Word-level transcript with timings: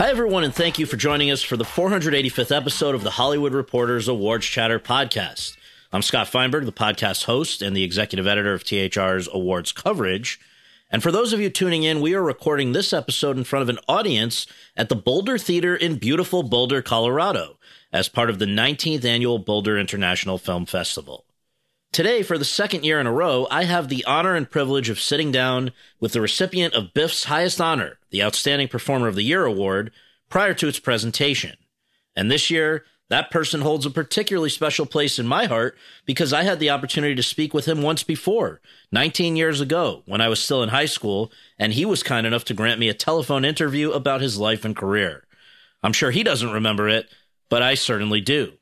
Hi, 0.00 0.08
everyone, 0.08 0.44
and 0.44 0.54
thank 0.54 0.78
you 0.78 0.86
for 0.86 0.96
joining 0.96 1.30
us 1.30 1.42
for 1.42 1.58
the 1.58 1.64
485th 1.64 2.56
episode 2.56 2.94
of 2.94 3.02
the 3.02 3.10
Hollywood 3.10 3.52
Reporters 3.52 4.08
Awards 4.08 4.46
Chatter 4.46 4.80
podcast. 4.80 5.58
I'm 5.92 6.00
Scott 6.00 6.26
Feinberg, 6.26 6.64
the 6.64 6.72
podcast 6.72 7.24
host 7.24 7.60
and 7.60 7.76
the 7.76 7.84
executive 7.84 8.26
editor 8.26 8.54
of 8.54 8.64
THR's 8.64 9.28
awards 9.30 9.72
coverage. 9.72 10.40
And 10.90 11.02
for 11.02 11.12
those 11.12 11.34
of 11.34 11.40
you 11.42 11.50
tuning 11.50 11.82
in, 11.82 12.00
we 12.00 12.14
are 12.14 12.22
recording 12.22 12.72
this 12.72 12.94
episode 12.94 13.36
in 13.36 13.44
front 13.44 13.62
of 13.62 13.68
an 13.68 13.78
audience 13.88 14.46
at 14.74 14.88
the 14.88 14.96
Boulder 14.96 15.36
Theater 15.36 15.76
in 15.76 15.98
beautiful 15.98 16.44
Boulder, 16.44 16.80
Colorado, 16.80 17.58
as 17.92 18.08
part 18.08 18.30
of 18.30 18.38
the 18.38 18.46
19th 18.46 19.04
annual 19.04 19.38
Boulder 19.38 19.78
International 19.78 20.38
Film 20.38 20.64
Festival. 20.64 21.26
Today, 21.92 22.22
for 22.22 22.38
the 22.38 22.44
second 22.44 22.84
year 22.84 23.00
in 23.00 23.08
a 23.08 23.12
row, 23.12 23.48
I 23.50 23.64
have 23.64 23.88
the 23.88 24.04
honor 24.04 24.36
and 24.36 24.48
privilege 24.48 24.88
of 24.88 25.00
sitting 25.00 25.32
down 25.32 25.72
with 25.98 26.12
the 26.12 26.20
recipient 26.20 26.72
of 26.72 26.94
BIFF's 26.94 27.24
highest 27.24 27.60
honor, 27.60 27.98
the 28.10 28.22
Outstanding 28.22 28.68
Performer 28.68 29.08
of 29.08 29.16
the 29.16 29.24
Year 29.24 29.44
award, 29.44 29.90
prior 30.28 30.54
to 30.54 30.68
its 30.68 30.78
presentation. 30.78 31.56
And 32.14 32.30
this 32.30 32.48
year, 32.48 32.84
that 33.08 33.32
person 33.32 33.62
holds 33.62 33.86
a 33.86 33.90
particularly 33.90 34.50
special 34.50 34.86
place 34.86 35.18
in 35.18 35.26
my 35.26 35.46
heart 35.46 35.76
because 36.06 36.32
I 36.32 36.44
had 36.44 36.60
the 36.60 36.70
opportunity 36.70 37.16
to 37.16 37.24
speak 37.24 37.52
with 37.52 37.66
him 37.66 37.82
once 37.82 38.04
before, 38.04 38.60
19 38.92 39.34
years 39.34 39.60
ago, 39.60 40.04
when 40.06 40.20
I 40.20 40.28
was 40.28 40.38
still 40.38 40.62
in 40.62 40.68
high 40.68 40.86
school, 40.86 41.32
and 41.58 41.72
he 41.72 41.84
was 41.84 42.04
kind 42.04 42.24
enough 42.24 42.44
to 42.44 42.54
grant 42.54 42.78
me 42.78 42.88
a 42.88 42.94
telephone 42.94 43.44
interview 43.44 43.90
about 43.90 44.20
his 44.20 44.38
life 44.38 44.64
and 44.64 44.76
career. 44.76 45.24
I'm 45.82 45.92
sure 45.92 46.12
he 46.12 46.22
doesn't 46.22 46.52
remember 46.52 46.88
it, 46.88 47.08
but 47.48 47.62
I 47.62 47.74
certainly 47.74 48.20
do. 48.20 48.52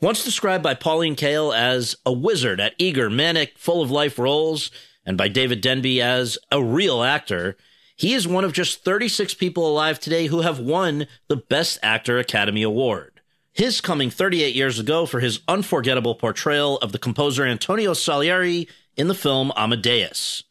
Once 0.00 0.24
described 0.24 0.62
by 0.62 0.74
Pauline 0.74 1.16
Kael 1.16 1.52
as 1.52 1.96
a 2.06 2.12
wizard 2.12 2.60
at 2.60 2.74
eager, 2.78 3.10
manic, 3.10 3.58
full 3.58 3.82
of 3.82 3.90
life 3.90 4.16
roles, 4.16 4.70
and 5.04 5.18
by 5.18 5.26
David 5.26 5.60
Denby 5.60 6.00
as 6.00 6.38
a 6.52 6.62
real 6.62 7.02
actor, 7.02 7.56
he 7.96 8.14
is 8.14 8.28
one 8.28 8.44
of 8.44 8.52
just 8.52 8.84
36 8.84 9.34
people 9.34 9.68
alive 9.68 9.98
today 9.98 10.28
who 10.28 10.42
have 10.42 10.60
won 10.60 11.08
the 11.26 11.36
Best 11.36 11.80
Actor 11.82 12.16
Academy 12.18 12.62
Award. 12.62 13.20
His 13.52 13.80
coming 13.80 14.08
38 14.08 14.54
years 14.54 14.78
ago 14.78 15.04
for 15.04 15.18
his 15.18 15.40
unforgettable 15.48 16.14
portrayal 16.14 16.78
of 16.78 16.92
the 16.92 16.98
composer 17.00 17.44
Antonio 17.44 17.92
Salieri 17.92 18.68
in 18.96 19.08
the 19.08 19.16
film 19.16 19.50
Amadeus. 19.56 20.44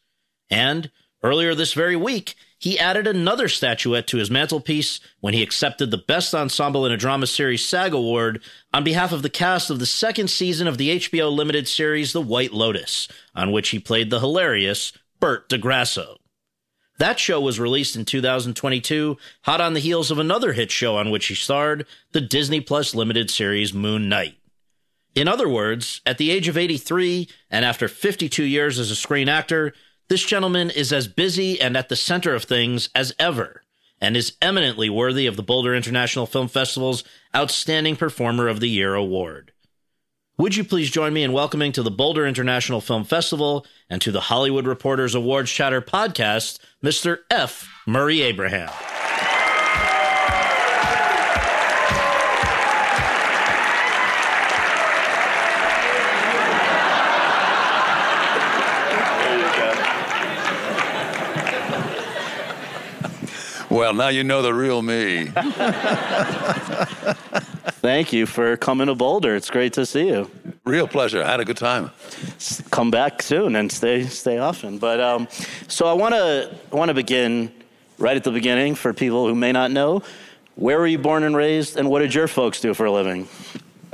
And 0.50 0.90
earlier 1.22 1.54
this 1.54 1.72
very 1.72 1.96
week, 1.96 2.34
he 2.58 2.78
added 2.78 3.06
another 3.06 3.48
statuette 3.48 4.06
to 4.08 4.18
his 4.18 4.30
mantelpiece 4.30 4.98
when 5.20 5.32
he 5.32 5.42
accepted 5.42 5.90
the 5.90 5.98
Best 5.98 6.34
Ensemble 6.34 6.84
in 6.84 6.92
a 6.92 6.96
Drama 6.96 7.26
Series 7.26 7.64
SAG 7.64 7.94
Award 7.94 8.42
on 8.74 8.82
behalf 8.82 9.12
of 9.12 9.22
the 9.22 9.30
cast 9.30 9.70
of 9.70 9.78
the 9.78 9.86
second 9.86 10.28
season 10.28 10.66
of 10.66 10.76
the 10.76 10.98
HBO 10.98 11.34
limited 11.34 11.68
series 11.68 12.12
The 12.12 12.20
White 12.20 12.52
Lotus, 12.52 13.06
on 13.34 13.52
which 13.52 13.68
he 13.68 13.78
played 13.78 14.10
the 14.10 14.18
hilarious 14.18 14.92
Bert 15.20 15.48
Di 15.48 15.56
Grasso. 15.56 16.16
That 16.98 17.20
show 17.20 17.40
was 17.40 17.60
released 17.60 17.94
in 17.94 18.04
2022, 18.04 19.16
hot 19.42 19.60
on 19.60 19.74
the 19.74 19.80
heels 19.80 20.10
of 20.10 20.18
another 20.18 20.52
hit 20.52 20.72
show 20.72 20.96
on 20.96 21.10
which 21.10 21.26
he 21.26 21.36
starred, 21.36 21.86
the 22.10 22.20
Disney 22.20 22.60
Plus 22.60 22.92
limited 22.92 23.30
series 23.30 23.72
Moon 23.72 24.08
Knight. 24.08 24.34
In 25.14 25.28
other 25.28 25.48
words, 25.48 26.00
at 26.04 26.18
the 26.18 26.32
age 26.32 26.48
of 26.48 26.56
83 26.56 27.28
and 27.50 27.64
after 27.64 27.86
52 27.86 28.42
years 28.42 28.80
as 28.80 28.90
a 28.90 28.96
screen 28.96 29.28
actor, 29.28 29.74
this 30.08 30.24
gentleman 30.24 30.70
is 30.70 30.92
as 30.92 31.06
busy 31.06 31.60
and 31.60 31.76
at 31.76 31.88
the 31.88 31.96
center 31.96 32.34
of 32.34 32.44
things 32.44 32.88
as 32.94 33.14
ever, 33.18 33.62
and 34.00 34.16
is 34.16 34.36
eminently 34.40 34.88
worthy 34.88 35.26
of 35.26 35.36
the 35.36 35.42
Boulder 35.42 35.74
International 35.74 36.26
Film 36.26 36.48
Festival's 36.48 37.04
Outstanding 37.36 37.96
Performer 37.96 38.48
of 38.48 38.60
the 38.60 38.70
Year 38.70 38.94
award. 38.94 39.52
Would 40.38 40.56
you 40.56 40.64
please 40.64 40.90
join 40.90 41.12
me 41.12 41.24
in 41.24 41.32
welcoming 41.32 41.72
to 41.72 41.82
the 41.82 41.90
Boulder 41.90 42.26
International 42.26 42.80
Film 42.80 43.04
Festival 43.04 43.66
and 43.90 44.00
to 44.00 44.12
the 44.12 44.20
Hollywood 44.20 44.66
Reporters 44.66 45.14
Awards 45.14 45.50
Chatter 45.50 45.82
podcast, 45.82 46.58
Mr. 46.82 47.18
F. 47.30 47.68
Murray 47.86 48.22
Abraham. 48.22 48.70
Well, 63.78 63.94
now 63.94 64.08
you 64.08 64.24
know 64.24 64.42
the 64.42 64.52
real 64.52 64.82
me. 64.82 65.26
Thank 67.80 68.12
you 68.12 68.26
for 68.26 68.56
coming 68.56 68.88
to 68.88 68.96
Boulder. 68.96 69.36
It's 69.36 69.50
great 69.50 69.74
to 69.74 69.86
see 69.86 70.08
you. 70.08 70.28
Real 70.64 70.88
pleasure. 70.88 71.22
I 71.22 71.30
had 71.30 71.38
a 71.38 71.44
good 71.44 71.58
time. 71.58 71.92
Come 72.72 72.90
back 72.90 73.22
soon 73.22 73.54
and 73.54 73.70
stay 73.70 74.02
stay 74.06 74.38
often. 74.38 74.78
But 74.78 74.98
um, 74.98 75.28
so 75.68 75.86
I 75.86 75.92
want 75.92 76.12
to 76.14 76.52
want 76.72 76.88
to 76.88 76.94
begin 76.94 77.52
right 77.98 78.16
at 78.16 78.24
the 78.24 78.32
beginning 78.32 78.74
for 78.74 78.92
people 78.92 79.28
who 79.28 79.36
may 79.36 79.52
not 79.52 79.70
know. 79.70 80.02
Where 80.56 80.80
were 80.80 80.88
you 80.88 80.98
born 80.98 81.22
and 81.22 81.36
raised, 81.36 81.76
and 81.76 81.88
what 81.88 82.00
did 82.00 82.12
your 82.12 82.26
folks 82.26 82.60
do 82.60 82.74
for 82.74 82.86
a 82.86 82.90
living? 82.90 83.28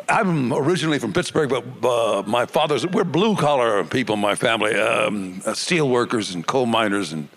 I'm 0.08 0.50
originally 0.54 0.98
from 0.98 1.12
Pittsburgh, 1.12 1.50
but 1.50 1.62
uh, 1.86 2.22
my 2.26 2.46
father's, 2.46 2.86
we're 2.86 3.04
blue 3.04 3.36
collar 3.36 3.84
people, 3.84 4.16
my 4.16 4.34
family, 4.34 4.76
um, 4.76 5.42
steel 5.52 5.90
workers 5.90 6.34
and 6.34 6.46
coal 6.46 6.64
miners 6.64 7.12
and 7.12 7.28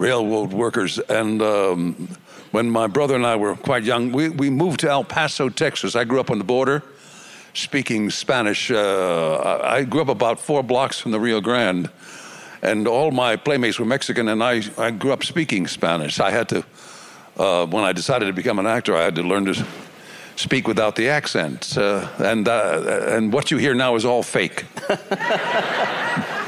railroad 0.00 0.52
workers. 0.52 0.98
And 0.98 1.40
um, 1.42 2.08
when 2.50 2.70
my 2.70 2.86
brother 2.88 3.14
and 3.14 3.26
I 3.26 3.36
were 3.36 3.54
quite 3.54 3.84
young, 3.84 4.10
we, 4.10 4.30
we 4.30 4.50
moved 4.50 4.80
to 4.80 4.90
El 4.90 5.04
Paso, 5.04 5.48
Texas. 5.48 5.94
I 5.94 6.04
grew 6.04 6.18
up 6.18 6.30
on 6.30 6.38
the 6.38 6.44
border 6.44 6.82
speaking 7.52 8.10
Spanish. 8.10 8.70
Uh, 8.70 9.60
I 9.62 9.84
grew 9.84 10.00
up 10.00 10.08
about 10.08 10.40
four 10.40 10.62
blocks 10.62 10.98
from 10.98 11.12
the 11.12 11.20
Rio 11.20 11.40
Grande. 11.40 11.90
And 12.62 12.86
all 12.86 13.10
my 13.10 13.36
playmates 13.36 13.78
were 13.78 13.86
Mexican, 13.86 14.28
and 14.28 14.42
I, 14.42 14.62
I 14.76 14.90
grew 14.90 15.12
up 15.12 15.24
speaking 15.24 15.66
Spanish. 15.66 16.20
I 16.20 16.30
had 16.30 16.48
to, 16.50 16.64
uh, 17.36 17.66
when 17.66 17.84
I 17.84 17.92
decided 17.92 18.26
to 18.26 18.32
become 18.32 18.58
an 18.58 18.66
actor, 18.66 18.94
I 18.94 19.02
had 19.02 19.14
to 19.16 19.22
learn 19.22 19.46
to 19.46 19.66
speak 20.36 20.68
without 20.68 20.94
the 20.96 21.08
accent. 21.08 21.76
Uh, 21.76 22.08
and, 22.18 22.48
uh, 22.48 23.06
and 23.08 23.32
what 23.32 23.50
you 23.50 23.56
hear 23.58 23.74
now 23.74 23.96
is 23.96 24.04
all 24.04 24.22
fake. 24.22 24.64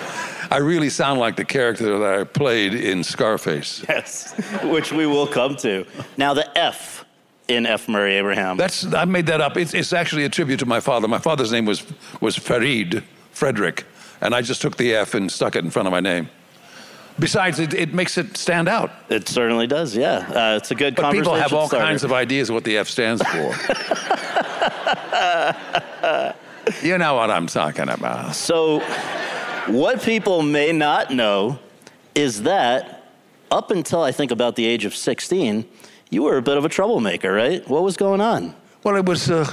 I 0.52 0.58
really 0.58 0.90
sound 0.90 1.18
like 1.18 1.36
the 1.36 1.46
character 1.46 1.98
that 1.98 2.20
I 2.20 2.24
played 2.24 2.74
in 2.74 3.02
Scarface. 3.02 3.82
Yes, 3.88 4.34
which 4.64 4.92
we 4.92 5.06
will 5.06 5.26
come 5.26 5.56
to. 5.56 5.86
Now, 6.18 6.34
the 6.34 6.46
F 6.58 7.06
in 7.48 7.64
F. 7.64 7.88
Murray 7.88 8.16
Abraham. 8.16 8.58
That's 8.58 8.84
I 8.92 9.06
made 9.06 9.24
that 9.26 9.40
up. 9.40 9.56
It's, 9.56 9.72
it's 9.72 9.94
actually 9.94 10.24
a 10.24 10.28
tribute 10.28 10.58
to 10.58 10.66
my 10.66 10.78
father. 10.80 11.08
My 11.08 11.20
father's 11.20 11.52
name 11.52 11.64
was 11.64 11.82
was 12.20 12.36
Farid 12.36 13.02
Frederick, 13.30 13.86
and 14.20 14.34
I 14.34 14.42
just 14.42 14.60
took 14.60 14.76
the 14.76 14.94
F 14.94 15.14
and 15.14 15.32
stuck 15.32 15.56
it 15.56 15.64
in 15.64 15.70
front 15.70 15.88
of 15.88 15.92
my 15.92 16.00
name. 16.00 16.28
Besides, 17.18 17.58
it, 17.58 17.72
it 17.72 17.94
makes 17.94 18.18
it 18.18 18.36
stand 18.36 18.68
out. 18.68 18.90
It 19.08 19.28
certainly 19.28 19.66
does. 19.66 19.96
Yeah, 19.96 20.18
uh, 20.18 20.56
it's 20.58 20.70
a 20.70 20.74
good. 20.74 20.96
But 20.96 21.12
people 21.12 21.34
have 21.34 21.54
all 21.54 21.66
starter. 21.66 21.86
kinds 21.86 22.04
of 22.04 22.12
ideas 22.12 22.50
of 22.50 22.56
what 22.56 22.64
the 22.64 22.76
F 22.76 22.88
stands 22.88 23.22
for. 23.22 23.54
you 26.86 26.98
know 26.98 27.14
what 27.14 27.30
I'm 27.30 27.46
talking 27.46 27.88
about. 27.88 28.34
So, 28.34 28.82
what 29.68 30.02
people 30.02 30.42
may 30.42 30.72
not 30.72 31.12
know 31.12 31.58
is 32.14 32.42
that 32.42 33.12
up 33.50 33.70
until 33.70 34.02
I 34.02 34.12
think 34.12 34.30
about 34.30 34.56
the 34.56 34.66
age 34.66 34.84
of 34.84 34.94
16, 34.94 35.64
you 36.10 36.22
were 36.22 36.36
a 36.36 36.42
bit 36.42 36.56
of 36.56 36.64
a 36.64 36.68
troublemaker, 36.68 37.32
right? 37.32 37.66
What 37.68 37.82
was 37.82 37.96
going 37.96 38.20
on? 38.20 38.54
Well, 38.82 38.96
it 38.96 39.06
was. 39.06 39.30
Uh, 39.30 39.46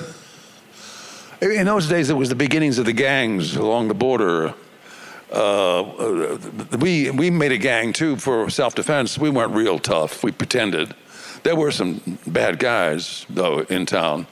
in 1.42 1.66
those 1.66 1.88
days, 1.88 2.10
it 2.10 2.16
was 2.16 2.30
the 2.30 2.36
beginnings 2.36 2.80
of 2.80 2.86
the 2.86 2.94
gangs 2.94 3.56
along 3.56 3.88
the 3.88 3.94
border. 3.94 4.54
Uh, 5.32 6.38
we 6.80 7.12
we 7.12 7.30
made 7.30 7.52
a 7.52 7.58
gang 7.58 7.94
too 7.94 8.18
for 8.18 8.50
self-defense. 8.50 9.18
We 9.18 9.30
weren't 9.30 9.54
real 9.54 9.80
tough. 9.80 10.24
We 10.24 10.32
pretended. 10.32 10.96
There 11.44 11.56
were 11.56 11.72
some 11.72 12.02
bad 12.26 12.60
guys 12.60 13.26
though 13.30 13.60
in 13.60 13.86
town, 13.86 14.28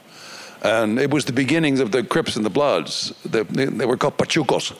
and 0.62 0.98
it 0.98 1.10
was 1.10 1.24
the 1.24 1.32
beginnings 1.32 1.80
of 1.80 1.92
the 1.92 2.02
Crips 2.02 2.36
and 2.36 2.44
the 2.44 2.50
Bloods. 2.50 3.14
They, 3.24 3.42
they 3.42 3.86
were 3.86 3.96
called 3.96 4.18
Pachucos, 4.18 4.74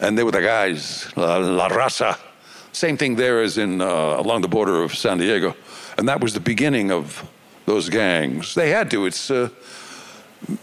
and 0.00 0.16
they 0.16 0.22
were 0.22 0.32
the 0.32 0.42
guys. 0.42 1.12
La, 1.16 1.36
La 1.38 1.68
Raza. 1.68 2.18
Same 2.72 2.96
thing 2.96 3.16
there 3.16 3.42
as 3.42 3.58
in 3.58 3.80
uh, 3.80 4.16
along 4.18 4.42
the 4.42 4.48
border 4.48 4.82
of 4.82 4.94
San 4.94 5.18
Diego, 5.18 5.54
and 5.96 6.08
that 6.08 6.20
was 6.20 6.32
the 6.32 6.40
beginning 6.40 6.92
of 6.92 7.28
those 7.66 7.88
gangs. 7.88 8.54
They 8.54 8.70
had 8.70 8.90
to. 8.90 9.06
It's 9.06 9.30
uh, 9.30 9.48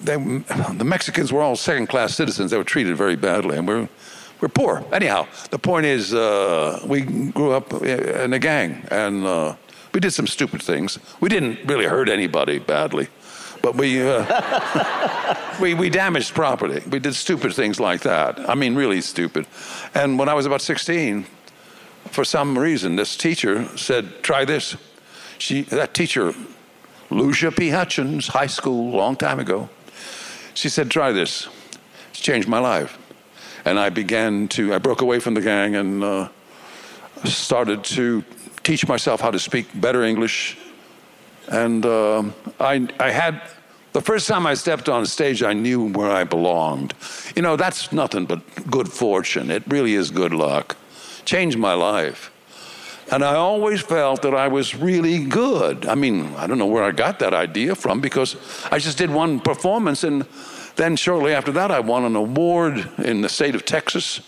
they, 0.01 0.15
the 0.15 0.85
Mexicans 0.85 1.33
were 1.33 1.41
all 1.41 1.55
second-class 1.55 2.15
citizens. 2.15 2.51
They 2.51 2.57
were 2.57 2.63
treated 2.63 2.95
very 2.95 3.15
badly, 3.15 3.57
and 3.57 3.67
we're 3.67 3.89
we're 4.41 4.49
poor. 4.49 4.83
Anyhow, 4.91 5.27
the 5.49 5.59
point 5.59 5.85
is, 5.85 6.13
uh, 6.13 6.79
we 6.87 7.01
grew 7.01 7.51
up 7.51 7.73
in 7.81 8.33
a 8.33 8.39
gang, 8.39 8.85
and 8.91 9.25
uh, 9.25 9.55
we 9.93 9.99
did 9.99 10.11
some 10.11 10.27
stupid 10.27 10.61
things. 10.61 10.99
We 11.19 11.29
didn't 11.29 11.59
really 11.65 11.85
hurt 11.85 12.09
anybody 12.09 12.59
badly, 12.59 13.07
but 13.65 13.75
we 13.75 14.01
uh, 14.01 15.35
we 15.61 15.73
we 15.73 15.89
damaged 15.89 16.35
property. 16.35 16.87
We 16.87 16.99
did 16.99 17.15
stupid 17.15 17.53
things 17.53 17.79
like 17.79 18.01
that. 18.01 18.39
I 18.49 18.53
mean, 18.53 18.75
really 18.75 19.01
stupid. 19.01 19.47
And 19.95 20.19
when 20.19 20.29
I 20.29 20.35
was 20.35 20.45
about 20.45 20.61
16, 20.61 21.25
for 22.11 22.23
some 22.23 22.57
reason, 22.57 22.95
this 22.95 23.17
teacher 23.17 23.65
said, 23.77 24.21
"Try 24.21 24.45
this." 24.45 24.77
She 25.39 25.63
that 25.63 25.93
teacher, 25.93 26.33
Lucia 27.09 27.51
P. 27.51 27.69
Hutchins, 27.69 28.27
high 28.27 28.47
school, 28.47 28.91
long 28.91 29.15
time 29.15 29.39
ago. 29.39 29.69
She 30.53 30.69
said, 30.69 30.91
"Try 30.91 31.11
this." 31.11 31.47
It's 32.11 32.21
changed 32.21 32.47
my 32.47 32.59
life 32.59 32.97
and 33.65 33.79
I 33.79 33.89
began 33.89 34.47
to, 34.49 34.73
I 34.73 34.77
broke 34.77 35.01
away 35.01 35.19
from 35.19 35.33
the 35.33 35.41
gang 35.41 35.75
and 35.75 36.03
uh, 36.03 36.29
started 37.25 37.83
to 37.95 38.23
teach 38.63 38.87
myself 38.87 39.19
how 39.19 39.31
to 39.31 39.39
speak 39.39 39.65
better 39.73 40.03
English, 40.03 40.57
And 41.47 41.85
um 41.85 42.33
I, 42.59 42.87
I 42.99 43.11
had, 43.11 43.41
the 43.95 44.01
first 44.01 44.27
time 44.27 44.45
I 44.45 44.55
stepped 44.55 44.89
on 44.89 45.05
stage, 45.05 45.41
I 45.41 45.53
knew 45.53 45.89
where 45.93 46.11
I 46.11 46.25
belonged. 46.25 46.93
You 47.33 47.41
know, 47.41 47.55
that's 47.55 47.93
nothing 47.93 48.25
but 48.25 48.41
good 48.69 48.91
fortune. 48.91 49.49
It 49.49 49.63
really 49.67 49.93
is 49.93 50.11
good 50.11 50.33
luck. 50.33 50.75
Changed 51.23 51.57
my 51.57 51.75
life. 51.75 52.29
And 53.09 53.23
I 53.23 53.35
always 53.35 53.79
felt 53.79 54.21
that 54.23 54.35
I 54.35 54.49
was 54.49 54.75
really 54.75 55.23
good. 55.23 55.85
I 55.85 55.95
mean, 55.95 56.35
I 56.35 56.45
don't 56.45 56.57
know 56.57 56.65
where 56.65 56.83
I 56.83 56.91
got 56.91 57.19
that 57.19 57.33
idea 57.33 57.73
from 57.73 58.01
because 58.01 58.35
I 58.69 58.79
just 58.79 58.97
did 58.97 59.11
one 59.11 59.39
performance 59.39 60.03
and 60.03 60.25
then 60.75 60.97
shortly 60.97 61.33
after 61.33 61.53
that 61.53 61.71
I 61.71 61.79
won 61.79 62.03
an 62.03 62.17
award 62.17 62.89
in 62.97 63.21
the 63.21 63.29
state 63.29 63.55
of 63.55 63.63
Texas. 63.63 64.19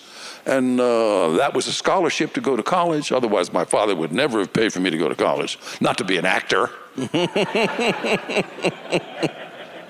And 0.45 0.79
uh, 0.79 1.31
that 1.39 1.53
was 1.53 1.67
a 1.67 1.73
scholarship 1.73 2.31
to 2.35 2.41
go 2.41 2.55
to 2.55 2.63
college. 2.63 3.11
Otherwise, 3.11 3.51
my 3.51 3.65
father 3.65 3.97
would 3.97 4.13
never 4.13 4.39
have 4.39 4.53
paid 4.53 4.71
for 4.71 4.79
me 4.79 4.91
to 4.91 4.97
go 4.97 5.09
to 5.09 5.15
college, 5.15 5.59
not 5.81 5.97
to 5.97 6.05
be 6.05 6.17
an 6.17 6.25
actor. 6.25 6.69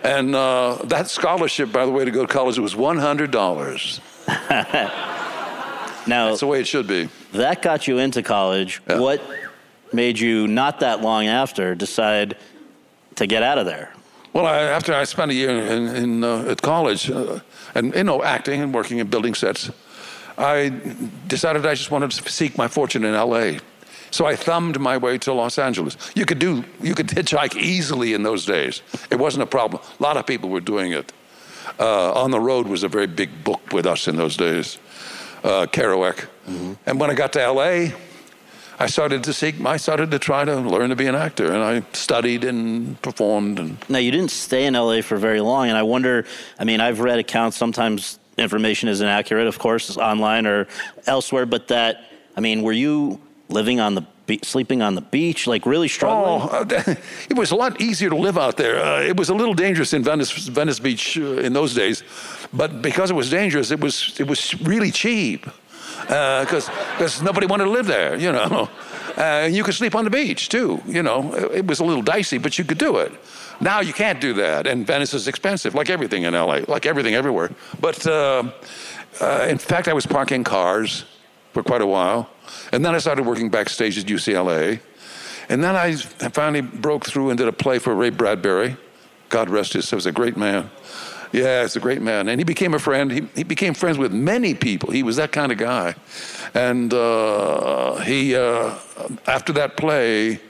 and 0.04 0.36
uh, 0.36 0.78
that 0.86 1.10
scholarship, 1.10 1.72
by 1.72 1.86
the 1.86 1.92
way, 1.92 2.06
to 2.06 2.12
go 2.12 2.26
to 2.26 2.32
college 2.32 2.60
was 2.60 2.76
$100. 2.76 4.00
Now, 6.08 6.28
That's 6.30 6.40
the 6.40 6.48
way 6.48 6.62
it 6.62 6.68
should 6.68 6.88
be. 6.88 7.10
that 7.34 7.62
got 7.62 7.86
you 7.88 7.98
into 7.98 8.24
college. 8.24 8.82
Yeah. 8.88 9.00
What 9.00 9.22
made 9.92 10.18
you, 10.18 10.48
not 10.48 10.80
that 10.80 11.02
long 11.02 11.28
after, 11.28 11.76
decide 11.76 12.38
to 13.16 13.28
get 13.28 13.44
out 13.44 13.58
of 13.58 13.66
there? 13.66 13.94
Well, 14.32 14.46
I, 14.46 14.58
after 14.60 14.94
I 14.94 15.04
spent 15.04 15.32
a 15.32 15.34
year 15.34 15.50
in, 15.50 15.88
in 15.96 16.24
uh, 16.24 16.46
at 16.50 16.62
college, 16.62 17.10
uh, 17.12 17.40
and 17.76 17.94
you 17.94 18.04
know, 18.06 18.24
acting 18.24 18.62
and 18.62 18.74
working 18.74 19.00
in 19.00 19.08
building 19.08 19.34
sets, 19.36 19.70
I 20.38 20.72
decided 21.28 21.66
I 21.66 21.74
just 21.76 21.92
wanted 21.92 22.12
to 22.12 22.32
seek 22.32 22.58
my 22.58 22.68
fortune 22.70 23.04
in 23.04 23.14
L.A. 23.14 23.60
So 24.12 24.26
I 24.26 24.36
thumbed 24.36 24.80
my 24.80 24.98
way 24.98 25.18
to 25.20 25.34
Los 25.34 25.58
Angeles. 25.58 25.98
You 26.16 26.26
could 26.26 26.40
do, 26.40 26.64
you 26.82 26.96
could 26.96 27.08
hitchhike 27.08 27.56
easily 27.56 28.14
in 28.14 28.24
those 28.24 28.46
days. 28.46 28.82
It 29.10 29.18
wasn't 29.18 29.44
a 29.44 29.48
problem. 29.48 29.82
A 30.00 30.04
lot 30.04 30.18
of 30.18 30.26
people 30.26 30.50
were 30.50 30.62
doing 30.62 30.92
it. 30.94 31.12
Uh, 31.80 32.14
On 32.14 32.32
the 32.32 32.40
Road 32.40 32.68
was 32.68 32.84
a 32.84 32.88
very 32.88 33.08
big 33.08 33.44
book 33.44 33.74
with 33.74 33.86
us 33.86 34.08
in 34.08 34.16
those 34.16 34.38
days, 34.38 34.80
uh, 35.44 35.68
Kerouac. 35.68 36.28
And 36.86 37.00
when 37.00 37.12
I 37.12 37.14
got 37.14 37.34
to 37.34 37.42
L.A., 37.42 37.94
I 38.80 38.86
started 38.86 39.24
to 39.24 39.34
seek, 39.34 39.60
I 39.66 39.78
started 39.78 40.12
to 40.12 40.20
try 40.20 40.46
to 40.46 40.56
learn 40.56 40.92
to 40.92 40.96
be 40.96 41.08
an 41.08 41.16
actor, 41.16 41.52
and 41.52 41.64
I 41.64 41.84
studied 41.94 42.44
and 42.44 43.02
performed 43.02 43.58
and. 43.58 43.78
Now, 43.90 43.98
you 43.98 44.12
didn't 44.12 44.30
stay 44.30 44.68
in 44.68 44.76
LA 44.76 45.02
for 45.02 45.18
very 45.18 45.42
long, 45.42 45.68
and 45.68 45.78
I 45.78 45.82
wonder. 45.82 46.26
I 46.60 46.64
mean, 46.64 46.80
I've 46.80 47.00
read 47.00 47.18
accounts. 47.18 47.58
Sometimes 47.58 48.20
information 48.38 48.88
isn't 48.88 49.08
accurate, 49.08 49.48
of 49.48 49.58
course, 49.58 49.98
online 49.98 50.46
or 50.46 50.68
elsewhere. 51.08 51.48
But 51.48 51.70
that, 51.70 52.06
I 52.36 52.40
mean, 52.40 52.62
were 52.62 52.72
you 52.72 53.20
living 53.50 53.80
on 53.80 53.96
the 53.96 54.06
be- 54.26 54.40
sleeping 54.44 54.82
on 54.82 54.96
the 54.96 55.02
beach, 55.02 55.48
like 55.48 55.66
really 55.66 55.88
struggling? 55.88 56.50
Oh, 56.52 56.60
uh, 56.60 56.96
it 57.30 57.38
was 57.38 57.52
a 57.52 57.56
lot 57.56 57.82
easier 57.82 58.10
to 58.10 58.16
live 58.16 58.38
out 58.38 58.58
there. 58.58 58.84
Uh, 58.84 59.02
it 59.02 59.18
was 59.18 59.30
a 59.30 59.34
little 59.34 59.54
dangerous 59.54 59.94
in 59.94 60.04
Venice, 60.04 60.32
Venice 60.48 60.80
Beach 60.80 61.18
uh, 61.18 61.38
in 61.38 61.54
those 61.54 61.74
days, 61.74 62.04
but 62.54 62.82
because 62.82 63.10
it 63.10 63.16
was 63.16 63.30
dangerous, 63.30 63.72
it 63.72 63.80
was 63.80 64.20
it 64.20 64.28
was 64.28 64.60
really 64.62 64.92
cheap 64.92 65.48
because 66.02 66.70
because 66.98 67.22
nobody 67.22 67.48
wanted 67.48 67.66
to 67.66 67.72
live 67.72 67.88
there. 67.88 68.16
You 68.16 68.32
know, 68.32 68.70
uh, 69.18 69.22
and 69.46 69.56
you 69.56 69.64
could 69.64 69.76
sleep 69.76 69.96
on 69.96 70.04
the 70.04 70.10
beach 70.10 70.50
too. 70.50 70.82
You 70.86 71.04
know, 71.04 71.34
it 71.34 71.66
was 71.66 71.80
a 71.80 71.84
little 71.86 72.04
dicey, 72.04 72.38
but 72.38 72.58
you 72.58 72.66
could 72.66 72.78
do 72.78 72.98
it. 72.98 73.12
Now 73.60 73.80
you 73.80 73.94
can't 73.94 74.22
do 74.22 74.34
that, 74.34 74.68
and 74.68 74.86
Venice 74.86 75.14
is 75.14 75.28
expensive, 75.28 75.74
like 75.74 75.90
everything 75.90 76.24
in 76.24 76.34
LA, 76.34 76.60
like 76.68 76.86
everything 76.86 77.16
everywhere. 77.16 77.50
But 77.80 78.06
uh, 78.06 78.44
uh, 79.20 79.48
in 79.50 79.58
fact, 79.58 79.88
I 79.88 79.94
was 79.94 80.06
parking 80.06 80.44
cars 80.44 81.06
for 81.54 81.64
quite 81.64 81.82
a 81.82 81.88
while, 81.88 82.30
and 82.72 82.84
then 82.86 82.96
I 82.96 83.00
started 83.00 83.26
working 83.26 83.50
backstage 83.50 83.98
at 83.98 84.06
UCLA. 84.06 84.80
And 85.50 85.64
then 85.64 85.76
I 85.76 85.96
finally 85.96 86.62
broke 86.62 87.06
through 87.06 87.30
and 87.30 87.38
did 87.38 87.48
a 87.48 87.54
play 87.54 87.80
for 87.80 87.96
Ray 87.96 88.10
Bradbury. 88.10 88.76
God 89.30 89.50
rest 89.50 89.74
his 89.74 89.88
soul. 89.88 89.98
Was 89.98 90.06
a 90.06 90.12
great 90.12 90.36
man. 90.36 90.70
Yeah, 91.32 91.62
he's 91.62 91.76
a 91.76 91.80
great 91.80 92.02
man. 92.02 92.30
And 92.30 92.40
he 92.40 92.44
became 92.44 92.74
a 92.74 92.80
friend. 92.80 93.12
He, 93.12 93.28
he 93.36 93.44
became 93.44 93.74
friends 93.74 93.98
with 93.98 94.14
many 94.14 94.54
people. 94.54 94.92
He 94.92 95.04
was 95.04 95.16
that 95.18 95.32
kind 95.32 95.52
of 95.52 95.58
guy. 95.58 95.96
And 96.54 96.94
uh, 96.94 97.96
he, 97.98 98.36
uh, 98.36 98.76
after 99.26 99.54
that 99.54 99.78
play, 99.78 100.42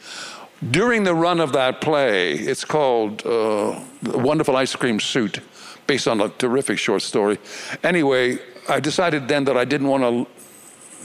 during 0.71 1.03
the 1.03 1.13
run 1.13 1.39
of 1.39 1.53
that 1.53 1.81
play, 1.81 2.33
it's 2.33 2.65
called 2.65 3.25
uh, 3.25 3.79
The 4.01 4.17
Wonderful 4.17 4.55
Ice 4.55 4.75
Cream 4.75 4.99
Suit, 4.99 5.41
based 5.85 6.07
on 6.07 6.21
a 6.21 6.29
terrific 6.29 6.79
short 6.79 7.01
story. 7.01 7.37
Anyway, 7.83 8.39
I 8.67 8.79
decided 8.79 9.27
then 9.27 9.43
that 9.45 9.57
I 9.57 9.65
didn't 9.65 9.87
want 9.87 10.03
to 10.03 10.27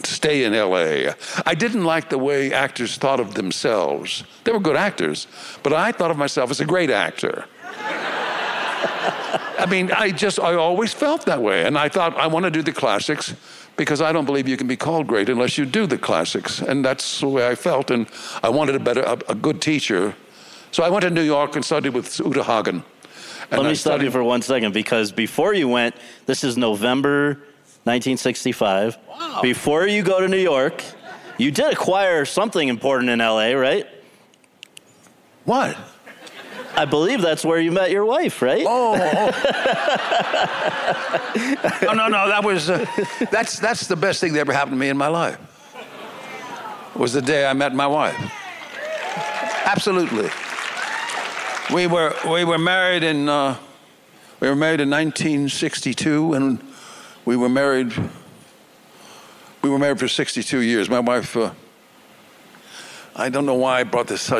stay 0.06 0.44
in 0.44 0.52
LA. 0.52 1.12
I 1.46 1.54
didn't 1.54 1.84
like 1.84 2.08
the 2.10 2.18
way 2.18 2.52
actors 2.52 2.96
thought 2.96 3.20
of 3.20 3.34
themselves. 3.34 4.24
They 4.44 4.52
were 4.52 4.60
good 4.60 4.76
actors, 4.76 5.26
but 5.62 5.72
I 5.72 5.92
thought 5.92 6.10
of 6.10 6.16
myself 6.16 6.50
as 6.50 6.60
a 6.60 6.64
great 6.64 6.90
actor. 6.90 7.44
I 9.58 9.66
mean, 9.68 9.92
I 9.92 10.10
just, 10.10 10.40
I 10.40 10.54
always 10.54 10.92
felt 10.92 11.24
that 11.26 11.40
way. 11.40 11.64
And 11.64 11.78
I 11.78 11.88
thought, 11.88 12.16
I 12.16 12.26
want 12.26 12.44
to 12.44 12.50
do 12.50 12.62
the 12.62 12.72
classics 12.72 13.34
because 13.76 14.00
I 14.00 14.12
don't 14.12 14.24
believe 14.24 14.48
you 14.48 14.56
can 14.56 14.66
be 14.66 14.76
called 14.76 15.06
great 15.06 15.28
unless 15.28 15.56
you 15.56 15.64
do 15.64 15.86
the 15.86 15.98
classics. 15.98 16.60
And 16.60 16.84
that's 16.84 17.20
the 17.20 17.28
way 17.28 17.46
I 17.46 17.54
felt. 17.54 17.90
And 17.90 18.06
I 18.42 18.48
wanted 18.48 18.74
a 18.74 18.80
better, 18.80 19.02
a, 19.02 19.18
a 19.28 19.34
good 19.34 19.62
teacher. 19.62 20.14
So 20.72 20.82
I 20.82 20.88
went 20.90 21.02
to 21.02 21.10
New 21.10 21.22
York 21.22 21.54
and 21.54 21.64
studied 21.64 21.90
with 21.94 22.18
Uta 22.18 22.42
Hagen. 22.42 22.82
And 23.50 23.60
Let 23.60 23.66
I 23.66 23.68
me 23.70 23.74
stop 23.74 23.92
studied- 23.92 24.04
you 24.06 24.10
for 24.10 24.24
one 24.24 24.42
second 24.42 24.72
because 24.72 25.12
before 25.12 25.54
you 25.54 25.68
went, 25.68 25.94
this 26.26 26.42
is 26.42 26.56
November 26.56 27.38
1965. 27.84 28.96
Before 29.42 29.86
you 29.86 30.02
go 30.02 30.20
to 30.20 30.28
New 30.28 30.36
York, 30.36 30.84
you 31.38 31.50
did 31.50 31.72
acquire 31.72 32.24
something 32.24 32.68
important 32.68 33.10
in 33.10 33.18
LA, 33.18 33.52
right? 33.52 33.86
What? 35.44 35.76
I 36.76 36.84
believe 36.84 37.20
that's 37.20 37.44
where 37.44 37.58
you 37.58 37.72
met 37.72 37.90
your 37.90 38.04
wife, 38.06 38.40
right? 38.40 38.64
Oh, 38.66 38.94
oh. 38.94 39.30
no, 41.82 41.92
no, 41.92 42.08
no. 42.08 42.28
That 42.28 42.44
was 42.44 42.70
uh, 42.70 42.86
that's 43.30 43.58
that's 43.58 43.88
the 43.88 43.96
best 43.96 44.20
thing 44.20 44.32
that 44.34 44.40
ever 44.40 44.52
happened 44.52 44.74
to 44.74 44.78
me 44.78 44.88
in 44.88 44.96
my 44.96 45.08
life. 45.08 45.38
Was 46.94 47.12
the 47.12 47.20
day 47.20 47.46
I 47.46 47.52
met 47.52 47.74
my 47.74 47.86
wife. 47.86 48.16
Absolutely. 49.64 50.30
We 51.74 51.86
were 51.86 52.14
we 52.30 52.44
were 52.44 52.58
married 52.58 53.02
in 53.02 53.28
uh, 53.28 53.56
we 54.40 54.48
were 54.48 54.56
married 54.56 54.80
in 54.80 54.88
1962, 54.88 56.32
and 56.32 56.58
we 57.24 57.36
were 57.36 57.48
married. 57.48 57.92
We 59.62 59.70
were 59.70 59.78
married 59.78 59.98
for 59.98 60.08
62 60.08 60.60
years. 60.60 60.88
My 60.88 61.00
wife. 61.00 61.36
Uh, 61.36 61.52
I 63.14 63.28
don't 63.28 63.44
know 63.44 63.54
why 63.54 63.80
I 63.80 63.84
brought 63.84 64.06
this. 64.06 64.30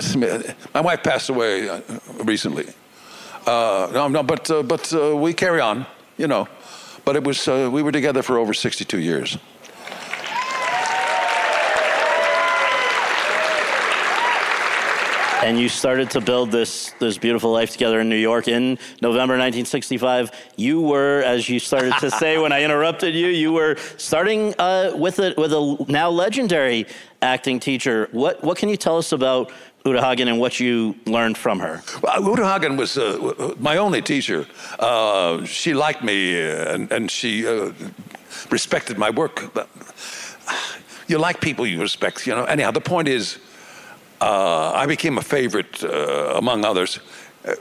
My 0.75 0.80
wife 0.80 1.02
passed 1.02 1.28
away 1.28 1.68
uh, 1.68 1.80
recently. 2.25 2.66
Uh, 3.47 3.90
no, 3.92 4.09
no, 4.09 4.23
but 4.23 4.50
uh, 4.50 4.62
but 4.62 4.92
uh, 4.95 5.14
we 5.16 5.35
carry 5.35 5.61
on, 5.61 5.85
you 6.16 6.26
know. 6.26 6.49
But 7.04 7.16
it 7.16 7.25
was 7.25 7.49
uh, 7.49 7.68
we 7.73 7.83
were 7.83 7.92
together 7.92 8.23
for 8.23 8.38
over 8.38 8.54
62 8.54 8.99
years. 8.99 9.37
And 15.42 15.58
you 15.58 15.68
started 15.68 16.08
to 16.11 16.20
build 16.20 16.52
this 16.52 16.92
this 17.00 17.18
beautiful 17.18 17.50
life 17.50 17.72
together 17.72 18.00
in 18.00 18.08
New 18.08 18.22
York 18.30 18.46
in 18.46 18.78
November 19.00 19.34
1965. 19.34 20.30
You 20.56 20.80
were, 20.80 21.20
as 21.22 21.49
you 21.49 21.58
started 21.58 21.94
to 21.99 22.12
say 22.12 22.38
when 22.38 22.52
I 22.52 22.62
interrupted 22.66 23.12
you, 23.12 23.26
you 23.26 23.52
were 23.52 23.76
starting 23.96 24.54
uh, 24.61 24.92
with 24.94 25.18
a 25.18 25.34
with 25.37 25.52
a 25.52 25.84
now 25.88 26.11
legendary 26.11 26.87
acting 27.22 27.58
teacher. 27.58 28.08
What 28.12 28.44
what 28.44 28.56
can 28.56 28.68
you 28.68 28.76
tell 28.76 28.99
us 28.99 29.11
about 29.11 29.50
Uta 29.84 30.00
Hagen 30.00 30.28
and 30.28 30.38
what 30.38 30.61
you 30.61 30.94
learned 31.06 31.37
from 31.37 31.58
her? 31.58 31.82
Well, 32.02 32.22
Uta 32.22 32.46
Hagen 32.46 32.76
was 32.76 32.96
uh, 32.96 33.54
my 33.58 33.78
only 33.78 34.00
teacher. 34.00 34.46
Uh, 34.78 35.44
she 35.44 35.75
liked 35.75 36.04
me 36.04 36.40
uh, 36.40 36.75
and, 36.75 36.92
and 36.92 37.11
she 37.11 37.49
uh, 37.49 37.72
respected 38.49 38.96
my 38.96 39.11
work. 39.11 39.52
But 39.52 39.68
you 41.08 41.18
like 41.18 41.40
people 41.40 41.66
you 41.66 41.80
respect, 41.80 42.26
you 42.28 42.34
know. 42.34 42.44
Anyhow, 42.44 42.70
the 42.70 42.80
point 42.80 43.08
is, 43.08 43.38
uh, 44.23 44.73
I 44.75 44.87
became 44.87 45.19
a 45.19 45.23
favorite 45.23 45.83
uh, 45.83 46.35
among 46.37 46.64
others. 46.64 47.00
Uh, 47.45 47.55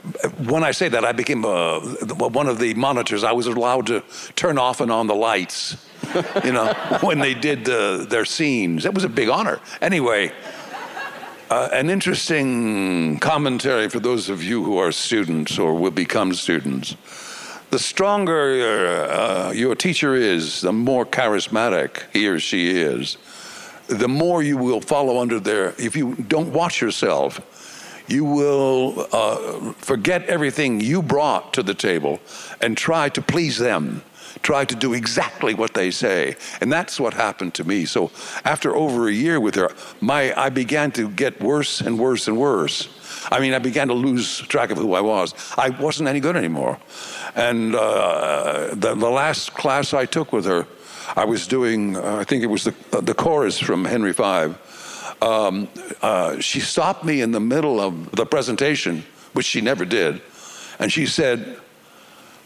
When 0.46 0.62
I 0.62 0.72
say 0.72 0.88
that, 0.88 1.04
I 1.04 1.12
became 1.12 1.44
uh, 1.44 1.80
one 2.30 2.46
of 2.46 2.58
the 2.58 2.74
monitors. 2.74 3.24
I 3.24 3.32
was 3.32 3.46
allowed 3.46 3.86
to 3.86 4.02
turn 4.36 4.58
off 4.58 4.80
and 4.80 4.90
on 4.92 5.08
the 5.08 5.14
lights, 5.14 5.76
you 6.44 6.52
know, 6.52 6.72
when 7.00 7.18
they 7.18 7.34
did 7.34 7.68
uh, 7.68 8.04
their 8.04 8.24
scenes. 8.24 8.84
That 8.84 8.94
was 8.94 9.04
a 9.04 9.08
big 9.08 9.28
honor. 9.28 9.58
Anyway, 9.80 10.32
uh, 11.50 11.68
an 11.72 11.90
interesting 11.90 13.18
commentary 13.18 13.88
for 13.88 13.98
those 14.00 14.28
of 14.28 14.42
you 14.42 14.62
who 14.62 14.78
are 14.78 14.92
students 14.92 15.58
or 15.58 15.74
will 15.74 15.90
become 15.90 16.32
students. 16.32 16.96
The 17.70 17.78
stronger 17.78 19.52
your 19.52 19.74
teacher 19.74 20.14
is, 20.14 20.60
the 20.60 20.72
more 20.72 21.06
charismatic 21.06 22.02
he 22.12 22.28
or 22.28 22.38
she 22.38 22.78
is, 22.78 23.16
the 23.94 24.08
more 24.08 24.42
you 24.42 24.56
will 24.56 24.80
follow 24.80 25.18
under 25.18 25.40
their. 25.40 25.74
If 25.78 25.96
you 25.96 26.14
don't 26.14 26.52
watch 26.52 26.80
yourself, 26.80 27.40
you 28.08 28.24
will 28.24 29.06
uh, 29.12 29.72
forget 29.74 30.24
everything 30.26 30.80
you 30.80 31.02
brought 31.02 31.54
to 31.54 31.62
the 31.62 31.74
table 31.74 32.20
and 32.60 32.76
try 32.76 33.08
to 33.10 33.22
please 33.22 33.58
them. 33.58 34.02
Try 34.42 34.64
to 34.64 34.74
do 34.74 34.94
exactly 34.94 35.54
what 35.54 35.74
they 35.74 35.90
say, 35.90 36.36
and 36.60 36.72
that's 36.72 36.98
what 36.98 37.14
happened 37.14 37.54
to 37.54 37.64
me. 37.64 37.84
So, 37.84 38.10
after 38.44 38.74
over 38.74 39.06
a 39.06 39.12
year 39.12 39.38
with 39.38 39.54
her, 39.54 39.68
my 40.00 40.32
I 40.36 40.48
began 40.48 40.90
to 40.92 41.10
get 41.10 41.40
worse 41.40 41.80
and 41.80 41.98
worse 41.98 42.26
and 42.28 42.38
worse 42.38 42.88
I 43.30 43.40
mean, 43.40 43.54
I 43.54 43.58
began 43.58 43.88
to 43.88 43.94
lose 43.94 44.38
track 44.38 44.70
of 44.70 44.78
who 44.78 44.94
I 44.94 45.00
was. 45.00 45.34
I 45.56 45.70
wasn't 45.70 46.08
any 46.08 46.20
good 46.20 46.36
anymore. 46.36 46.78
And 47.34 47.74
uh, 47.74 48.68
the, 48.72 48.94
the 48.94 49.10
last 49.10 49.54
class 49.54 49.94
I 49.94 50.06
took 50.06 50.32
with 50.32 50.44
her, 50.46 50.66
I 51.16 51.24
was 51.24 51.46
doing, 51.46 51.96
uh, 51.96 52.16
I 52.16 52.24
think 52.24 52.42
it 52.42 52.46
was 52.46 52.64
the, 52.64 52.74
uh, 52.92 53.00
the 53.00 53.14
chorus 53.14 53.58
from 53.58 53.84
Henry 53.84 54.12
V. 54.12 54.54
Um, 55.20 55.68
uh, 56.00 56.40
she 56.40 56.60
stopped 56.60 57.04
me 57.04 57.20
in 57.20 57.32
the 57.32 57.40
middle 57.40 57.80
of 57.80 58.12
the 58.12 58.24
presentation, 58.24 59.04
which 59.34 59.46
she 59.46 59.60
never 59.60 59.84
did, 59.84 60.22
and 60.78 60.90
she 60.90 61.06
said 61.06 61.60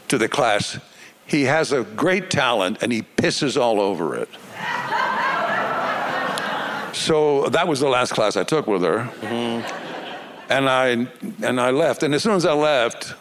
to 0.09 0.19
the 0.19 0.29
class, 0.29 0.79
He 1.27 1.45
has 1.45 1.73
a 1.73 1.85
great 1.85 2.31
talent 2.31 2.79
and 2.83 2.93
he 2.93 3.03
pisses 3.03 3.61
all 3.61 3.81
over 3.81 4.17
it. 4.17 4.29
so 6.95 7.49
that 7.51 7.67
was 7.69 7.81
the 7.81 7.89
last 7.89 8.13
class 8.13 8.37
I 8.37 8.45
took 8.45 8.67
with 8.67 8.83
her. 8.83 9.11
Mm-hmm. 9.21 10.53
And, 10.53 10.69
I, 10.69 10.87
and 11.45 11.61
I 11.61 11.71
left. 11.71 12.03
And 12.03 12.15
as 12.15 12.23
soon 12.23 12.35
as 12.35 12.47
I 12.47 12.53
left, 12.53 13.15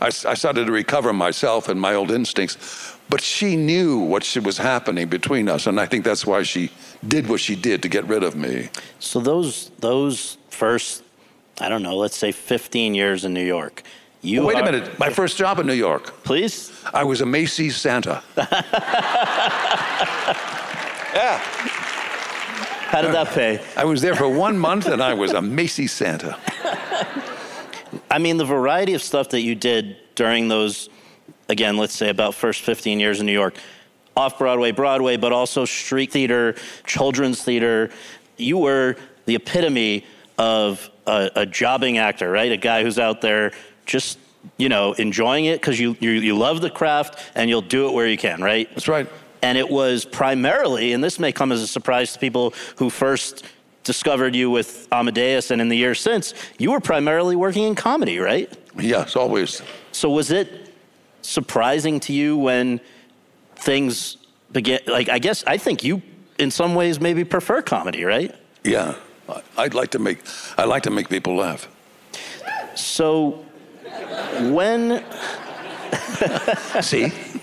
I, 0.00 0.06
I 0.06 0.34
started 0.34 0.66
to 0.66 0.72
recover 0.72 1.12
myself 1.12 1.68
and 1.68 1.80
my 1.80 1.94
old 1.94 2.10
instincts. 2.10 2.91
But 3.12 3.20
she 3.20 3.56
knew 3.56 3.98
what 3.98 4.24
was 4.42 4.56
happening 4.56 5.06
between 5.06 5.46
us, 5.50 5.66
and 5.66 5.78
I 5.78 5.84
think 5.84 6.02
that's 6.02 6.26
why 6.26 6.44
she 6.44 6.70
did 7.06 7.28
what 7.28 7.40
she 7.40 7.54
did 7.54 7.82
to 7.82 7.88
get 7.90 8.06
rid 8.06 8.22
of 8.22 8.36
me. 8.36 8.70
So 9.00 9.20
those 9.20 9.70
those 9.80 10.38
first, 10.48 11.02
I 11.60 11.68
don't 11.68 11.82
know, 11.82 11.94
let's 11.94 12.16
say 12.16 12.32
15 12.32 12.94
years 12.94 13.26
in 13.26 13.34
New 13.34 13.44
York. 13.44 13.82
You 14.22 14.38
well, 14.38 14.48
wait 14.48 14.56
are, 14.56 14.62
a 14.62 14.72
minute. 14.72 14.98
My 14.98 15.10
first 15.10 15.36
job 15.36 15.58
in 15.58 15.66
New 15.66 15.74
York. 15.74 16.24
Please. 16.24 16.72
I 16.94 17.04
was 17.04 17.20
a 17.20 17.26
Macy's 17.26 17.76
Santa. 17.76 18.22
yeah. 18.38 18.46
How 22.88 23.02
did 23.02 23.12
that 23.12 23.28
pay? 23.34 23.60
I 23.76 23.84
was 23.84 24.00
there 24.00 24.14
for 24.14 24.26
one 24.26 24.56
month, 24.56 24.86
and 24.86 25.02
I 25.02 25.12
was 25.12 25.32
a 25.32 25.42
Macy's 25.42 25.92
Santa. 25.92 26.38
I 28.10 28.18
mean, 28.18 28.38
the 28.38 28.46
variety 28.46 28.94
of 28.94 29.02
stuff 29.02 29.28
that 29.30 29.42
you 29.42 29.54
did 29.54 29.98
during 30.14 30.48
those, 30.48 30.88
again, 31.48 31.76
let's 31.76 31.94
say 31.94 32.08
about 32.08 32.34
first 32.34 32.62
15 32.62 33.00
years 33.00 33.20
in 33.20 33.26
New 33.26 33.32
York, 33.32 33.54
off 34.16 34.38
Broadway, 34.38 34.72
Broadway, 34.72 35.16
but 35.16 35.32
also 35.32 35.64
street 35.64 36.12
theater, 36.12 36.54
children's 36.86 37.42
theater. 37.42 37.90
You 38.36 38.58
were 38.58 38.96
the 39.26 39.36
epitome 39.36 40.04
of 40.38 40.90
a, 41.06 41.30
a 41.36 41.46
jobbing 41.46 41.98
actor, 41.98 42.30
right? 42.30 42.52
A 42.52 42.56
guy 42.56 42.82
who's 42.82 42.98
out 42.98 43.20
there 43.20 43.52
just 43.86 44.18
you 44.56 44.68
know 44.68 44.92
enjoying 44.94 45.44
it 45.44 45.60
because 45.60 45.78
you, 45.78 45.96
you 46.00 46.10
you 46.10 46.36
love 46.36 46.60
the 46.60 46.70
craft 46.70 47.30
and 47.34 47.48
you'll 47.48 47.62
do 47.62 47.88
it 47.88 47.92
where 47.94 48.06
you 48.06 48.18
can, 48.18 48.42
right? 48.42 48.68
That's 48.70 48.88
right. 48.88 49.08
And 49.42 49.58
it 49.58 49.68
was 49.68 50.04
primarily, 50.04 50.92
and 50.92 51.02
this 51.02 51.18
may 51.18 51.32
come 51.32 51.50
as 51.50 51.62
a 51.62 51.66
surprise 51.66 52.12
to 52.12 52.18
people 52.18 52.54
who 52.76 52.90
first 52.90 53.44
discovered 53.82 54.36
you 54.36 54.50
with 54.50 54.86
Amadeus 54.92 55.50
and 55.50 55.60
in 55.60 55.68
the 55.68 55.76
years 55.76 56.00
since, 56.00 56.32
you 56.58 56.70
were 56.70 56.78
primarily 56.78 57.34
working 57.34 57.64
in 57.64 57.74
comedy, 57.74 58.20
right? 58.20 58.52
Yes, 58.78 59.16
always. 59.16 59.60
So 59.90 60.10
was 60.10 60.30
it 60.30 60.61
surprising 61.22 62.00
to 62.00 62.12
you 62.12 62.36
when 62.36 62.80
things 63.56 64.18
begin? 64.52 64.80
Like, 64.86 65.08
I 65.08 65.18
guess 65.18 65.44
I 65.46 65.56
think 65.56 65.82
you, 65.82 66.02
in 66.38 66.50
some 66.50 66.74
ways, 66.74 67.00
maybe 67.00 67.24
prefer 67.24 67.62
comedy, 67.62 68.04
right? 68.04 68.34
Yeah, 68.64 68.94
I'd 69.56 69.74
like 69.74 69.90
to 69.92 69.98
make 69.98 70.18
I 70.58 70.64
like 70.64 70.82
to 70.84 70.90
make 70.90 71.08
people 71.08 71.36
laugh. 71.36 71.68
So, 72.74 73.44
when 74.50 75.04
see. 76.80 77.12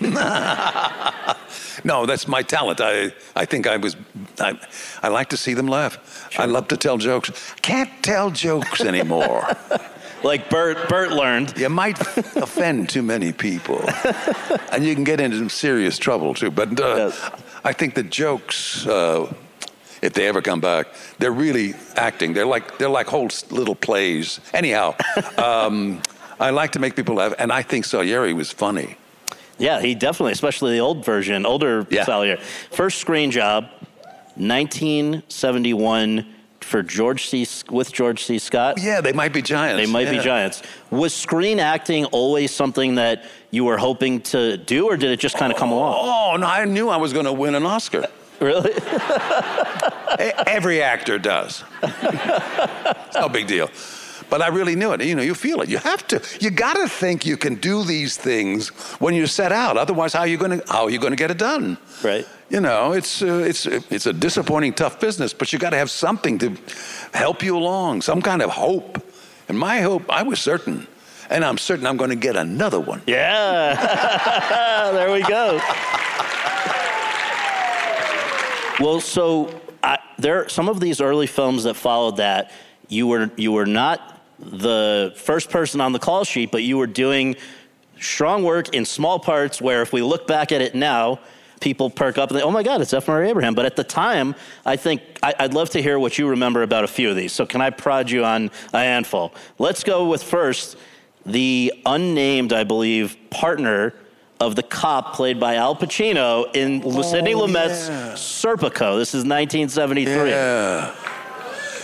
no, 1.84 2.06
that's 2.06 2.26
my 2.26 2.42
talent. 2.42 2.80
I, 2.80 3.12
I 3.36 3.44
think 3.44 3.66
I 3.66 3.76
was, 3.76 3.96
I, 4.38 4.58
I 5.02 5.08
like 5.08 5.28
to 5.30 5.36
see 5.36 5.54
them 5.54 5.66
laugh. 5.66 6.28
Sure. 6.30 6.42
I 6.42 6.46
love 6.46 6.68
to 6.68 6.76
tell 6.76 6.98
jokes. 6.98 7.30
Can't 7.62 7.90
tell 8.02 8.30
jokes 8.30 8.80
anymore. 8.80 9.56
like 10.22 10.50
Bert, 10.50 10.88
Bert 10.88 11.10
learned. 11.12 11.56
You 11.56 11.68
might 11.68 12.00
offend 12.36 12.88
too 12.88 13.02
many 13.02 13.32
people, 13.32 13.84
and 14.72 14.84
you 14.84 14.94
can 14.94 15.04
get 15.04 15.20
into 15.20 15.38
some 15.38 15.50
serious 15.50 15.98
trouble 15.98 16.34
too. 16.34 16.50
But 16.50 16.80
uh, 16.80 16.96
yes. 16.96 17.30
I 17.64 17.72
think 17.72 17.94
the 17.94 18.02
jokes, 18.02 18.86
uh, 18.86 19.32
if 20.02 20.12
they 20.14 20.26
ever 20.28 20.42
come 20.42 20.60
back, 20.60 20.88
they're 21.18 21.32
really 21.32 21.74
acting. 21.96 22.32
They're 22.32 22.46
like 22.46 22.78
they're 22.78 22.88
like 22.88 23.06
whole 23.06 23.28
little 23.50 23.74
plays. 23.74 24.40
Anyhow, 24.52 24.94
um, 25.38 26.02
I 26.38 26.50
like 26.50 26.72
to 26.72 26.78
make 26.78 26.96
people 26.96 27.16
laugh, 27.16 27.34
and 27.38 27.52
I 27.52 27.62
think 27.62 27.84
Salieri 27.84 28.32
was 28.32 28.52
funny. 28.52 28.96
Yeah, 29.58 29.80
he 29.80 29.94
definitely, 29.94 30.32
especially 30.32 30.72
the 30.72 30.80
old 30.80 31.04
version, 31.04 31.44
older 31.44 31.86
yeah. 31.90 32.04
Salieri. 32.04 32.40
First 32.70 32.98
screen 32.98 33.30
job, 33.30 33.64
1971 34.36 36.26
for 36.64 36.82
George 36.82 37.28
C. 37.28 37.46
with 37.70 37.92
George 37.92 38.24
C. 38.24 38.38
Scott. 38.38 38.80
Yeah, 38.80 39.00
they 39.00 39.12
might 39.12 39.32
be 39.32 39.42
giants. 39.42 39.84
They 39.84 39.90
might 39.90 40.06
yeah. 40.06 40.18
be 40.18 40.18
giants. 40.18 40.62
Was 40.90 41.14
screen 41.14 41.60
acting 41.60 42.04
always 42.06 42.50
something 42.50 42.96
that 42.96 43.24
you 43.50 43.64
were 43.64 43.78
hoping 43.78 44.20
to 44.22 44.56
do, 44.56 44.86
or 44.86 44.96
did 44.96 45.10
it 45.10 45.20
just 45.20 45.36
kind 45.36 45.52
of 45.52 45.58
come 45.58 45.70
along? 45.70 45.96
Oh 45.98 46.36
no, 46.36 46.46
I 46.46 46.64
knew 46.64 46.88
I 46.88 46.96
was 46.96 47.12
going 47.12 47.26
to 47.26 47.32
win 47.32 47.54
an 47.54 47.64
Oscar. 47.66 48.06
Really? 48.40 48.72
Every 50.46 50.80
actor 50.80 51.18
does. 51.18 51.62
it's 51.82 53.14
no 53.14 53.28
big 53.28 53.46
deal. 53.46 53.68
But 54.30 54.40
I 54.40 54.48
really 54.48 54.76
knew 54.76 54.92
it. 54.92 55.04
You 55.04 55.14
know, 55.14 55.22
you 55.22 55.34
feel 55.34 55.60
it. 55.60 55.68
You 55.68 55.76
have 55.78 56.06
to. 56.08 56.22
You 56.40 56.50
got 56.50 56.74
to 56.74 56.88
think 56.88 57.26
you 57.26 57.36
can 57.36 57.56
do 57.56 57.84
these 57.84 58.16
things 58.16 58.68
when 58.98 59.12
you 59.12 59.26
set 59.26 59.52
out. 59.52 59.76
Otherwise, 59.76 60.14
how 60.14 60.20
are 60.20 60.26
you 60.26 60.38
going 60.38 60.60
to 60.60 60.72
how 60.72 60.84
are 60.84 60.90
you 60.90 60.98
going 60.98 61.12
to 61.12 61.16
get 61.16 61.30
it 61.30 61.36
done? 61.36 61.76
Right. 62.02 62.26
You 62.50 62.60
know, 62.60 62.92
it's 62.92 63.22
uh, 63.22 63.44
it's 63.46 63.64
it's 63.66 64.06
a 64.06 64.12
disappointing, 64.12 64.72
tough 64.72 64.98
business. 64.98 65.32
But 65.32 65.52
you 65.52 65.60
got 65.60 65.70
to 65.70 65.76
have 65.76 65.90
something 65.90 66.36
to 66.38 66.56
help 67.14 67.44
you 67.44 67.56
along, 67.56 68.02
some 68.02 68.20
kind 68.20 68.42
of 68.42 68.50
hope. 68.50 69.00
And 69.48 69.56
my 69.56 69.80
hope, 69.80 70.10
I 70.10 70.24
was 70.24 70.40
certain, 70.40 70.88
and 71.30 71.44
I'm 71.44 71.58
certain 71.58 71.86
I'm 71.86 71.96
going 71.96 72.10
to 72.10 72.16
get 72.16 72.34
another 72.34 72.80
one. 72.80 73.02
Yeah. 73.06 74.90
there 74.92 75.12
we 75.12 75.22
go. 75.22 75.60
well, 78.80 79.00
so 79.00 79.60
I, 79.84 79.98
there 80.18 80.48
some 80.48 80.68
of 80.68 80.80
these 80.80 81.00
early 81.00 81.28
films 81.28 81.62
that 81.64 81.74
followed 81.74 82.16
that 82.16 82.50
you 82.88 83.06
were 83.06 83.30
you 83.36 83.52
were 83.52 83.66
not 83.66 84.20
the 84.40 85.12
first 85.14 85.50
person 85.50 85.80
on 85.80 85.92
the 85.92 86.00
call 86.00 86.24
sheet, 86.24 86.50
but 86.50 86.64
you 86.64 86.78
were 86.78 86.88
doing 86.88 87.36
strong 88.00 88.42
work 88.42 88.74
in 88.74 88.84
small 88.84 89.20
parts 89.20 89.60
where 89.60 89.82
if 89.82 89.92
we 89.92 90.02
look 90.02 90.26
back 90.26 90.50
at 90.50 90.60
it 90.60 90.74
now, 90.74 91.20
people 91.60 91.90
perk 91.90 92.18
up 92.18 92.30
and 92.30 92.38
they, 92.38 92.42
oh 92.42 92.50
my 92.50 92.62
God, 92.62 92.80
it's 92.80 92.92
F. 92.92 93.06
Murray 93.06 93.28
Abraham. 93.30 93.54
But 93.54 93.66
at 93.66 93.76
the 93.76 93.84
time, 93.84 94.34
I 94.64 94.76
think 94.76 95.02
I, 95.22 95.34
would 95.40 95.54
love 95.54 95.70
to 95.70 95.82
hear 95.82 95.98
what 95.98 96.18
you 96.18 96.28
remember 96.28 96.62
about 96.62 96.84
a 96.84 96.88
few 96.88 97.10
of 97.10 97.16
these. 97.16 97.32
So 97.32 97.46
can 97.46 97.60
I 97.60 97.70
prod 97.70 98.10
you 98.10 98.24
on 98.24 98.50
a 98.72 98.78
handful? 98.78 99.32
Let's 99.58 99.84
go 99.84 100.08
with 100.08 100.22
first 100.22 100.76
the 101.26 101.72
unnamed, 101.84 102.52
I 102.52 102.64
believe, 102.64 103.16
partner 103.30 103.94
of 104.40 104.56
the 104.56 104.62
cop 104.62 105.14
played 105.14 105.38
by 105.38 105.56
Al 105.56 105.76
Pacino 105.76 106.46
in 106.56 106.82
oh, 106.82 107.02
Sidney 107.02 107.34
Lumet's 107.34 107.88
yeah. 107.88 108.12
Serpico. 108.14 108.98
This 108.98 109.10
is 109.10 109.24
1973. 109.26 110.30
Yeah. 110.30 110.94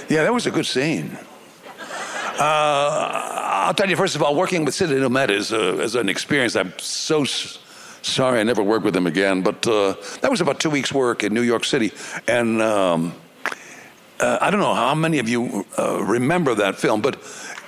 Yeah, 0.09 0.23
that 0.23 0.33
was 0.33 0.47
a 0.47 0.51
good 0.51 0.65
scene. 0.65 1.19
Uh, 2.39 3.65
I'll 3.67 3.75
tell 3.75 3.91
you, 3.91 3.97
first 3.97 4.15
of 4.15 4.23
all, 4.23 4.35
working 4.35 4.65
with 4.65 4.75
Sidney 4.75 4.97
Lumet 4.97 5.31
is, 5.31 5.53
uh, 5.53 5.79
is 5.79 5.95
an 5.95 6.09
experience. 6.09 6.55
I'm 6.55 6.73
so 6.79 7.25
sorry 8.07 8.41
I 8.41 8.43
never 8.43 8.63
worked 8.63 8.85
with 8.85 8.97
him 8.97 9.07
again, 9.07 9.43
but 9.43 9.67
uh, 9.67 9.95
that 10.21 10.31
was 10.31 10.41
about 10.41 10.61
two 10.61 10.71
weeks' 10.71 10.93
work 10.93 11.25
in 11.25 11.35
New 11.35 11.43
York 11.43 11.65
City. 11.65 11.93
And 12.29 12.63
um, 12.63 13.15
uh, 14.21 14.39
I 14.41 14.51
don't 14.51 14.61
know 14.61 14.75
how 14.75 14.95
many 14.95 15.19
of 15.19 15.29
you 15.29 15.67
uh, 15.79 16.03
remember 16.03 16.55
that 16.55 16.77
film, 16.77 17.03
but 17.03 17.19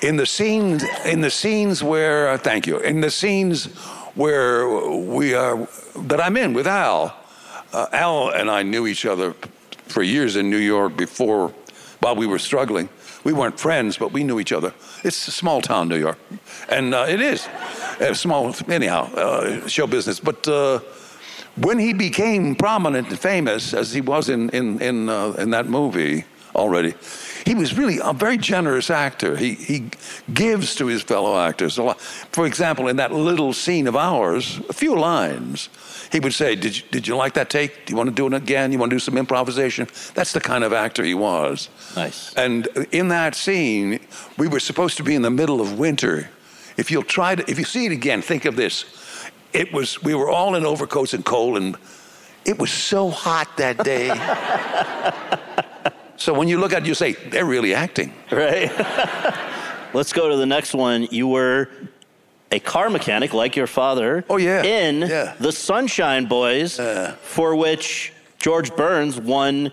in 0.01 0.17
the 0.17 0.27
scenes, 0.27 0.85
in 1.05 1.21
the 1.21 1.31
scenes 1.31 1.83
where, 1.83 2.31
uh, 2.31 2.39
thank 2.39 2.67
you, 2.67 2.79
in 2.79 3.01
the 3.01 3.11
scenes 3.11 3.67
where 4.15 4.89
we 4.89 5.35
are, 5.35 5.69
that 5.97 6.21
I'm 6.21 6.37
in 6.37 6.55
with 6.55 6.67
Al, 6.67 7.15
Al 7.73 8.31
and 8.31 8.51
I 8.51 8.63
knew 8.63 8.87
each 8.87 9.05
other 9.05 9.35
for 9.87 10.03
years 10.03 10.37
in 10.37 10.51
New 10.51 10.59
York 10.59 10.97
before, 10.97 11.53
while 12.01 12.15
we 12.15 12.27
were 12.27 12.39
struggling. 12.39 12.89
We 13.25 13.33
weren't 13.33 13.59
friends, 13.59 13.99
but 13.99 14.13
we 14.13 14.23
knew 14.23 14.39
each 14.41 14.53
other. 14.53 14.73
It's 15.05 15.29
a 15.29 15.31
small 15.31 15.61
town, 15.61 15.89
New 15.89 15.99
York, 15.99 16.19
and 16.69 16.95
uh, 16.95 17.07
it 17.09 17.21
is 17.21 17.49
small, 18.15 18.55
anyhow, 18.69 19.13
uh, 19.15 19.67
show 19.69 19.87
business. 19.87 20.21
But 20.21 20.47
uh, 20.49 20.81
when 21.57 21.79
he 21.79 21.93
became 21.93 22.55
prominent 22.55 23.09
and 23.09 23.19
famous, 23.19 23.75
as 23.75 23.93
he 23.93 24.01
was 24.01 24.29
in 24.29 24.51
in 24.51 24.81
in, 24.81 25.09
uh, 25.09 25.35
in 25.39 25.51
that 25.51 25.67
movie 25.67 26.25
already, 26.55 26.95
he 27.47 27.55
was 27.55 27.79
really 27.79 28.01
a 28.03 28.13
very 28.13 28.39
generous 28.39 28.91
actor. 28.91 29.37
He 29.37 29.55
he 29.55 29.91
gives 30.35 30.75
to 30.77 30.87
his 30.87 31.03
fellow 31.03 31.39
actors 31.39 31.79
a 31.79 31.83
lot. 31.83 32.01
For 32.33 32.47
example, 32.47 32.89
in 32.89 32.97
that 32.97 33.13
little 33.13 33.53
scene 33.53 33.87
of 33.89 33.95
ours, 33.95 34.61
a 34.69 34.73
few 34.73 34.99
lines 34.99 35.69
he 36.11 36.21
would 36.21 36.33
say, 36.33 36.55
did 36.55 36.77
you, 36.77 36.85
did 36.91 37.07
you 37.07 37.17
like 37.17 37.35
that 37.35 37.51
take? 37.51 37.87
Do 37.87 37.93
you 37.93 37.97
want 37.97 38.09
to 38.09 38.15
do 38.15 38.27
it 38.27 38.35
again? 38.35 38.73
You 38.73 38.79
want 38.79 38.91
to 38.91 38.97
do 38.97 39.01
some 39.01 39.19
improvisation? 39.19 39.89
That's 40.15 40.33
the 40.33 40.41
kind 40.41 40.65
of 40.65 40.73
actor 40.73 41.05
he 41.05 41.15
was. 41.15 41.69
Nice. 41.97 42.35
And 42.35 42.67
in 42.93 43.09
that 43.09 43.35
scene, 43.35 44.01
we 44.37 44.49
were 44.49 44.61
supposed 44.61 44.97
to 44.99 45.03
be 45.03 45.15
in 45.15 45.23
the 45.23 45.31
middle 45.31 45.61
of 45.61 45.79
winter. 45.79 46.31
If 46.77 46.91
you'll 46.91 47.03
try 47.03 47.35
to, 47.35 47.51
if 47.51 47.59
you 47.59 47.65
see 47.65 47.87
it 47.87 47.93
again, 47.93 48.23
think 48.23 48.45
of 48.45 48.57
this. 48.57 48.85
It 49.53 49.73
was, 49.73 50.03
we 50.03 50.15
were 50.15 50.31
all 50.31 50.55
in 50.55 50.65
overcoats 50.65 51.15
and 51.15 51.25
cold, 51.25 51.57
and 51.57 51.77
it 52.45 52.59
was 52.59 52.71
so 52.71 53.11
hot 53.11 53.57
that 53.57 53.85
day. 53.85 54.09
so 56.17 56.33
when 56.33 56.49
you 56.49 56.59
look 56.59 56.73
at 56.73 56.83
it, 56.83 56.89
you 56.89 56.95
say, 56.95 57.13
they're 57.13 57.45
really 57.45 57.75
acting. 57.75 58.15
Right. 58.31 58.71
let's 59.93 60.13
go 60.13 60.29
to 60.29 60.37
the 60.37 60.47
next 60.47 60.75
one. 60.75 61.09
You 61.11 61.29
were 61.29 61.69
a 62.51 62.59
car 62.61 62.89
mechanic 62.91 63.35
like 63.35 63.57
your 63.57 63.67
father. 63.67 64.25
Oh, 64.31 64.37
yeah. 64.39 64.63
In 64.63 65.01
Yeah. 65.03 65.35
the 65.39 65.53
Sunshine 65.53 66.27
Boys, 66.27 66.79
Yeah. 66.79 67.13
for 67.23 67.55
which 67.55 68.13
George 68.39 68.75
Burns 68.75 69.19
won 69.21 69.71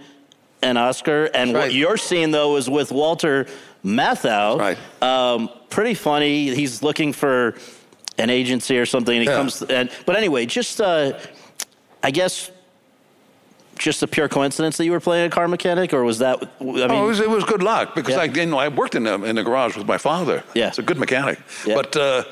an 0.62 0.78
Oscar. 0.78 1.26
And 1.34 1.56
That's 1.56 1.66
what 1.68 1.74
you're 1.74 1.98
seeing, 1.98 2.32
though 2.32 2.58
is 2.58 2.70
with 2.70 2.92
Walter 2.92 3.46
Matthau. 3.86 4.60
Right. 4.60 4.78
Um, 5.02 5.50
pretty 5.70 5.94
funny. 5.94 6.54
He's 6.56 6.82
looking 6.84 7.14
for 7.14 7.56
an 8.18 8.30
agency 8.30 8.78
or 8.78 8.86
something. 8.86 9.16
And 9.16 9.24
he 9.24 9.30
Yeah. 9.30 9.38
comes. 9.38 9.62
And, 9.62 9.90
but 10.06 10.16
anyway, 10.16 10.46
just 10.46 10.82
uh, 10.82 11.14
I 12.04 12.12
guess. 12.12 12.52
Just 13.78 14.02
a 14.04 14.08
pure 14.08 14.30
coincidence 14.30 14.78
that 14.78 14.86
you 14.86 14.92
were 14.94 15.02
playing 15.02 15.26
a 15.26 15.30
car 15.30 15.50
mechanic, 15.50 15.94
or 15.94 16.06
was 16.06 16.20
that? 16.20 16.42
I 16.62 16.64
mean, 16.64 16.92
oh, 16.92 17.04
it 17.04 17.08
was, 17.08 17.20
it 17.20 17.30
was 17.30 17.44
good 17.44 17.62
luck 17.62 17.94
because 17.94 18.16
Yeah. 18.16 18.22
I, 18.22 18.24
you 18.24 18.46
know, 18.46 18.58
I 18.58 18.70
worked 18.70 18.96
in 18.96 19.04
the, 19.04 19.22
in 19.26 19.36
the 19.36 19.44
garage 19.44 19.76
with 19.76 19.86
my 19.86 19.98
father. 19.98 20.46
Yeah. 20.54 20.70
It's 20.70 20.80
a 20.80 20.82
good 20.82 20.98
mechanic. 20.98 21.40
Yeah. 21.66 21.76
But 21.76 21.98
uh, 21.98 22.24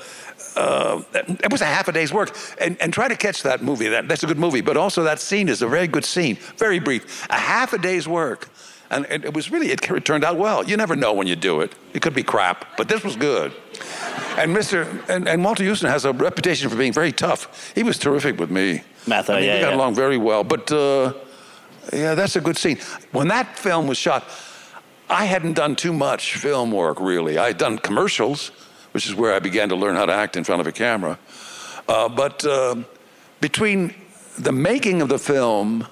uh, 0.55 1.01
it 1.13 1.51
was 1.51 1.61
a 1.61 1.65
half 1.65 1.87
a 1.87 1.91
day's 1.91 2.13
work. 2.13 2.35
And, 2.59 2.79
and 2.81 2.93
try 2.93 3.07
to 3.07 3.15
catch 3.15 3.43
that 3.43 3.61
movie. 3.61 3.87
That, 3.89 4.07
that's 4.07 4.23
a 4.23 4.27
good 4.27 4.39
movie. 4.39 4.61
But 4.61 4.77
also, 4.77 5.03
that 5.03 5.19
scene 5.19 5.49
is 5.49 5.61
a 5.61 5.67
very 5.67 5.87
good 5.87 6.05
scene. 6.05 6.37
Very 6.57 6.79
brief. 6.79 7.27
A 7.29 7.37
half 7.37 7.73
a 7.73 7.77
day's 7.77 8.07
work. 8.07 8.49
And 8.89 9.05
it, 9.09 9.25
it 9.25 9.33
was 9.33 9.49
really, 9.49 9.71
it, 9.71 9.89
it 9.89 10.05
turned 10.05 10.23
out 10.23 10.37
well. 10.37 10.63
You 10.63 10.77
never 10.77 10.95
know 10.95 11.13
when 11.13 11.25
you 11.25 11.35
do 11.35 11.61
it. 11.61 11.73
It 11.93 12.01
could 12.01 12.13
be 12.13 12.23
crap, 12.23 12.77
but 12.77 12.87
this 12.87 13.03
was 13.03 13.15
good. 13.15 13.51
And 14.37 14.55
Mr. 14.55 15.09
And, 15.09 15.27
and 15.27 15.43
Walter 15.43 15.63
Houston 15.63 15.89
has 15.89 16.05
a 16.05 16.13
reputation 16.13 16.69
for 16.69 16.75
being 16.75 16.93
very 16.93 17.11
tough. 17.11 17.73
He 17.73 17.81
was 17.83 17.97
terrific 17.97 18.39
with 18.39 18.51
me. 18.51 18.83
Matthau, 19.05 19.31
I 19.31 19.35
mean, 19.39 19.43
yeah, 19.45 19.55
we 19.55 19.61
got 19.61 19.69
yeah. 19.71 19.75
along 19.75 19.95
very 19.95 20.17
well. 20.17 20.43
But 20.43 20.71
uh, 20.71 21.13
yeah, 21.91 22.15
that's 22.15 22.35
a 22.35 22.41
good 22.41 22.57
scene. 22.57 22.77
When 23.11 23.27
that 23.29 23.57
film 23.57 23.87
was 23.87 23.97
shot, 23.97 24.29
I 25.09 25.25
hadn't 25.25 25.53
done 25.53 25.75
too 25.75 25.93
much 25.93 26.35
film 26.35 26.71
work 26.71 26.99
really. 26.99 27.37
I 27.37 27.47
had 27.47 27.57
done 27.57 27.77
commercials, 27.77 28.51
which 28.93 29.05
is 29.05 29.13
where 29.13 29.33
I 29.33 29.39
began 29.39 29.69
to 29.69 29.75
learn 29.75 29.95
how 29.95 30.05
to 30.05 30.13
act 30.13 30.37
in 30.37 30.43
front 30.43 30.61
of 30.61 30.67
a 30.67 30.71
camera. 30.71 31.19
Uh, 31.87 32.07
but 32.07 32.45
uh, 32.45 32.75
between 33.41 33.93
the 34.37 34.51
making 34.51 35.01
of 35.01 35.09
the 35.09 35.19
film 35.19 35.85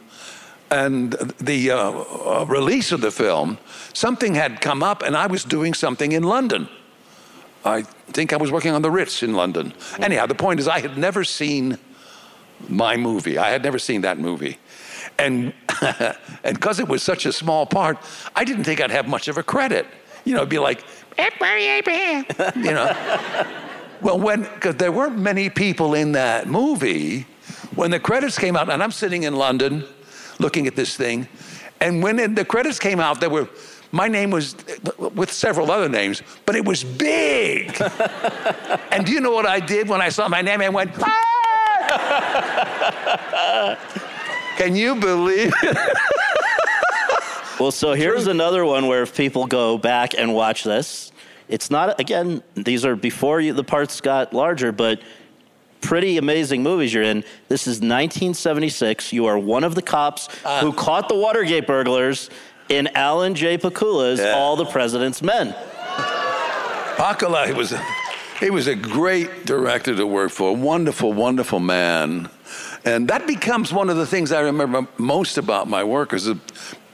and 0.70 1.13
the 1.39 1.72
uh, 1.72 1.77
uh, 1.77 2.46
release 2.48 2.91
of 2.91 3.01
the 3.01 3.12
film, 3.12 3.58
something 3.93 4.36
had 4.36 4.62
come 4.62 4.81
up, 4.81 5.01
and 5.03 5.17
I 5.17 5.27
was 5.27 5.43
doing 5.43 5.74
something 5.74 6.13
in 6.13 6.24
London. 6.24 6.70
I 7.65 7.81
think 8.13 8.34
I 8.34 8.38
was 8.38 8.51
working 8.51 8.72
on 8.72 8.81
the 8.81 8.89
Ritz 8.89 9.22
in 9.22 9.34
London. 9.34 9.74
Anyhow, 10.00 10.25
the 10.25 10.36
point 10.36 10.60
is, 10.60 10.67
I 10.67 10.79
had 10.79 10.98
never 10.98 11.24
seen 11.24 11.77
my 12.70 12.96
movie. 12.98 13.38
I 13.38 13.50
had 13.50 13.63
never 13.63 13.79
seen 13.79 14.01
that 14.01 14.17
movie. 14.17 14.58
And 15.20 15.53
and 16.43 16.55
because 16.55 16.79
it 16.79 16.88
was 16.88 17.03
such 17.03 17.25
a 17.25 17.34
small 17.34 17.65
part, 17.65 17.98
I 18.36 18.43
didn't 18.43 18.63
think 18.63 18.81
I'd 18.81 18.91
have 18.91 19.08
much 19.08 19.27
of 19.27 19.38
a 19.38 19.43
credit. 19.43 19.86
You 20.24 20.34
know, 20.34 20.39
it'd 20.39 20.50
be 20.50 20.60
like, 20.60 20.84
you 22.56 22.74
know. 22.74 22.92
Well, 24.01 24.20
when 24.20 24.44
because 24.44 24.75
there 24.75 24.92
weren't 24.92 25.18
many 25.18 25.50
people 25.50 25.94
in 25.94 26.13
that 26.13 26.48
movie, 26.48 27.28
when 27.75 27.92
the 27.92 28.00
credits 28.00 28.38
came 28.38 28.56
out, 28.56 28.70
and 28.70 28.82
I'm 28.82 28.92
sitting 28.92 29.24
in 29.24 29.36
London, 29.36 29.84
looking 30.40 30.68
at 30.68 30.75
this 30.75 30.98
thing, 30.98 31.28
and 31.80 32.01
when 32.01 32.20
it, 32.20 32.36
the 32.36 32.46
credits 32.46 32.80
came 32.80 33.00
out, 33.00 33.20
there 33.20 33.30
were 33.30 33.48
my 33.92 34.08
name 34.08 34.32
was 34.32 34.56
with 35.16 35.32
several 35.32 35.70
other 35.70 35.90
names, 35.90 36.24
but 36.46 36.56
it 36.56 36.66
was 36.66 36.84
big. 36.84 37.80
and 38.92 39.06
do 39.06 39.12
you 39.12 39.20
know 39.20 39.32
what 39.32 39.46
I 39.46 39.60
did 39.60 39.90
when 39.90 40.01
I 40.01 40.10
saw 40.10 40.30
my 40.30 40.42
name? 40.42 40.62
I 40.62 40.70
went. 40.70 40.92
"Ah!" 41.00 41.32
Can 44.58 44.75
you 44.75 44.96
believe 44.96 45.54
it? 45.63 45.78
Well, 47.62 47.70
so 47.70 47.94
here's 47.94 48.25
another 48.25 48.66
one 48.66 48.88
where 48.88 49.03
if 49.03 49.16
people 49.16 49.46
go 49.46 49.77
back 49.77 50.16
and 50.18 50.33
watch 50.33 50.64
this, 50.64 51.12
it's 51.48 51.70
not, 51.70 52.00
again, 52.00 52.42
these 52.55 52.85
are 52.85 52.96
before 52.96 53.40
you, 53.40 53.53
the 53.53 53.64
parts 53.64 54.01
got 54.01 54.33
larger, 54.33 54.72
but 54.72 55.00
pretty 55.79 56.18
amazing 56.18 56.64
movies 56.64 56.92
you're 56.92 57.03
in. 57.03 57.24
This 57.50 57.68
is 57.68 57.75
1976. 57.75 59.14
You 59.14 59.27
are 59.27 59.38
one 59.38 59.64
of 59.64 59.75
the 59.75 59.83
cops 59.83 60.27
Ah. 60.44 60.62
who 60.62 60.74
caught 60.74 61.07
the 61.07 61.14
Watergate 61.14 61.68
burglars 61.68 62.31
in 62.68 62.88
Alan 62.96 63.35
J. 63.35 63.59
Pakula's 63.59 64.20
Yeah. 64.20 64.31
All 64.31 64.55
the 64.55 64.66
President's 64.66 65.22
Men. 65.22 65.53
Pakula, 66.96 67.46
he 67.46 67.53
was, 67.53 67.74
a, 67.74 67.85
he 68.40 68.50
was 68.50 68.66
a 68.66 68.75
great 68.75 69.46
director 69.46 69.96
to 69.96 70.07
work 70.07 70.31
for, 70.31 70.50
a 70.50 70.53
wonderful, 70.53 71.14
wonderful 71.14 71.59
man. 71.59 72.27
And 72.83 73.07
that 73.09 73.27
becomes 73.27 73.72
one 73.72 73.92
of 73.92 73.98
the 73.98 74.07
things 74.07 74.31
I 74.31 74.40
remember 74.40 74.88
most 74.98 75.38
about 75.38 75.70
my 75.70 75.83
work 75.83 76.12
is 76.14 76.25
the 76.25 76.40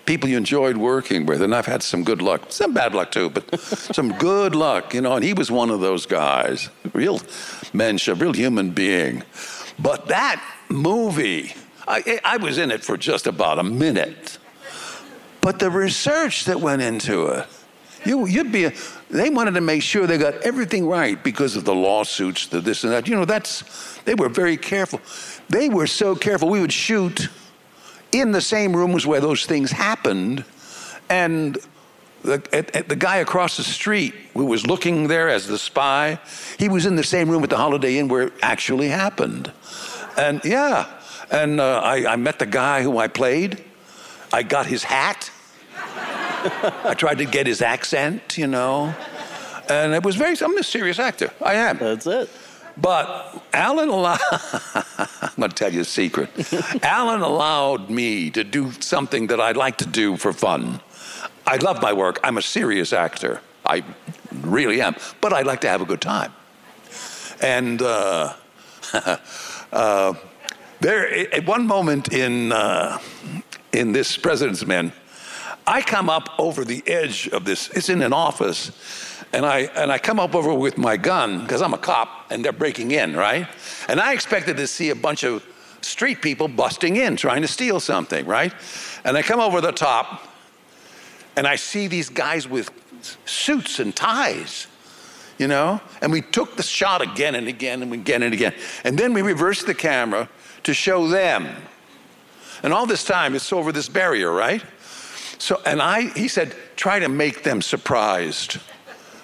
people 0.08 0.30
you 0.30 0.38
enjoyed 0.38 0.78
working 0.78 1.28
with. 1.28 1.44
And 1.44 1.54
I've 1.54 1.68
had 1.68 1.84
some 1.84 2.04
good 2.04 2.22
luck, 2.22 2.52
some 2.52 2.74
bad 2.74 2.96
luck 2.96 3.12
too, 3.12 3.30
but 3.30 3.60
some 3.60 4.14
good 4.18 4.56
luck, 4.56 4.96
you 4.96 5.02
know. 5.02 5.14
And 5.14 5.24
he 5.24 5.34
was 5.34 5.52
one 5.52 5.70
of 5.70 5.82
those 5.82 6.08
guys, 6.08 6.70
real 6.94 7.22
mensch, 7.74 8.08
a 8.08 8.16
real 8.16 8.34
human 8.34 8.72
being. 8.72 9.22
But 9.78 10.08
that 10.08 10.44
movie, 10.70 11.54
I, 11.88 12.20
I 12.24 12.38
was 12.38 12.58
in 12.58 12.72
it 12.72 12.84
for 12.84 12.98
just 12.98 13.28
about 13.28 13.60
a 13.60 13.64
minute. 13.64 14.40
But 15.42 15.60
the 15.60 15.70
research 15.70 16.46
that 16.46 16.60
went 16.60 16.82
into 16.82 17.28
it, 17.28 17.46
you, 18.06 18.26
you'd 18.26 18.52
be, 18.52 18.70
they 19.10 19.30
wanted 19.30 19.52
to 19.56 19.62
make 19.62 19.82
sure 19.82 20.08
they 20.08 20.18
got 20.18 20.36
everything 20.42 20.88
right 20.88 21.22
because 21.24 21.56
of 21.56 21.66
the 21.66 21.76
lawsuits, 21.76 22.48
the 22.48 22.62
this 22.62 22.84
and 22.84 22.94
that. 22.94 23.08
You 23.08 23.16
know, 23.16 23.26
that's, 23.26 24.00
they 24.06 24.16
were 24.16 24.30
very 24.30 24.58
careful. 24.58 25.02
They 25.50 25.70
were 25.70 25.88
so 25.88 26.16
careful. 26.16 26.50
We 26.50 26.62
would 26.62 26.74
shoot 26.74 27.30
in 28.20 28.32
the 28.32 28.42
same 28.42 28.76
rooms 28.76 29.06
where 29.06 29.20
those 29.20 29.46
things 29.46 29.72
happened. 29.72 30.44
And 31.10 31.58
the, 32.24 32.42
at, 32.52 32.76
at 32.76 32.90
the 32.90 32.96
guy 32.96 33.18
across 33.18 33.58
the 33.58 33.64
street 33.64 34.14
who 34.34 34.46
was 34.46 34.68
looking 34.68 35.08
there 35.08 35.30
as 35.30 35.48
the 35.48 35.58
spy, 35.58 36.20
he 36.58 36.70
was 36.70 36.86
in 36.86 36.96
the 36.96 37.04
same 37.04 37.30
room 37.30 37.44
at 37.44 37.50
the 37.50 37.58
Holiday 37.58 37.98
Inn 37.98 38.08
where 38.08 38.24
it 38.24 38.34
actually 38.42 38.90
happened. 38.90 39.52
And 40.18 40.44
yeah, 40.44 40.88
and 41.32 41.60
uh, 41.60 41.82
I, 41.84 42.14
I 42.14 42.16
met 42.16 42.40
the 42.40 42.46
guy 42.46 42.82
who 42.82 42.98
I 42.98 43.08
played. 43.08 43.64
I 44.34 44.44
got 44.44 44.66
his 44.66 44.84
hat. 44.84 45.32
I 45.76 46.94
tried 46.98 47.18
to 47.20 47.26
get 47.26 47.48
his 47.48 47.62
accent, 47.62 48.38
you 48.38 48.48
know. 48.48 48.96
And 49.70 49.94
it 49.94 50.04
was 50.04 50.16
very, 50.16 50.36
I'm 50.40 50.58
a 50.58 50.64
serious 50.64 51.00
actor. 51.00 51.32
I 51.42 51.56
am. 51.56 51.78
That's 51.78 52.08
it. 52.08 52.30
But 52.80 53.44
Alan 53.54 53.90
allowed, 53.90 54.20
I'm 54.32 55.34
going 55.38 55.50
to 55.50 55.56
tell 55.56 55.74
you 55.74 55.82
a 55.82 55.86
secret. 55.86 56.30
Alan 56.84 57.22
allowed 57.22 57.90
me 57.90 58.30
to 58.32 58.44
do 58.44 58.72
something 58.74 59.28
that 59.28 59.40
I'd 59.40 59.58
like 59.58 59.78
to 59.78 59.86
do 59.86 60.16
for 60.18 60.32
fun. 60.32 60.80
I 61.46 61.58
love 61.58 61.82
my 61.82 61.94
work. 61.94 62.20
I'm 62.24 62.38
a 62.38 62.42
serious 62.42 62.94
actor. 62.94 63.42
I 63.66 63.84
really 64.42 64.82
am. 64.82 64.96
But 65.22 65.34
I'd 65.34 65.48
like 65.48 65.62
to 65.62 65.70
have 65.70 65.82
a 65.82 65.86
good 65.86 66.02
time. 66.02 66.34
And 67.42 67.82
uh, 67.82 68.34
uh, 69.72 70.14
there, 70.80 71.34
at 71.34 71.46
one 71.46 71.66
moment 71.66 72.14
in, 72.14 72.52
uh, 72.52 73.00
in 73.74 73.92
this 73.92 74.18
President's 74.18 74.66
Men, 74.66 74.94
I 75.66 75.82
come 75.82 76.10
up 76.10 76.30
over 76.40 76.64
the 76.64 76.82
edge 76.88 77.28
of 77.30 77.44
this. 77.44 77.70
It's 77.72 77.90
in 77.90 78.02
an 78.02 78.14
office, 78.14 78.72
and 79.34 79.46
I 79.46 79.60
and 79.76 79.92
I 79.92 79.98
come 79.98 80.20
up 80.20 80.36
over 80.36 80.54
with 80.54 80.78
my 80.78 80.98
gun 80.98 81.42
because 81.42 81.62
I'm 81.62 81.74
a 81.74 81.78
cop, 81.78 82.32
and 82.32 82.44
they're 82.44 82.52
breaking 82.52 82.92
in, 82.92 83.16
right? 83.16 83.48
And 83.88 84.00
I 84.00 84.14
expected 84.14 84.58
to 84.58 84.68
see 84.68 84.90
a 84.90 84.96
bunch 84.96 85.24
of 85.24 85.46
street 85.82 86.22
people 86.22 86.48
busting 86.48 86.96
in, 86.96 87.16
trying 87.16 87.42
to 87.42 87.48
steal 87.48 87.80
something, 87.80 88.26
right? 88.26 88.54
And 89.04 89.18
I 89.18 89.22
come 89.22 89.40
over 89.40 89.62
the 89.62 89.72
top, 89.72 90.28
and 91.36 91.48
I 91.48 91.56
see 91.56 91.88
these 91.88 92.10
guys 92.10 92.48
with 92.48 92.72
suits 93.26 93.80
and 93.80 93.96
ties, 93.96 94.68
you 95.38 95.48
know. 95.48 95.82
And 96.02 96.12
we 96.12 96.22
took 96.22 96.56
the 96.56 96.64
shot 96.64 97.02
again 97.02 97.36
and 97.36 97.48
again 97.48 97.84
and 97.84 97.94
again 97.94 98.24
and 98.24 98.34
again, 98.34 98.54
and 98.84 98.98
then 98.98 99.14
we 99.14 99.22
reversed 99.22 99.66
the 99.66 99.76
camera 99.76 100.30
to 100.64 100.74
show 100.74 101.08
them. 101.08 101.48
And 102.64 102.74
all 102.74 102.86
this 102.86 103.04
time, 103.04 103.36
it's 103.36 103.54
over 103.54 103.72
this 103.72 103.88
barrier, 103.88 104.32
right? 104.32 104.64
So, 105.38 105.62
and 105.66 105.82
I, 105.82 106.10
he 106.10 106.28
said, 106.28 106.56
try 106.76 107.00
to 107.00 107.08
make 107.08 107.44
them 107.44 107.62
surprised. 107.62 108.58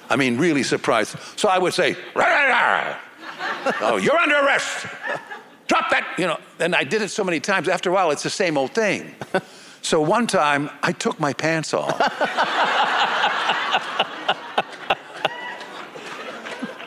I 0.09 0.15
mean, 0.15 0.37
really 0.37 0.63
surprised. 0.63 1.15
So 1.35 1.49
I 1.49 1.57
would 1.57 1.73
say, 1.73 1.95
rah, 2.15 2.25
rah, 2.25 2.47
rah. 2.49 2.97
oh, 3.81 3.97
you're 3.97 4.17
under 4.17 4.35
arrest. 4.35 4.85
Drop 5.67 5.89
that, 5.89 6.15
you 6.17 6.27
know. 6.27 6.39
And 6.59 6.75
I 6.75 6.83
did 6.83 7.01
it 7.01 7.09
so 7.09 7.23
many 7.23 7.39
times. 7.39 7.67
After 7.67 7.89
a 7.89 7.93
while, 7.93 8.11
it's 8.11 8.23
the 8.23 8.29
same 8.29 8.57
old 8.57 8.71
thing. 8.71 9.15
So 9.83 9.99
one 9.99 10.27
time, 10.27 10.69
I 10.81 10.93
took 10.93 11.19
my 11.19 11.33
pants 11.33 11.73
off. 11.73 11.99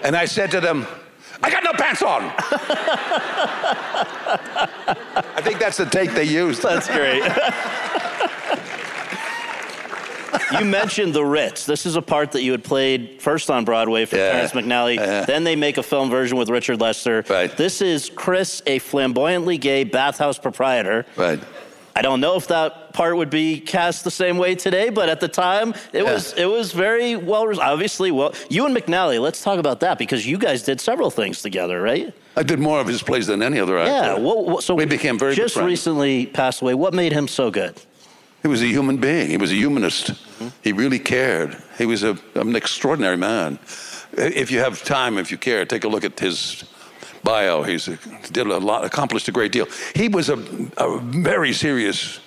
and 0.02 0.16
I 0.16 0.24
said 0.24 0.50
to 0.52 0.60
them, 0.62 0.86
I 1.42 1.50
got 1.50 1.62
no 1.62 1.72
pants 1.74 2.00
on. 2.00 2.22
I 5.36 5.40
think 5.42 5.58
that's 5.58 5.76
the 5.76 5.84
take 5.84 6.12
they 6.12 6.24
used. 6.24 6.62
That's 6.62 6.88
great. 6.88 7.22
you 10.58 10.64
mentioned 10.64 11.14
the 11.14 11.24
Ritz. 11.24 11.66
This 11.66 11.86
is 11.86 11.96
a 11.96 12.02
part 12.02 12.32
that 12.32 12.42
you 12.42 12.52
had 12.52 12.64
played 12.64 13.20
first 13.20 13.50
on 13.50 13.64
Broadway 13.64 14.04
for 14.04 14.16
Yeah. 14.16 14.32
Terrence 14.32 14.52
McNally. 14.52 14.96
Yeah. 14.96 15.24
Then 15.24 15.44
they 15.44 15.56
make 15.56 15.78
a 15.78 15.82
film 15.82 16.10
version 16.10 16.38
with 16.38 16.48
Richard 16.48 16.80
Lester. 16.80 17.24
Right. 17.28 17.54
This 17.56 17.80
is 17.82 18.10
Chris, 18.14 18.62
a 18.66 18.78
flamboyantly 18.78 19.58
gay 19.58 19.84
bathhouse 19.84 20.38
proprietor. 20.38 21.06
Right. 21.16 21.40
I 21.96 22.02
don't 22.02 22.20
know 22.20 22.36
if 22.36 22.48
that 22.48 22.92
part 22.92 23.16
would 23.16 23.30
be 23.30 23.58
cast 23.58 24.04
the 24.04 24.10
same 24.10 24.36
way 24.36 24.54
today, 24.54 24.90
but 24.90 25.08
at 25.08 25.18
the 25.20 25.28
time 25.28 25.70
it 25.94 26.04
yeah. 26.04 26.12
was 26.12 26.34
it 26.34 26.44
was 26.44 26.72
very 26.72 27.16
well. 27.16 27.58
Obviously, 27.58 28.10
well, 28.10 28.34
you 28.50 28.66
and 28.66 28.76
McNally. 28.76 29.18
Let's 29.18 29.42
talk 29.42 29.58
about 29.58 29.80
that 29.80 29.96
because 29.96 30.26
you 30.26 30.36
guys 30.36 30.62
did 30.62 30.78
several 30.78 31.10
things 31.10 31.40
together, 31.40 31.80
right? 31.80 32.12
I 32.36 32.42
did 32.42 32.58
more 32.58 32.80
of 32.80 32.86
his 32.86 33.02
plays 33.02 33.28
than 33.28 33.42
any 33.42 33.58
other 33.58 33.78
actor. 33.78 33.92
Yeah. 33.92 34.18
Well, 34.18 34.60
so 34.60 34.74
we 34.74 34.84
became 34.84 35.18
very 35.18 35.34
just 35.34 35.56
recently 35.56 36.26
passed 36.26 36.60
away. 36.60 36.74
What 36.74 36.92
made 36.92 37.12
him 37.12 37.28
so 37.28 37.50
good? 37.50 37.80
He 38.46 38.48
was 38.48 38.62
a 38.62 38.66
human 38.66 38.98
being. 38.98 39.28
He 39.28 39.36
was 39.38 39.50
a 39.50 39.56
humanist. 39.56 40.06
Mm-hmm. 40.06 40.48
He 40.62 40.72
really 40.72 41.00
cared. 41.00 41.60
He 41.78 41.84
was 41.84 42.04
a, 42.04 42.16
an 42.36 42.54
extraordinary 42.54 43.16
man. 43.16 43.58
If 44.12 44.52
you 44.52 44.60
have 44.60 44.84
time, 44.84 45.18
if 45.18 45.32
you 45.32 45.36
care, 45.36 45.66
take 45.66 45.82
a 45.82 45.88
look 45.88 46.04
at 46.04 46.20
his 46.20 46.62
bio. 47.24 47.64
He's 47.64 47.86
did 48.30 48.46
a 48.46 48.58
lot, 48.58 48.84
accomplished 48.84 49.26
a 49.26 49.32
great 49.32 49.50
deal. 49.50 49.66
He 49.96 50.06
was 50.06 50.28
a, 50.28 50.38
a 50.76 51.00
very 51.00 51.52
serious 51.52 52.20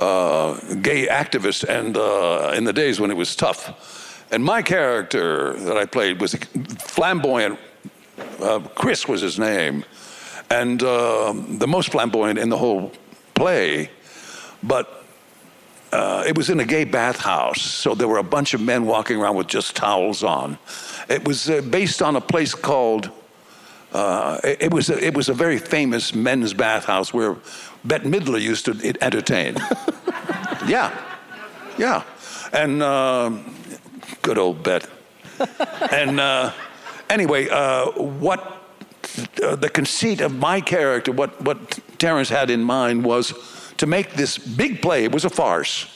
uh, 0.00 0.58
gay 0.82 1.06
activist, 1.06 1.62
and 1.68 1.96
uh, 1.96 2.52
in 2.56 2.64
the 2.64 2.72
days 2.72 2.98
when 2.98 3.12
it 3.12 3.16
was 3.16 3.36
tough. 3.36 4.26
And 4.32 4.44
my 4.44 4.62
character 4.62 5.52
that 5.60 5.76
I 5.76 5.86
played 5.86 6.20
was 6.20 6.34
flamboyant. 6.80 7.56
Uh, 8.42 8.58
Chris 8.74 9.06
was 9.06 9.20
his 9.20 9.38
name, 9.38 9.84
and 10.50 10.82
uh, 10.82 11.32
the 11.50 11.68
most 11.68 11.92
flamboyant 11.92 12.36
in 12.36 12.48
the 12.48 12.58
whole 12.58 12.90
play. 13.34 13.90
But 14.60 14.95
uh, 15.92 16.24
it 16.26 16.36
was 16.36 16.50
in 16.50 16.60
a 16.60 16.64
gay 16.64 16.84
bathhouse, 16.84 17.62
so 17.62 17.94
there 17.94 18.08
were 18.08 18.18
a 18.18 18.24
bunch 18.24 18.54
of 18.54 18.60
men 18.60 18.86
walking 18.86 19.20
around 19.20 19.36
with 19.36 19.46
just 19.46 19.76
towels 19.76 20.22
on. 20.22 20.58
It 21.08 21.26
was 21.26 21.48
uh, 21.48 21.60
based 21.60 22.02
on 22.02 22.16
a 22.16 22.20
place 22.20 22.54
called 22.54 23.10
uh, 23.92 24.38
it, 24.44 24.62
it, 24.62 24.74
was 24.74 24.90
a, 24.90 25.02
it 25.02 25.16
was 25.16 25.28
a 25.28 25.34
very 25.34 25.58
famous 25.58 26.14
men's 26.14 26.52
bathhouse 26.52 27.14
where 27.14 27.36
Bette 27.84 28.06
Midler 28.06 28.40
used 28.40 28.64
to 28.66 28.96
entertain. 29.00 29.54
yeah, 30.66 30.92
yeah, 31.78 32.02
and 32.52 32.82
uh, 32.82 33.30
good 34.22 34.38
old 34.38 34.62
Bette. 34.62 34.86
and 35.92 36.20
uh, 36.20 36.52
anyway, 37.08 37.48
uh, 37.48 37.86
what 37.92 38.40
uh, 39.42 39.56
the 39.56 39.70
conceit 39.70 40.20
of 40.20 40.36
my 40.36 40.60
character, 40.60 41.12
what 41.12 41.40
what 41.40 41.78
Terrence 41.98 42.28
had 42.28 42.50
in 42.50 42.62
mind 42.62 43.04
was 43.04 43.32
to 43.78 43.86
make 43.86 44.12
this 44.14 44.38
big 44.38 44.82
play. 44.82 45.04
It 45.04 45.12
was 45.12 45.24
a 45.24 45.30
farce 45.30 45.86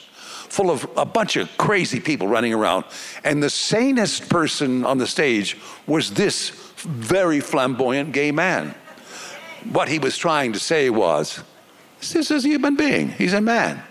full 0.50 0.70
of 0.70 0.88
a 0.96 1.06
bunch 1.06 1.36
of 1.36 1.48
crazy 1.56 2.00
people 2.00 2.26
running 2.26 2.52
around. 2.52 2.84
And 3.22 3.42
the 3.42 3.50
sanest 3.50 4.28
person 4.28 4.84
on 4.84 4.98
the 4.98 5.06
stage 5.06 5.56
was 5.86 6.10
this 6.10 6.50
very 6.78 7.40
flamboyant 7.40 8.12
gay 8.12 8.32
man. 8.32 8.74
What 9.72 9.88
he 9.88 9.98
was 9.98 10.18
trying 10.18 10.52
to 10.54 10.58
say 10.58 10.90
was 10.90 11.42
this 12.00 12.30
is 12.30 12.44
a 12.44 12.48
human 12.48 12.76
being, 12.76 13.10
he's 13.10 13.32
a 13.32 13.40
man. 13.40 13.82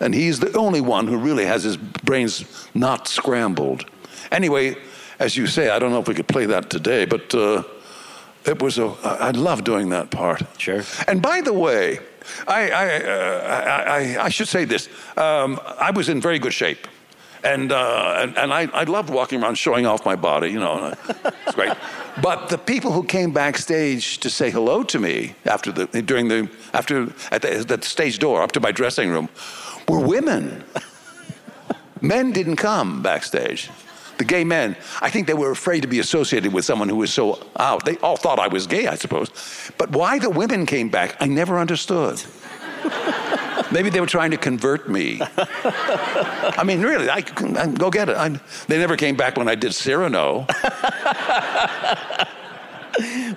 And 0.00 0.14
he's 0.14 0.38
the 0.38 0.56
only 0.56 0.80
one 0.80 1.08
who 1.08 1.16
really 1.16 1.44
has 1.46 1.64
his 1.64 1.76
brains 1.76 2.68
not 2.74 3.08
scrambled. 3.08 3.84
Anyway, 4.30 4.76
as 5.18 5.36
you 5.36 5.46
say, 5.46 5.70
I 5.70 5.78
don't 5.78 5.90
know 5.90 6.00
if 6.00 6.06
we 6.06 6.14
could 6.14 6.28
play 6.28 6.46
that 6.46 6.70
today, 6.70 7.04
but 7.04 7.34
uh, 7.34 7.64
it 8.44 8.62
was 8.62 8.78
a, 8.78 8.94
I 9.02 9.30
love 9.30 9.64
doing 9.64 9.88
that 9.88 10.10
part. 10.10 10.42
Sure. 10.58 10.82
And 11.08 11.20
by 11.20 11.40
the 11.40 11.52
way, 11.52 11.98
I, 12.46 12.70
I, 12.70 13.02
uh, 13.04 14.16
I, 14.18 14.24
I, 14.24 14.28
should 14.28 14.48
say 14.48 14.64
this. 14.64 14.88
Um, 15.16 15.60
I 15.78 15.90
was 15.90 16.08
in 16.08 16.20
very 16.20 16.38
good 16.38 16.52
shape. 16.52 16.86
And, 17.44 17.70
uh, 17.70 18.16
and, 18.18 18.36
and, 18.36 18.52
I, 18.52 18.68
I 18.72 18.82
loved 18.84 19.10
walking 19.10 19.42
around 19.42 19.56
showing 19.56 19.86
off 19.86 20.04
my 20.04 20.16
body, 20.16 20.50
you 20.50 20.58
know, 20.58 20.92
it's 21.46 21.54
great. 21.54 21.72
But 22.20 22.48
the 22.48 22.58
people 22.58 22.90
who 22.90 23.04
came 23.04 23.32
backstage 23.32 24.18
to 24.18 24.28
say 24.28 24.50
hello 24.50 24.82
to 24.82 24.98
me 24.98 25.36
after 25.44 25.70
the, 25.70 26.02
during 26.02 26.26
the, 26.26 26.50
after, 26.74 27.12
at 27.30 27.42
the, 27.42 27.58
at 27.58 27.68
the 27.68 27.80
stage 27.82 28.18
door 28.18 28.42
up 28.42 28.50
to 28.52 28.60
my 28.60 28.72
dressing 28.72 29.10
room 29.10 29.28
were 29.88 30.00
women. 30.00 30.64
Men 32.00 32.32
didn't 32.32 32.56
come 32.56 33.02
backstage 33.02 33.70
the 34.18 34.24
gay 34.24 34.44
men, 34.44 34.76
I 35.00 35.10
think 35.10 35.26
they 35.26 35.34
were 35.34 35.50
afraid 35.50 35.80
to 35.82 35.88
be 35.88 36.00
associated 36.00 36.52
with 36.52 36.64
someone 36.64 36.88
who 36.88 36.96
was 36.96 37.12
so 37.12 37.46
out. 37.56 37.84
They 37.84 37.96
all 37.98 38.16
thought 38.16 38.38
I 38.38 38.48
was 38.48 38.66
gay, 38.66 38.86
I 38.86 38.96
suppose. 38.96 39.30
But 39.78 39.90
why 39.90 40.18
the 40.18 40.30
women 40.30 40.66
came 40.66 40.88
back, 40.88 41.16
I 41.20 41.26
never 41.26 41.58
understood. 41.58 42.22
Maybe 43.72 43.90
they 43.90 44.00
were 44.00 44.06
trying 44.06 44.30
to 44.30 44.36
convert 44.36 44.88
me. 44.88 45.20
I 45.20 46.62
mean, 46.64 46.80
really, 46.80 47.10
I, 47.10 47.22
I 47.56 47.66
go 47.66 47.90
get 47.90 48.08
it. 48.08 48.16
I, 48.16 48.28
they 48.66 48.78
never 48.78 48.96
came 48.96 49.16
back 49.16 49.36
when 49.36 49.48
I 49.48 49.54
did 49.54 49.74
Cyrano. 49.74 50.46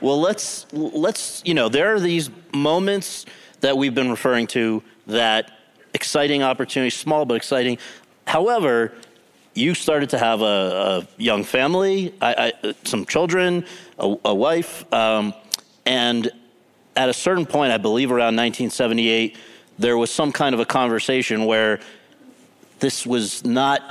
well, 0.02 0.20
let's 0.22 0.66
let's 0.72 1.42
you 1.46 1.54
know 1.54 1.70
there 1.70 1.94
are 1.94 2.00
these 2.00 2.30
moments 2.54 3.26
that 3.60 3.78
we've 3.78 3.94
been 3.94 4.10
referring 4.10 4.48
to 4.48 4.82
that 5.08 5.52
exciting 5.94 6.44
opportunities, 6.44 6.94
small 6.94 7.26
but 7.26 7.36
exciting. 7.36 7.78
However, 8.26 8.94
you 9.54 9.74
started 9.74 10.10
to 10.12 10.18
have 10.18 10.42
a, 10.42 10.46
a 10.46 11.22
young 11.22 11.44
family, 11.44 12.14
I, 12.22 12.54
I, 12.64 12.74
some 12.84 13.06
children, 13.06 13.66
a, 14.00 14.16
a 14.26 14.34
wife, 14.34 14.92
um, 14.94 15.34
and 15.86 16.32
at 16.96 17.10
a 17.10 17.14
certain 17.14 17.46
point, 17.46 17.72
I 17.72 17.78
believe 17.78 18.12
around 18.12 18.36
1978, 18.36 19.38
there 19.80 19.98
was 19.98 20.12
some 20.12 20.32
kind 20.32 20.54
of 20.54 20.60
a 20.60 20.66
conversation 20.66 21.46
where 21.46 21.80
this 22.80 23.06
was 23.06 23.44
not 23.46 23.82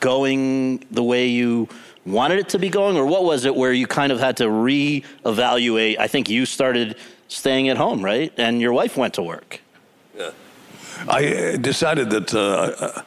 going 0.00 0.84
the 0.90 1.02
way 1.02 1.26
you 1.26 1.68
wanted 2.06 2.38
it 2.38 2.48
to 2.50 2.58
be 2.58 2.68
going, 2.68 2.96
or 2.96 3.06
what 3.06 3.24
was 3.24 3.44
it 3.44 3.54
where 3.54 3.72
you 3.72 3.86
kind 3.86 4.12
of 4.12 4.18
had 4.18 4.36
to 4.38 4.44
reevaluate? 4.44 5.98
I 5.98 6.08
think 6.08 6.28
you 6.28 6.46
started 6.46 6.96
staying 7.28 7.68
at 7.68 7.76
home, 7.76 8.04
right? 8.04 8.32
And 8.36 8.60
your 8.60 8.72
wife 8.72 8.96
went 8.96 9.14
to 9.14 9.22
work. 9.22 9.60
Yeah. 10.16 10.30
I 11.08 11.56
decided 11.60 12.10
that 12.10 12.34
uh, 12.34 13.02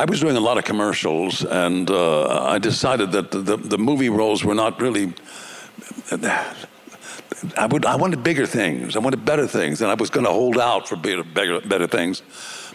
I 0.00 0.06
was 0.06 0.20
doing 0.20 0.34
a 0.34 0.40
lot 0.40 0.56
of 0.56 0.64
commercials, 0.64 1.44
and 1.44 1.90
uh, 1.90 2.42
I 2.42 2.58
decided 2.58 3.12
that 3.12 3.30
the, 3.32 3.58
the, 3.58 3.76
movie 3.76 4.08
roles 4.08 4.42
were 4.42 4.54
not 4.54 4.80
really. 4.80 5.12
I 7.58 7.66
would. 7.66 7.84
I 7.84 7.96
wanted 7.96 8.22
bigger 8.22 8.46
things. 8.46 8.96
I 8.96 9.00
wanted 9.00 9.26
better 9.26 9.46
things, 9.46 9.82
and 9.82 9.90
I 9.90 9.94
was 9.94 10.08
going 10.08 10.24
to 10.24 10.32
hold 10.32 10.56
out 10.56 10.88
for 10.88 10.96
better, 10.96 11.22
better 11.60 11.86
things, 11.86 12.22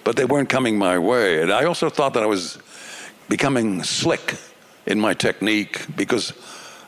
but 0.04 0.16
they 0.16 0.26
weren't 0.26 0.50
coming 0.50 0.78
my 0.78 1.00
way. 1.00 1.42
And 1.42 1.52
I 1.52 1.66
also 1.66 1.90
thought 1.90 2.14
that 2.14 2.22
I 2.22 2.28
was 2.28 2.60
becoming 3.28 3.82
slick 3.82 4.36
in 4.86 5.00
my 5.00 5.16
technique 5.16 5.84
because 5.96 6.32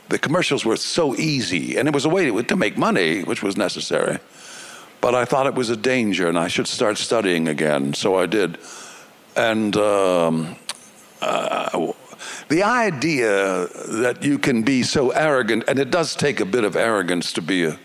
the 0.09 0.19
commercials 0.19 0.63
were 0.63 0.77
so 0.77 1.15
easy, 1.15 1.77
and 1.77 1.87
it 1.87 1.95
was 1.95 2.05
a 2.05 2.09
way 2.09 2.29
to 2.43 2.55
make 2.55 2.77
money, 2.77 3.23
which 3.23 3.41
was 3.41 3.57
necessary. 3.57 4.19
But 5.01 5.15
I 5.15 5.25
thought 5.25 5.47
it 5.47 5.55
was 5.55 5.71
a 5.71 5.77
danger, 5.77 6.29
and 6.29 6.37
I 6.37 6.47
should 6.47 6.67
start 6.67 6.99
studying 6.99 7.47
again. 7.47 7.95
So 7.95 8.17
I 8.19 8.27
did. 8.27 8.59
And 9.37 9.77
um, 9.77 10.55
uh, 11.21 11.93
the 12.49 12.63
idea 12.63 13.67
that 13.67 14.23
you 14.23 14.39
can 14.39 14.63
be 14.63 14.81
so 14.81 15.11
arrogant, 15.11 15.65
and 15.67 15.77
it 15.77 15.91
does 15.91 16.15
take 16.15 16.39
a 16.39 16.45
bit 16.45 16.63
of 16.63 16.75
arrogance 16.75 17.31
to 17.33 17.41
be 17.41 17.65
a, 17.65 17.79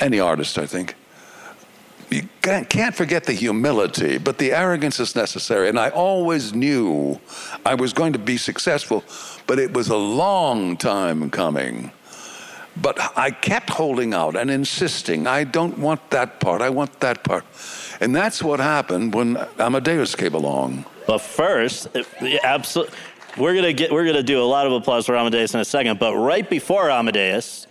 any 0.00 0.18
artist, 0.18 0.58
I 0.58 0.66
think. 0.66 0.96
You 2.10 2.22
can't 2.42 2.94
forget 2.94 3.24
the 3.24 3.34
humility, 3.34 4.18
but 4.18 4.38
the 4.38 4.52
arrogance 4.52 4.98
is 4.98 5.14
necessary. 5.14 5.68
And 5.68 5.78
I 5.78 5.90
always 5.90 6.54
knew 6.54 7.20
I 7.64 7.74
was 7.74 7.92
going 7.92 8.14
to 8.14 8.18
be 8.18 8.36
successful, 8.36 9.04
but 9.46 9.58
it 9.58 9.72
was 9.72 9.88
a 9.90 9.96
long 9.96 10.76
time 10.76 11.30
coming. 11.30 11.92
But 12.80 12.98
I 13.16 13.30
kept 13.30 13.70
holding 13.70 14.14
out 14.14 14.36
and 14.36 14.50
insisting, 14.50 15.26
I 15.26 15.44
don't 15.44 15.78
want 15.78 16.10
that 16.10 16.40
part, 16.40 16.62
I 16.62 16.70
want 16.70 16.98
that 17.00 17.22
part. 17.22 17.44
And 18.00 18.14
that's 18.14 18.42
what 18.42 18.60
happened 18.60 19.14
when 19.14 19.36
Amadeus 19.58 20.14
came 20.14 20.34
along. 20.34 20.84
But 21.06 21.18
first, 21.18 21.88
absolutely. 22.44 22.94
We're 23.36 23.54
gonna 23.54 23.72
get. 23.72 23.92
We're 23.92 24.06
gonna 24.06 24.22
do 24.22 24.42
a 24.42 24.44
lot 24.44 24.66
of 24.66 24.72
applause 24.72 25.06
for 25.06 25.16
Amadeus 25.16 25.54
in 25.54 25.60
a 25.60 25.64
second. 25.64 25.98
But 25.98 26.16
right 26.16 26.48
before 26.48 26.90
Amadeus 26.90 27.66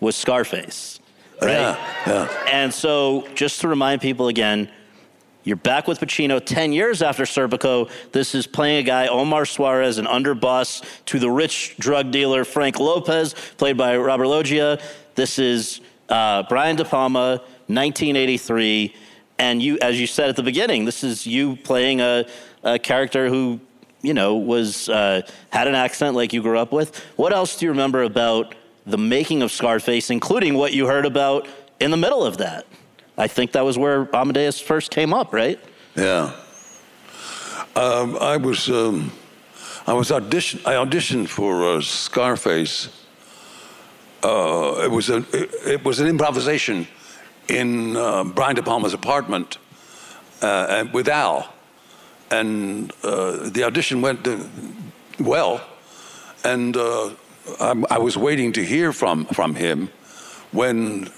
was 0.00 0.14
Scarface, 0.14 1.00
right? 1.40 1.50
Yeah, 1.50 2.02
yeah. 2.06 2.44
And 2.50 2.72
so, 2.72 3.26
just 3.34 3.62
to 3.62 3.68
remind 3.68 4.02
people 4.02 4.28
again, 4.28 4.68
you're 5.46 5.56
back 5.56 5.86
with 5.86 6.00
Pacino 6.00 6.44
10 6.44 6.72
years 6.72 7.02
after 7.02 7.22
Serpico. 7.22 7.88
This 8.12 8.34
is 8.34 8.46
playing 8.46 8.78
a 8.78 8.82
guy, 8.82 9.06
Omar 9.06 9.46
Suarez, 9.46 9.96
an 9.96 10.04
underboss 10.04 10.84
to 11.06 11.18
the 11.18 11.30
rich 11.30 11.76
drug 11.78 12.10
dealer 12.10 12.44
Frank 12.44 12.78
Lopez, 12.78 13.34
played 13.56 13.76
by 13.76 13.96
Robert 13.96 14.26
Loggia. 14.26 14.80
This 15.14 15.38
is 15.38 15.80
uh, 16.08 16.42
Brian 16.48 16.76
De 16.76 16.84
Palma, 16.84 17.36
1983. 17.68 18.94
And 19.38 19.62
you, 19.62 19.78
as 19.80 20.00
you 20.00 20.06
said 20.06 20.28
at 20.28 20.36
the 20.36 20.42
beginning, 20.42 20.84
this 20.84 21.04
is 21.04 21.26
you 21.26 21.56
playing 21.56 22.00
a, 22.00 22.26
a 22.62 22.78
character 22.78 23.28
who, 23.28 23.60
you 24.02 24.14
know, 24.14 24.36
was 24.36 24.88
uh, 24.88 25.22
had 25.50 25.68
an 25.68 25.74
accent 25.74 26.16
like 26.16 26.32
you 26.32 26.42
grew 26.42 26.58
up 26.58 26.72
with. 26.72 26.98
What 27.16 27.32
else 27.32 27.56
do 27.56 27.66
you 27.66 27.70
remember 27.70 28.02
about 28.02 28.54
the 28.86 28.98
making 28.98 29.42
of 29.42 29.52
Scarface, 29.52 30.10
including 30.10 30.54
what 30.54 30.72
you 30.72 30.86
heard 30.86 31.04
about 31.04 31.46
in 31.80 31.90
the 31.90 31.96
middle 31.96 32.24
of 32.24 32.38
that? 32.38 32.66
I 33.18 33.28
think 33.28 33.52
that 33.52 33.64
was 33.64 33.78
where 33.78 34.08
Amadeus 34.14 34.60
first 34.60 34.90
came 34.90 35.12
up, 35.12 35.32
right? 35.32 35.58
Yeah. 35.94 36.34
Um, 37.74 38.16
I 38.20 38.36
was 38.36 38.70
um, 38.70 39.12
I 39.86 39.92
was 39.92 40.10
audition 40.10 40.60
I 40.64 40.74
auditioned 40.74 41.28
for 41.28 41.76
uh, 41.76 41.80
Scarface. 41.80 42.88
Uh, 44.22 44.80
it 44.82 44.90
was 44.90 45.10
a 45.10 45.18
it, 45.32 45.50
it 45.66 45.84
was 45.84 46.00
an 46.00 46.08
improvisation 46.08 46.86
in 47.48 47.96
uh, 47.96 48.24
Brian 48.24 48.54
De 48.54 48.62
Palma's 48.62 48.94
apartment. 48.94 49.58
uh, 50.42 50.84
with 50.92 51.08
Al, 51.08 51.52
and 52.30 52.92
uh, 53.02 53.48
the 53.48 53.64
audition 53.64 54.02
went 54.02 54.26
uh, 54.26 54.38
well, 55.18 55.60
and 56.44 56.76
uh, 56.76 57.10
I, 57.60 57.82
I 57.90 57.98
was 57.98 58.16
waiting 58.16 58.52
to 58.52 58.64
hear 58.64 58.92
from 58.92 59.26
from 59.26 59.54
him 59.54 59.90
when 60.52 61.08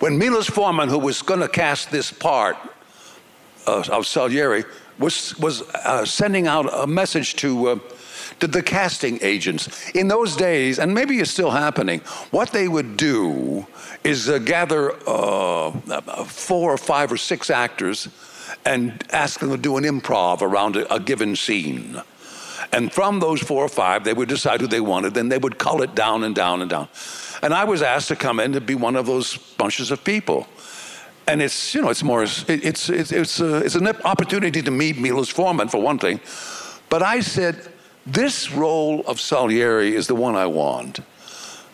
when 0.00 0.18
Milos 0.18 0.48
Forman, 0.48 0.88
who 0.88 0.98
was 0.98 1.22
going 1.22 1.40
to 1.40 1.48
cast 1.48 1.90
this 1.90 2.12
part 2.12 2.56
uh, 3.66 3.84
of 3.90 4.06
Salieri, 4.06 4.64
was 4.98 5.36
was 5.38 5.62
uh, 5.62 6.04
sending 6.04 6.46
out 6.46 6.72
a 6.72 6.86
message 6.86 7.36
to. 7.36 7.80
Uh, 8.32 8.38
to 8.40 8.46
the 8.46 8.62
casting 8.62 9.18
agents. 9.22 9.90
In 9.90 10.08
those 10.08 10.36
days, 10.36 10.78
and 10.78 10.94
maybe 10.94 11.18
it's 11.18 11.30
still 11.30 11.50
happening, 11.50 12.00
what 12.30 12.50
they 12.50 12.68
would 12.68 12.96
do 12.96 13.66
is 14.04 14.28
uh, 14.28 14.38
gather 14.38 14.92
uh, 15.06 15.70
four 16.24 16.72
or 16.72 16.78
five 16.78 17.12
or 17.12 17.16
six 17.16 17.50
actors 17.50 18.08
and 18.64 19.04
ask 19.12 19.40
them 19.40 19.50
to 19.50 19.56
do 19.56 19.76
an 19.76 19.84
improv 19.84 20.42
around 20.42 20.76
a, 20.76 20.94
a 20.94 21.00
given 21.00 21.36
scene. 21.36 22.00
And 22.72 22.92
from 22.92 23.20
those 23.20 23.40
four 23.40 23.64
or 23.64 23.68
five, 23.68 24.04
they 24.04 24.14
would 24.14 24.28
decide 24.28 24.60
who 24.60 24.66
they 24.66 24.80
wanted, 24.80 25.14
then 25.14 25.28
they 25.28 25.38
would 25.38 25.58
cull 25.58 25.82
it 25.82 25.94
down 25.94 26.24
and 26.24 26.34
down 26.34 26.62
and 26.62 26.70
down. 26.70 26.88
And 27.42 27.52
I 27.52 27.64
was 27.64 27.82
asked 27.82 28.08
to 28.08 28.16
come 28.16 28.40
in 28.40 28.52
to 28.52 28.60
be 28.60 28.74
one 28.74 28.96
of 28.96 29.06
those 29.06 29.36
bunches 29.36 29.90
of 29.90 30.04
people. 30.04 30.46
And 31.26 31.42
it's, 31.42 31.74
you 31.74 31.82
know, 31.82 31.90
it's 31.90 32.02
more, 32.02 32.22
it's, 32.22 32.44
it's, 32.48 32.88
it's, 32.88 33.12
it's, 33.12 33.40
uh, 33.40 33.62
it's 33.64 33.74
an 33.74 33.86
opportunity 33.86 34.62
to 34.62 34.70
meet 34.70 34.98
Milos 34.98 35.28
Forman, 35.28 35.68
for 35.68 35.80
one 35.80 35.98
thing. 35.98 36.20
But 36.88 37.02
I 37.02 37.20
said, 37.20 37.72
this 38.06 38.52
role 38.52 39.02
of 39.06 39.20
Salieri 39.20 39.94
is 39.94 40.06
the 40.06 40.14
one 40.14 40.34
I 40.34 40.46
want. 40.46 41.00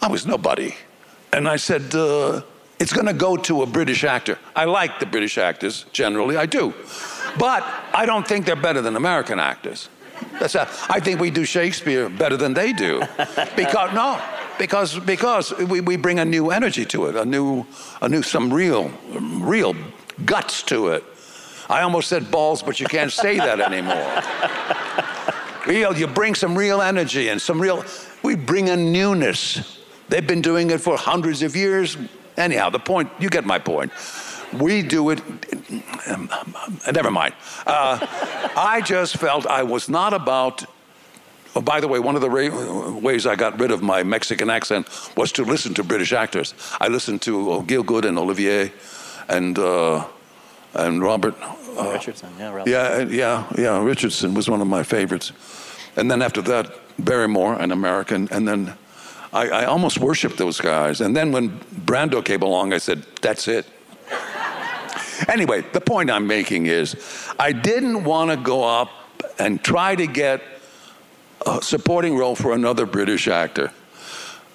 I 0.02 0.08
was 0.08 0.26
nobody. 0.26 0.74
And 1.32 1.48
I 1.48 1.56
said, 1.56 1.94
uh, 1.94 2.42
it's 2.78 2.92
going 2.92 3.06
to 3.06 3.12
go 3.12 3.36
to 3.36 3.62
a 3.62 3.66
British 3.66 4.04
actor. 4.04 4.38
I 4.54 4.64
like 4.64 5.00
the 5.00 5.06
British 5.06 5.38
actors, 5.38 5.86
generally, 5.92 6.36
I 6.36 6.46
do. 6.46 6.72
But 7.38 7.64
I 7.92 8.06
don't 8.06 8.26
think 8.26 8.46
they're 8.46 8.56
better 8.56 8.80
than 8.80 8.96
American 8.96 9.38
actors. 9.38 9.88
That's 10.40 10.54
a, 10.54 10.68
I 10.88 11.00
think 11.00 11.20
we 11.20 11.30
do 11.30 11.44
Shakespeare 11.44 12.08
better 12.08 12.36
than 12.36 12.54
they 12.54 12.72
do. 12.72 13.02
Because, 13.56 13.92
no, 13.94 14.20
because, 14.58 14.98
because 15.00 15.56
we, 15.56 15.80
we 15.80 15.96
bring 15.96 16.18
a 16.18 16.24
new 16.24 16.50
energy 16.50 16.84
to 16.86 17.06
it, 17.06 17.16
a 17.16 17.24
new, 17.24 17.66
a 18.02 18.08
new, 18.08 18.22
some 18.22 18.52
real, 18.52 18.90
real 19.10 19.74
guts 20.24 20.62
to 20.64 20.88
it. 20.88 21.04
I 21.68 21.82
almost 21.82 22.08
said 22.08 22.30
balls, 22.30 22.62
but 22.62 22.80
you 22.80 22.86
can't 22.86 23.12
say 23.12 23.36
that 23.36 23.60
anymore. 23.60 23.94
real, 25.68 25.96
you 25.96 26.06
bring 26.06 26.34
some 26.34 26.56
real 26.56 26.80
energy 26.80 27.28
and 27.28 27.40
some 27.40 27.60
real, 27.60 27.84
we 28.22 28.34
bring 28.34 28.68
a 28.70 28.76
newness. 28.76 29.78
They've 30.08 30.26
been 30.26 30.42
doing 30.42 30.70
it 30.70 30.80
for 30.80 30.96
hundreds 30.96 31.42
of 31.42 31.54
years. 31.54 31.96
Anyhow, 32.36 32.70
the 32.70 32.78
point, 32.78 33.10
you 33.18 33.28
get 33.28 33.44
my 33.44 33.58
point. 33.58 33.92
We 34.52 34.82
do 34.82 35.10
it, 35.10 35.20
um, 36.06 36.30
never 36.92 37.10
mind. 37.10 37.34
Uh, 37.66 37.98
I 38.56 38.80
just 38.80 39.18
felt 39.18 39.46
I 39.46 39.62
was 39.62 39.88
not 39.88 40.14
about 40.14 40.64
Oh, 41.56 41.60
by 41.60 41.80
the 41.80 41.88
way, 41.88 41.98
one 41.98 42.14
of 42.14 42.20
the 42.20 42.28
ways 43.02 43.26
I 43.26 43.34
got 43.34 43.58
rid 43.58 43.70
of 43.70 43.82
my 43.82 44.02
Mexican 44.02 44.50
accent 44.50 44.86
was 45.16 45.32
to 45.32 45.44
listen 45.44 45.74
to 45.74 45.82
British 45.82 46.12
actors. 46.12 46.54
I 46.80 46.88
listened 46.88 47.22
to 47.22 47.50
uh, 47.50 47.62
Gielgud 47.62 48.04
and 48.04 48.18
Olivier 48.18 48.70
and 49.28 49.58
uh, 49.58 50.06
and 50.74 51.02
Robert. 51.02 51.34
Uh, 51.76 51.92
Richardson, 51.94 52.30
yeah, 52.38 52.50
Robert. 52.52 52.70
Yeah, 52.70 53.00
yeah, 53.08 53.44
yeah. 53.56 53.82
Richardson 53.82 54.34
was 54.34 54.48
one 54.48 54.60
of 54.60 54.68
my 54.68 54.82
favorites. 54.82 55.32
And 55.98 56.08
then 56.08 56.22
after 56.22 56.40
that, 56.42 56.72
Barrymore, 56.98 57.54
an 57.54 57.72
American, 57.72 58.28
and 58.30 58.46
then 58.46 58.74
I, 59.32 59.48
I 59.48 59.64
almost 59.64 59.98
worshipped 59.98 60.38
those 60.38 60.60
guys. 60.60 61.00
And 61.00 61.16
then 61.16 61.32
when 61.32 61.58
Brando 61.58 62.24
came 62.24 62.42
along, 62.42 62.72
I 62.72 62.78
said, 62.78 63.04
"That's 63.20 63.48
it." 63.48 63.66
anyway, 65.28 65.64
the 65.72 65.80
point 65.80 66.10
I'm 66.10 66.26
making 66.26 66.66
is, 66.66 66.96
I 67.38 67.52
didn't 67.52 68.04
want 68.04 68.30
to 68.30 68.36
go 68.36 68.62
up 68.62 68.90
and 69.38 69.62
try 69.62 69.96
to 69.96 70.06
get 70.06 70.40
a 71.44 71.60
supporting 71.62 72.16
role 72.16 72.36
for 72.36 72.52
another 72.52 72.86
British 72.86 73.26
actor. 73.26 73.72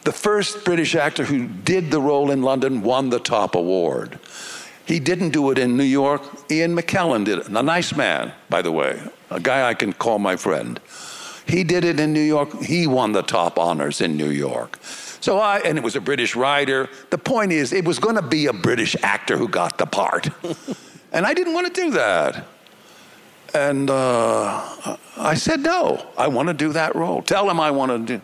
The 0.04 0.14
first 0.14 0.64
British 0.64 0.96
actor 0.96 1.26
who 1.26 1.48
did 1.48 1.92
the 1.92 2.02
role 2.02 2.32
in 2.32 2.42
London 2.42 2.82
won 2.82 3.10
the 3.10 3.20
top 3.20 3.56
award. 3.56 4.20
He 4.86 5.00
didn't 5.00 5.30
do 5.30 5.50
it 5.52 5.58
in 5.58 5.78
New 5.78 5.84
York. 5.84 6.22
Ian 6.52 6.76
McKellen 6.76 7.26
did 7.26 7.40
it. 7.40 7.48
A 7.48 7.64
nice 7.64 7.96
man, 7.96 8.34
by 8.50 8.62
the 8.62 8.72
way, 8.72 9.02
a 9.30 9.40
guy 9.40 9.68
I 9.68 9.74
can 9.74 9.94
call 9.94 10.20
my 10.20 10.36
friend. 10.36 10.80
He 11.46 11.64
did 11.64 11.84
it 11.84 12.00
in 12.00 12.14
New 12.14 12.22
York. 12.22 12.62
He 12.62 12.88
won 12.88 13.12
the 13.12 13.22
top 13.22 13.60
honors 13.60 14.02
in 14.02 14.18
New 14.18 14.30
York. 14.30 14.78
So 14.84 15.40
I, 15.40 15.60
and 15.60 15.78
it 15.78 15.84
was 15.84 15.96
a 15.96 16.02
British 16.02 16.36
writer. 16.36 16.90
The 17.10 17.18
point 17.18 17.52
is, 17.52 17.74
it 17.74 17.86
was 17.86 18.00
going 18.00 18.16
to 18.16 18.22
be 18.22 18.48
a 18.48 18.54
British 18.54 18.96
actor 19.04 19.38
who 19.38 19.48
got 19.48 19.78
the 19.78 19.86
part. 19.86 20.30
and 21.12 21.26
I 21.26 21.34
didn't 21.34 21.54
want 21.54 21.74
to 21.74 21.82
do 21.82 21.92
that. 21.92 22.46
And 23.54 23.90
uh, 23.90 24.98
I 25.18 25.36
said, 25.36 25.62
no, 25.62 26.06
I 26.18 26.28
want 26.28 26.48
to 26.48 26.54
do 26.54 26.74
that 26.74 26.96
role. 26.96 27.22
Tell 27.22 27.50
him 27.50 27.60
I 27.60 27.72
want 27.72 27.92
to 27.92 28.18
do. 28.18 28.22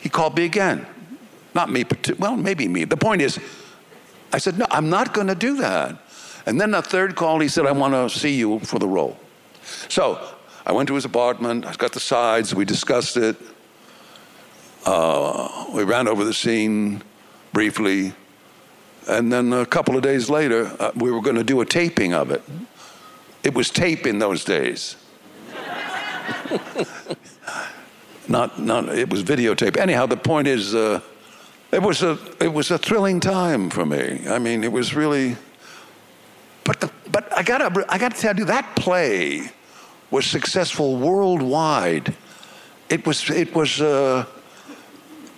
He 0.00 0.08
called 0.08 0.36
me 0.36 0.44
again. 0.44 0.86
Not 1.54 1.70
me, 1.70 1.84
but 1.84 2.18
well, 2.18 2.36
maybe 2.36 2.66
me. 2.66 2.84
The 2.84 2.96
point 2.96 3.22
is, 3.22 3.38
I 4.32 4.38
said, 4.38 4.58
no, 4.58 4.66
I'm 4.70 4.90
not 4.90 5.14
going 5.14 5.28
to 5.28 5.34
do 5.34 5.58
that. 5.58 5.96
And 6.46 6.60
then 6.60 6.72
the 6.72 6.82
third 6.82 7.14
call, 7.14 7.38
he 7.38 7.48
said, 7.48 7.66
I 7.66 7.72
want 7.72 7.94
to 7.94 8.18
see 8.18 8.34
you 8.34 8.58
for 8.60 8.78
the 8.78 8.88
role. 8.88 9.16
So 9.88 10.18
I 10.64 10.72
went 10.72 10.88
to 10.88 10.94
his 10.94 11.04
apartment. 11.04 11.66
I 11.66 11.74
got 11.74 11.92
the 11.92 12.00
sides. 12.00 12.54
We 12.54 12.64
discussed 12.64 13.16
it. 13.16 13.36
Uh, 14.84 15.66
we 15.72 15.82
ran 15.84 16.08
over 16.08 16.24
the 16.24 16.34
scene 16.34 17.02
briefly. 17.52 18.12
And 19.08 19.32
then 19.32 19.52
a 19.52 19.66
couple 19.66 19.96
of 19.96 20.02
days 20.02 20.30
later, 20.30 20.74
uh, 20.78 20.92
we 20.94 21.10
were 21.10 21.20
going 21.20 21.36
to 21.36 21.44
do 21.44 21.60
a 21.60 21.66
taping 21.66 22.14
of 22.14 22.30
it. 22.30 22.42
It 23.42 23.54
was 23.54 23.70
tape 23.70 24.06
in 24.06 24.20
those 24.20 24.44
days. 24.44 24.96
not, 28.28 28.60
not, 28.60 28.88
it 28.90 29.10
was 29.10 29.24
videotape. 29.24 29.76
Anyhow, 29.76 30.06
the 30.06 30.16
point 30.16 30.46
is, 30.46 30.74
uh, 30.74 31.00
it 31.72 31.82
was 31.82 32.02
a, 32.02 32.16
it 32.40 32.52
was 32.52 32.70
a 32.70 32.78
thrilling 32.78 33.18
time 33.18 33.70
for 33.70 33.84
me. 33.84 34.24
I 34.28 34.38
mean, 34.38 34.62
it 34.62 34.70
was 34.70 34.94
really, 34.94 35.36
but 36.62 36.78
the, 36.78 36.92
but 37.10 37.36
I 37.36 37.42
gotta, 37.42 37.84
I 37.88 37.98
gotta 37.98 38.20
tell 38.20 38.36
you, 38.36 38.44
that 38.44 38.76
play 38.76 39.50
was 40.12 40.26
successful 40.26 40.96
worldwide. 40.96 42.14
It 42.88 43.04
was, 43.06 43.28
it 43.30 43.52
was, 43.54 43.80
uh, 43.80 44.26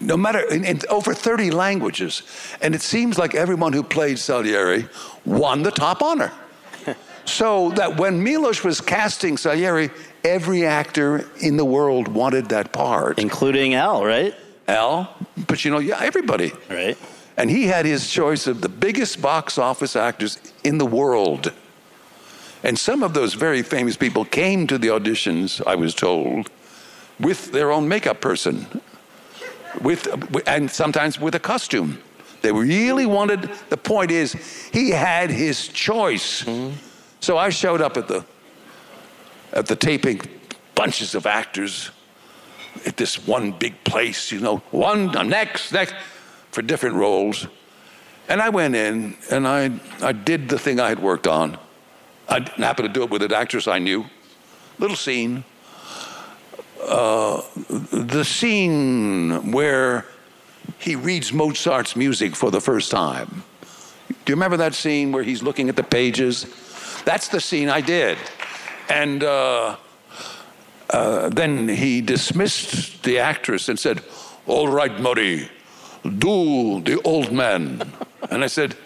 no 0.01 0.17
matter 0.17 0.41
in, 0.41 0.65
in, 0.65 0.81
over 0.91 1.15
30 1.15 1.53
languages, 1.53 2.23
and 2.61 2.75
it 2.75 2.83
seems 2.83 3.17
like 3.17 3.35
everyone 3.35 3.73
who 3.73 3.83
played 3.83 4.19
Salieri 4.19 4.87
won 5.25 5.63
the 5.63 5.71
top 5.71 6.03
honor. 6.03 6.31
So 7.27 7.71
that 7.71 7.99
when 7.99 8.23
Milos 8.23 8.63
was 8.63 8.83
casting 8.83 9.39
Salieri, 9.39 9.89
every 10.25 10.67
actor 10.67 11.27
in 11.41 11.57
the 11.57 11.65
world 11.65 12.07
wanted 12.07 12.51
that 12.51 12.71
part, 12.71 13.19
including 13.19 13.73
Al, 13.73 14.05
right? 14.05 14.35
Al, 14.69 15.09
but 15.49 15.65
you 15.65 15.71
know, 15.71 15.79
yeah, 15.79 16.01
everybody. 16.03 16.53
Right. 16.69 16.99
And 17.39 17.51
he 17.51 17.67
had 17.67 17.87
his 17.87 18.11
choice 18.11 18.47
of 18.47 18.61
the 18.61 18.69
biggest 18.69 19.23
box 19.23 19.57
office 19.57 19.97
actors 19.97 20.39
in 20.65 20.77
the 20.77 20.85
world. 20.85 21.51
And 22.65 22.77
some 22.77 23.05
of 23.05 23.15
those 23.15 23.35
very 23.35 23.63
famous 23.63 23.97
people 23.97 24.25
came 24.25 24.67
to 24.67 24.79
the 24.79 24.89
auditions, 24.89 25.65
I 25.67 25.77
was 25.77 25.95
told, 25.95 26.51
with 27.21 27.53
their 27.53 27.71
own 27.71 27.87
makeup 27.87 28.21
person, 28.21 28.67
with, 29.83 30.09
and 30.49 30.71
sometimes 30.71 31.21
with 31.21 31.37
a 31.37 31.41
costume. 31.41 31.99
They 32.43 32.51
really 32.51 33.07
wanted, 33.07 33.51
the 33.69 33.77
point 33.77 34.11
is, 34.11 34.33
he 34.73 34.91
had 34.91 35.31
his 35.31 35.69
choice. 35.69 36.43
Mm-hmm. 36.43 36.77
So 37.21 37.39
I 37.39 37.51
showed 37.51 37.81
up 37.81 37.97
at 37.97 38.09
the 38.09 38.25
at 39.55 39.67
the 39.67 39.77
taping, 39.77 40.21
bunches 40.75 41.15
of 41.15 41.27
actors 41.27 41.91
at 42.87 42.97
this 42.97 43.27
one 43.27 43.53
big 43.53 43.83
place, 43.85 44.33
you 44.33 44.41
know, 44.41 44.57
one 44.73 45.13
next, 45.29 45.73
next, 45.73 45.95
for 46.51 46.61
different 46.61 46.97
roles. 46.97 47.47
And 48.29 48.43
I 48.43 48.49
went 48.49 48.75
in 48.75 49.17
and 49.31 49.47
I, 49.47 49.71
I 50.03 50.13
did 50.13 50.49
the 50.49 50.59
thing 50.59 50.81
I 50.81 50.89
had 50.89 50.99
worked 50.99 51.29
on. 51.29 51.57
I 52.29 52.41
happened 52.57 52.89
to 52.89 52.93
do 52.93 53.03
it 53.03 53.11
with 53.11 53.23
an 53.23 53.33
actress 53.33 53.69
I 53.69 53.79
knew. 53.79 54.07
Little 54.79 54.97
scene. 54.97 55.45
Uh, 56.83 57.43
the 57.91 58.25
scene 58.25 59.53
where 59.53 60.07
he 60.79 60.97
reads 60.97 61.33
Mozart's 61.33 61.97
music 61.97 62.37
for 62.37 62.51
the 62.51 62.61
first 62.61 62.91
time. 62.91 63.45
Do 64.09 64.15
you 64.33 64.35
remember 64.35 64.57
that 64.59 64.75
scene 64.75 65.13
where 65.13 65.23
he's 65.23 65.43
looking 65.43 65.69
at 65.69 65.77
the 65.77 65.83
pages? 65.83 66.47
That's 67.05 67.29
the 67.29 67.41
scene 67.41 67.69
I 67.69 67.81
did. 67.81 68.19
And 68.89 69.23
uh, 69.23 69.77
uh, 70.91 71.29
then 71.31 71.69
he 71.69 72.01
dismissed 72.01 73.03
the 73.03 73.19
actress 73.19 73.69
and 73.69 73.79
said, 73.79 74.03
All 74.47 74.69
right, 74.69 74.99
Murray, 75.01 75.49
do 76.03 76.81
the 76.81 77.01
old 77.05 77.33
man. 77.33 77.91
and 78.31 78.45
I 78.45 78.47
said, 78.47 78.77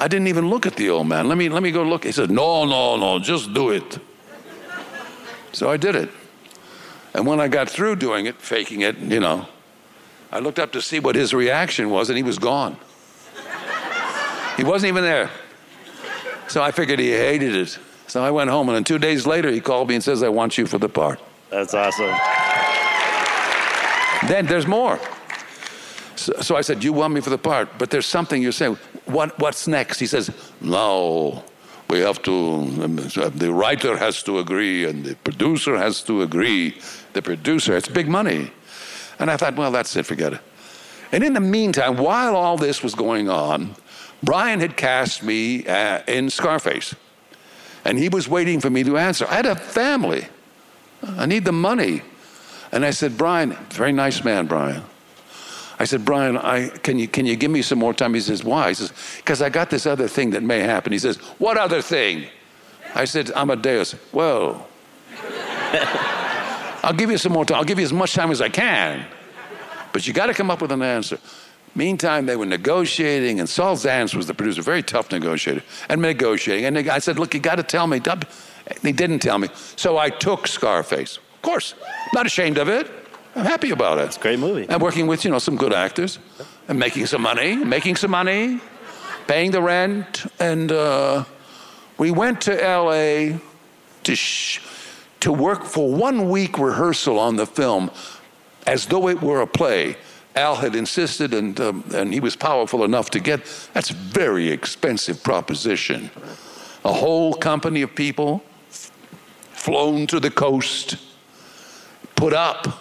I 0.00 0.08
didn't 0.08 0.28
even 0.28 0.48
look 0.48 0.64
at 0.64 0.76
the 0.76 0.88
old 0.88 1.08
man. 1.08 1.28
Let 1.28 1.36
me, 1.36 1.50
let 1.50 1.62
me 1.62 1.70
go 1.70 1.82
look. 1.82 2.04
He 2.04 2.12
said, 2.12 2.30
No, 2.30 2.64
no, 2.64 2.96
no, 2.96 3.18
just 3.18 3.52
do 3.52 3.68
it. 3.68 3.98
So 5.52 5.68
I 5.68 5.76
did 5.76 5.94
it. 5.94 6.08
And 7.12 7.26
when 7.26 7.38
I 7.38 7.48
got 7.48 7.68
through 7.68 7.96
doing 7.96 8.24
it, 8.24 8.36
faking 8.36 8.80
it, 8.80 8.96
you 8.96 9.20
know, 9.20 9.46
I 10.32 10.38
looked 10.38 10.58
up 10.58 10.72
to 10.72 10.80
see 10.80 11.00
what 11.00 11.16
his 11.16 11.34
reaction 11.34 11.90
was, 11.90 12.08
and 12.08 12.16
he 12.16 12.22
was 12.22 12.38
gone. 12.38 12.78
he 14.56 14.64
wasn't 14.64 14.88
even 14.88 15.02
there. 15.04 15.28
So 16.48 16.62
I 16.62 16.70
figured 16.70 16.98
he 16.98 17.10
hated 17.10 17.54
it. 17.54 17.78
So 18.06 18.24
I 18.24 18.30
went 18.30 18.48
home, 18.48 18.70
and 18.70 18.76
then 18.76 18.84
two 18.84 18.98
days 18.98 19.26
later, 19.26 19.50
he 19.50 19.60
called 19.60 19.88
me 19.88 19.96
and 19.96 20.02
says, 20.02 20.22
I 20.22 20.30
want 20.30 20.56
you 20.56 20.64
for 20.64 20.78
the 20.78 20.88
part. 20.88 21.20
That's 21.50 21.74
awesome. 21.74 22.16
Then 24.28 24.46
there's 24.46 24.66
more. 24.66 24.98
So, 26.20 26.34
so, 26.42 26.54
I 26.54 26.60
said, 26.60 26.84
You 26.84 26.92
want 26.92 27.14
me 27.14 27.22
for 27.22 27.30
the 27.30 27.38
part, 27.38 27.78
but 27.78 27.88
there's 27.88 28.04
something 28.04 28.42
you're 28.42 28.52
saying. 28.52 28.76
What, 29.06 29.38
what's 29.38 29.66
next? 29.66 29.98
He 29.98 30.06
says, 30.06 30.30
No, 30.60 31.42
we 31.88 32.00
have 32.00 32.20
to, 32.24 32.32
um, 32.32 32.96
the 32.96 33.50
writer 33.50 33.96
has 33.96 34.22
to 34.24 34.38
agree, 34.38 34.84
and 34.84 35.02
the 35.02 35.14
producer 35.16 35.78
has 35.78 36.02
to 36.02 36.20
agree. 36.20 36.78
The 37.14 37.22
producer, 37.22 37.74
it's 37.74 37.88
big 37.88 38.06
money. 38.06 38.52
And 39.18 39.30
I 39.30 39.38
thought, 39.38 39.56
Well, 39.56 39.72
that's 39.72 39.96
it, 39.96 40.04
forget 40.04 40.34
it. 40.34 40.40
And 41.10 41.24
in 41.24 41.32
the 41.32 41.40
meantime, 41.40 41.96
while 41.96 42.36
all 42.36 42.58
this 42.58 42.82
was 42.82 42.94
going 42.94 43.30
on, 43.30 43.74
Brian 44.22 44.60
had 44.60 44.76
cast 44.76 45.22
me 45.22 45.66
uh, 45.66 46.02
in 46.06 46.28
Scarface. 46.28 46.94
And 47.86 47.96
he 47.98 48.10
was 48.10 48.28
waiting 48.28 48.60
for 48.60 48.68
me 48.68 48.84
to 48.84 48.98
answer. 48.98 49.26
I 49.26 49.36
had 49.36 49.46
a 49.46 49.56
family. 49.56 50.28
I 51.02 51.24
need 51.24 51.46
the 51.46 51.52
money. 51.52 52.02
And 52.72 52.84
I 52.84 52.90
said, 52.90 53.16
Brian, 53.16 53.52
very 53.70 53.92
nice 53.92 54.22
man, 54.22 54.46
Brian. 54.46 54.84
I 55.80 55.84
said, 55.84 56.04
Brian, 56.04 56.36
I, 56.36 56.68
can, 56.68 56.98
you, 56.98 57.08
can 57.08 57.24
you 57.24 57.36
give 57.36 57.50
me 57.50 57.62
some 57.62 57.78
more 57.78 57.94
time? 57.94 58.12
He 58.12 58.20
says, 58.20 58.44
Why? 58.44 58.68
He 58.68 58.74
says, 58.74 58.92
Because 59.16 59.40
I 59.40 59.48
got 59.48 59.70
this 59.70 59.86
other 59.86 60.08
thing 60.08 60.28
that 60.32 60.42
may 60.42 60.58
happen. 60.60 60.92
He 60.92 60.98
says, 60.98 61.16
What 61.38 61.56
other 61.56 61.80
thing? 61.80 62.26
I 62.94 63.06
said, 63.06 63.30
Amadeus. 63.30 63.94
Well, 64.12 64.68
I'll 66.82 66.92
give 66.92 67.10
you 67.10 67.16
some 67.16 67.32
more 67.32 67.46
time. 67.46 67.56
I'll 67.56 67.64
give 67.64 67.78
you 67.78 67.84
as 67.86 67.94
much 67.94 68.12
time 68.12 68.30
as 68.30 68.42
I 68.42 68.50
can. 68.50 69.06
But 69.94 70.06
you 70.06 70.12
got 70.12 70.26
to 70.26 70.34
come 70.34 70.50
up 70.50 70.60
with 70.60 70.70
an 70.70 70.82
answer. 70.82 71.18
Meantime, 71.74 72.26
they 72.26 72.36
were 72.36 72.44
negotiating, 72.44 73.40
and 73.40 73.48
Saul 73.48 73.74
Zaentz 73.74 74.14
was 74.14 74.26
the 74.26 74.34
producer, 74.34 74.60
very 74.60 74.82
tough 74.82 75.10
negotiator, 75.10 75.62
and 75.88 76.02
negotiating. 76.02 76.66
And 76.66 76.90
I 76.90 76.98
said, 76.98 77.18
Look, 77.18 77.32
you 77.32 77.40
got 77.40 77.54
to 77.54 77.62
tell 77.62 77.86
me. 77.86 78.02
He 78.82 78.92
didn't 78.92 79.20
tell 79.20 79.38
me. 79.38 79.48
So 79.76 79.96
I 79.96 80.10
took 80.10 80.46
Scarface. 80.46 81.16
Of 81.16 81.40
course, 81.40 81.72
not 82.12 82.26
ashamed 82.26 82.58
of 82.58 82.68
it. 82.68 82.99
I'm 83.36 83.44
happy 83.44 83.70
about 83.70 83.98
it. 83.98 84.06
It's 84.06 84.16
a 84.16 84.20
great 84.20 84.38
movie. 84.38 84.66
I'm 84.68 84.80
working 84.80 85.06
with, 85.06 85.24
you 85.24 85.30
know, 85.30 85.38
some 85.38 85.56
good 85.56 85.72
actors 85.72 86.18
and 86.68 86.78
making 86.78 87.06
some 87.06 87.22
money, 87.22 87.56
making 87.56 87.96
some 87.96 88.10
money, 88.10 88.60
paying 89.26 89.52
the 89.52 89.62
rent. 89.62 90.26
And 90.40 90.72
uh, 90.72 91.24
we 91.96 92.10
went 92.10 92.40
to 92.42 92.52
LA 92.52 93.38
to, 94.02 94.16
sh- 94.16 94.60
to 95.20 95.32
work 95.32 95.64
for 95.64 95.92
one 95.92 96.28
week 96.28 96.58
rehearsal 96.58 97.18
on 97.18 97.36
the 97.36 97.46
film 97.46 97.90
as 98.66 98.86
though 98.86 99.08
it 99.08 99.22
were 99.22 99.40
a 99.40 99.46
play. 99.46 99.96
Al 100.36 100.56
had 100.56 100.74
insisted, 100.76 101.34
and, 101.34 101.60
um, 101.60 101.84
and 101.92 102.14
he 102.14 102.20
was 102.20 102.36
powerful 102.36 102.84
enough 102.84 103.10
to 103.10 103.20
get 103.20 103.44
that's 103.74 103.90
a 103.90 103.94
very 103.94 104.48
expensive 104.48 105.22
proposition. 105.22 106.10
A 106.84 106.92
whole 106.92 107.34
company 107.34 107.82
of 107.82 107.94
people 107.94 108.42
flown 109.52 110.06
to 110.06 110.20
the 110.20 110.30
coast, 110.30 110.96
put 112.16 112.32
up, 112.32 112.79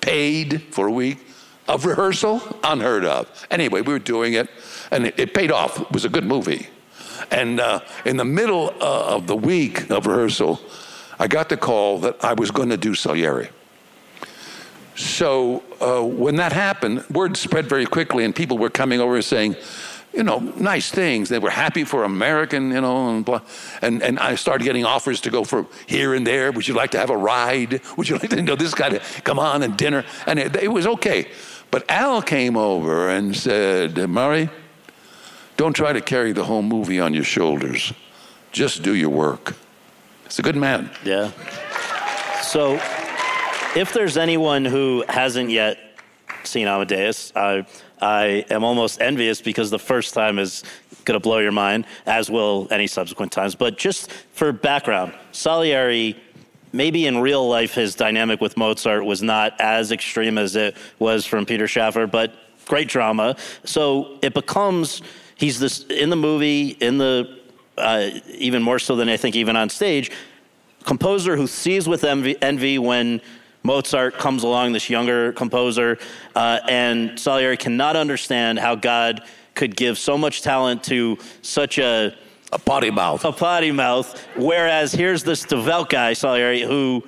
paid 0.00 0.62
for 0.62 0.88
a 0.88 0.92
week 0.92 1.18
of 1.68 1.84
rehearsal, 1.84 2.42
unheard 2.64 3.04
of. 3.04 3.46
Anyway, 3.50 3.80
we 3.80 3.92
were 3.92 3.98
doing 3.98 4.34
it, 4.34 4.48
and 4.90 5.06
it, 5.06 5.18
it 5.18 5.34
paid 5.34 5.52
off. 5.52 5.80
It 5.80 5.90
was 5.92 6.04
a 6.04 6.08
good 6.08 6.24
movie. 6.24 6.68
And 7.30 7.60
uh, 7.60 7.80
in 8.04 8.16
the 8.16 8.24
middle 8.24 8.70
uh, 8.80 9.14
of 9.14 9.26
the 9.26 9.36
week 9.36 9.90
of 9.90 10.06
rehearsal, 10.06 10.60
I 11.18 11.28
got 11.28 11.48
the 11.48 11.56
call 11.56 11.98
that 11.98 12.24
I 12.24 12.32
was 12.32 12.50
going 12.50 12.70
to 12.70 12.76
do 12.76 12.94
Salieri. 12.94 13.50
So 14.96 15.62
uh, 15.80 16.02
when 16.02 16.36
that 16.36 16.52
happened, 16.52 17.08
word 17.08 17.36
spread 17.36 17.66
very 17.66 17.86
quickly, 17.86 18.24
and 18.24 18.34
people 18.34 18.58
were 18.58 18.70
coming 18.70 19.00
over 19.00 19.20
saying, 19.22 19.56
you 20.12 20.24
know, 20.24 20.38
nice 20.38 20.90
things. 20.90 21.28
They 21.28 21.38
were 21.38 21.50
happy 21.50 21.84
for 21.84 22.04
American, 22.04 22.72
you 22.72 22.80
know, 22.80 23.10
and 23.10 23.24
blah. 23.24 23.42
And, 23.80 24.02
and 24.02 24.18
I 24.18 24.34
started 24.34 24.64
getting 24.64 24.84
offers 24.84 25.20
to 25.22 25.30
go 25.30 25.44
for 25.44 25.66
here 25.86 26.14
and 26.14 26.26
there. 26.26 26.50
Would 26.52 26.66
you 26.66 26.74
like 26.74 26.90
to 26.92 26.98
have 26.98 27.10
a 27.10 27.16
ride? 27.16 27.80
Would 27.96 28.08
you 28.08 28.16
like 28.18 28.30
to 28.30 28.36
you 28.36 28.42
know 28.42 28.56
this 28.56 28.74
guy 28.74 28.88
to 28.90 28.98
come 29.22 29.38
on 29.38 29.62
and 29.62 29.76
dinner? 29.76 30.04
And 30.26 30.38
it, 30.38 30.56
it 30.56 30.68
was 30.68 30.86
okay. 30.86 31.28
But 31.70 31.88
Al 31.88 32.22
came 32.22 32.56
over 32.56 33.08
and 33.08 33.36
said, 33.36 33.96
Murray, 34.08 34.50
don't 35.56 35.74
try 35.74 35.92
to 35.92 36.00
carry 36.00 36.32
the 36.32 36.44
whole 36.44 36.62
movie 36.62 36.98
on 36.98 37.14
your 37.14 37.24
shoulders. 37.24 37.92
Just 38.50 38.82
do 38.82 38.94
your 38.94 39.10
work. 39.10 39.54
It's 40.24 40.38
a 40.38 40.42
good 40.42 40.56
man. 40.56 40.90
Yeah. 41.04 41.30
So 42.42 42.80
if 43.76 43.92
there's 43.92 44.16
anyone 44.16 44.64
who 44.64 45.04
hasn't 45.08 45.50
yet 45.50 45.78
seen 46.42 46.66
Amadeus, 46.66 47.32
I, 47.36 47.66
I 48.00 48.44
am 48.50 48.64
almost 48.64 49.00
envious 49.00 49.40
because 49.40 49.70
the 49.70 49.78
first 49.78 50.14
time 50.14 50.38
is 50.38 50.62
going 51.04 51.18
to 51.18 51.22
blow 51.22 51.38
your 51.38 51.52
mind, 51.52 51.86
as 52.06 52.30
will 52.30 52.68
any 52.70 52.86
subsequent 52.86 53.32
times. 53.32 53.54
But 53.54 53.78
just 53.78 54.10
for 54.32 54.52
background, 54.52 55.14
Salieri, 55.32 56.16
maybe 56.72 57.06
in 57.06 57.18
real 57.18 57.48
life, 57.48 57.74
his 57.74 57.94
dynamic 57.94 58.40
with 58.40 58.56
Mozart 58.56 59.04
was 59.04 59.22
not 59.22 59.60
as 59.60 59.92
extreme 59.92 60.38
as 60.38 60.56
it 60.56 60.76
was 60.98 61.26
from 61.26 61.46
Peter 61.46 61.66
Shaffer, 61.66 62.06
but 62.06 62.34
great 62.66 62.88
drama. 62.88 63.36
So 63.64 64.18
it 64.22 64.34
becomes 64.34 65.02
he's 65.36 65.58
this 65.58 65.84
in 65.84 66.10
the 66.10 66.16
movie, 66.16 66.68
in 66.68 66.98
the 66.98 67.40
uh, 67.76 68.10
even 68.28 68.62
more 68.62 68.78
so 68.78 68.94
than 68.96 69.08
I 69.08 69.16
think 69.16 69.34
even 69.36 69.56
on 69.56 69.70
stage, 69.70 70.10
composer 70.84 71.36
who 71.36 71.46
sees 71.46 71.88
with 71.88 72.04
envy, 72.04 72.40
envy 72.42 72.78
when 72.78 73.20
Mozart 73.62 74.14
comes 74.14 74.42
along, 74.42 74.72
this 74.72 74.88
younger 74.88 75.32
composer, 75.32 75.98
uh, 76.34 76.60
and 76.68 77.18
Salieri 77.18 77.56
cannot 77.56 77.96
understand 77.96 78.58
how 78.58 78.74
God 78.74 79.22
could 79.54 79.76
give 79.76 79.98
so 79.98 80.16
much 80.16 80.42
talent 80.42 80.84
to 80.84 81.18
such 81.42 81.78
a 81.78 82.14
a 82.52 82.58
potty 82.58 82.90
mouth. 82.90 83.24
A 83.24 83.32
potty 83.32 83.70
mouth. 83.70 84.20
Whereas 84.36 84.92
here's 84.92 85.22
this 85.22 85.44
devout 85.44 85.88
guy, 85.88 86.14
Salieri, 86.14 86.62
who 86.62 87.04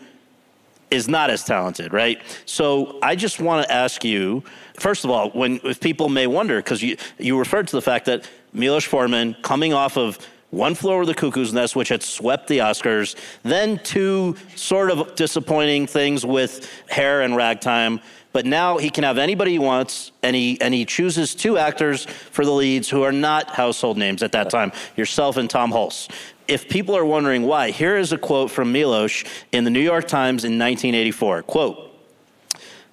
is 0.90 1.08
not 1.08 1.30
as 1.30 1.42
talented, 1.42 1.92
right? 1.92 2.22
So 2.44 2.98
I 3.02 3.16
just 3.16 3.40
want 3.40 3.66
to 3.66 3.72
ask 3.72 4.04
you, 4.04 4.44
first 4.78 5.04
of 5.04 5.10
all, 5.10 5.30
when 5.30 5.58
if 5.64 5.80
people 5.80 6.08
may 6.08 6.26
wonder, 6.26 6.58
because 6.58 6.82
you 6.82 6.96
you 7.18 7.38
referred 7.38 7.66
to 7.68 7.76
the 7.76 7.82
fact 7.82 8.06
that 8.06 8.28
Milos 8.52 8.84
Forman 8.84 9.34
coming 9.42 9.72
off 9.72 9.96
of 9.96 10.18
one 10.52 10.74
Flew 10.74 10.92
Over 10.92 11.06
the 11.06 11.14
Cuckoo's 11.14 11.52
Nest, 11.52 11.74
which 11.74 11.88
had 11.88 12.02
swept 12.02 12.46
the 12.46 12.58
Oscars. 12.58 13.16
Then 13.42 13.78
two 13.78 14.36
sort 14.54 14.90
of 14.90 15.14
disappointing 15.14 15.86
things 15.86 16.26
with 16.26 16.70
Hair 16.88 17.22
and 17.22 17.34
Ragtime. 17.34 18.00
But 18.32 18.44
now 18.44 18.76
he 18.76 18.90
can 18.90 19.02
have 19.04 19.16
anybody 19.16 19.52
he 19.52 19.58
wants, 19.58 20.12
and 20.22 20.36
he 20.36 20.60
and 20.60 20.72
he 20.72 20.84
chooses 20.84 21.34
two 21.34 21.58
actors 21.58 22.04
for 22.04 22.44
the 22.44 22.50
leads 22.52 22.88
who 22.88 23.02
are 23.02 23.12
not 23.12 23.50
household 23.50 23.96
names 23.96 24.22
at 24.22 24.32
that 24.32 24.50
time, 24.50 24.72
yourself 24.94 25.38
and 25.38 25.48
Tom 25.48 25.72
Hulce. 25.72 26.10
If 26.48 26.68
people 26.68 26.96
are 26.96 27.04
wondering 27.04 27.42
why, 27.42 27.70
here 27.70 27.96
is 27.96 28.12
a 28.12 28.18
quote 28.18 28.50
from 28.50 28.72
Milos 28.72 29.24
in 29.52 29.64
the 29.64 29.70
New 29.70 29.80
York 29.80 30.06
Times 30.06 30.44
in 30.44 30.58
1984. 30.58 31.42
Quote. 31.44 31.91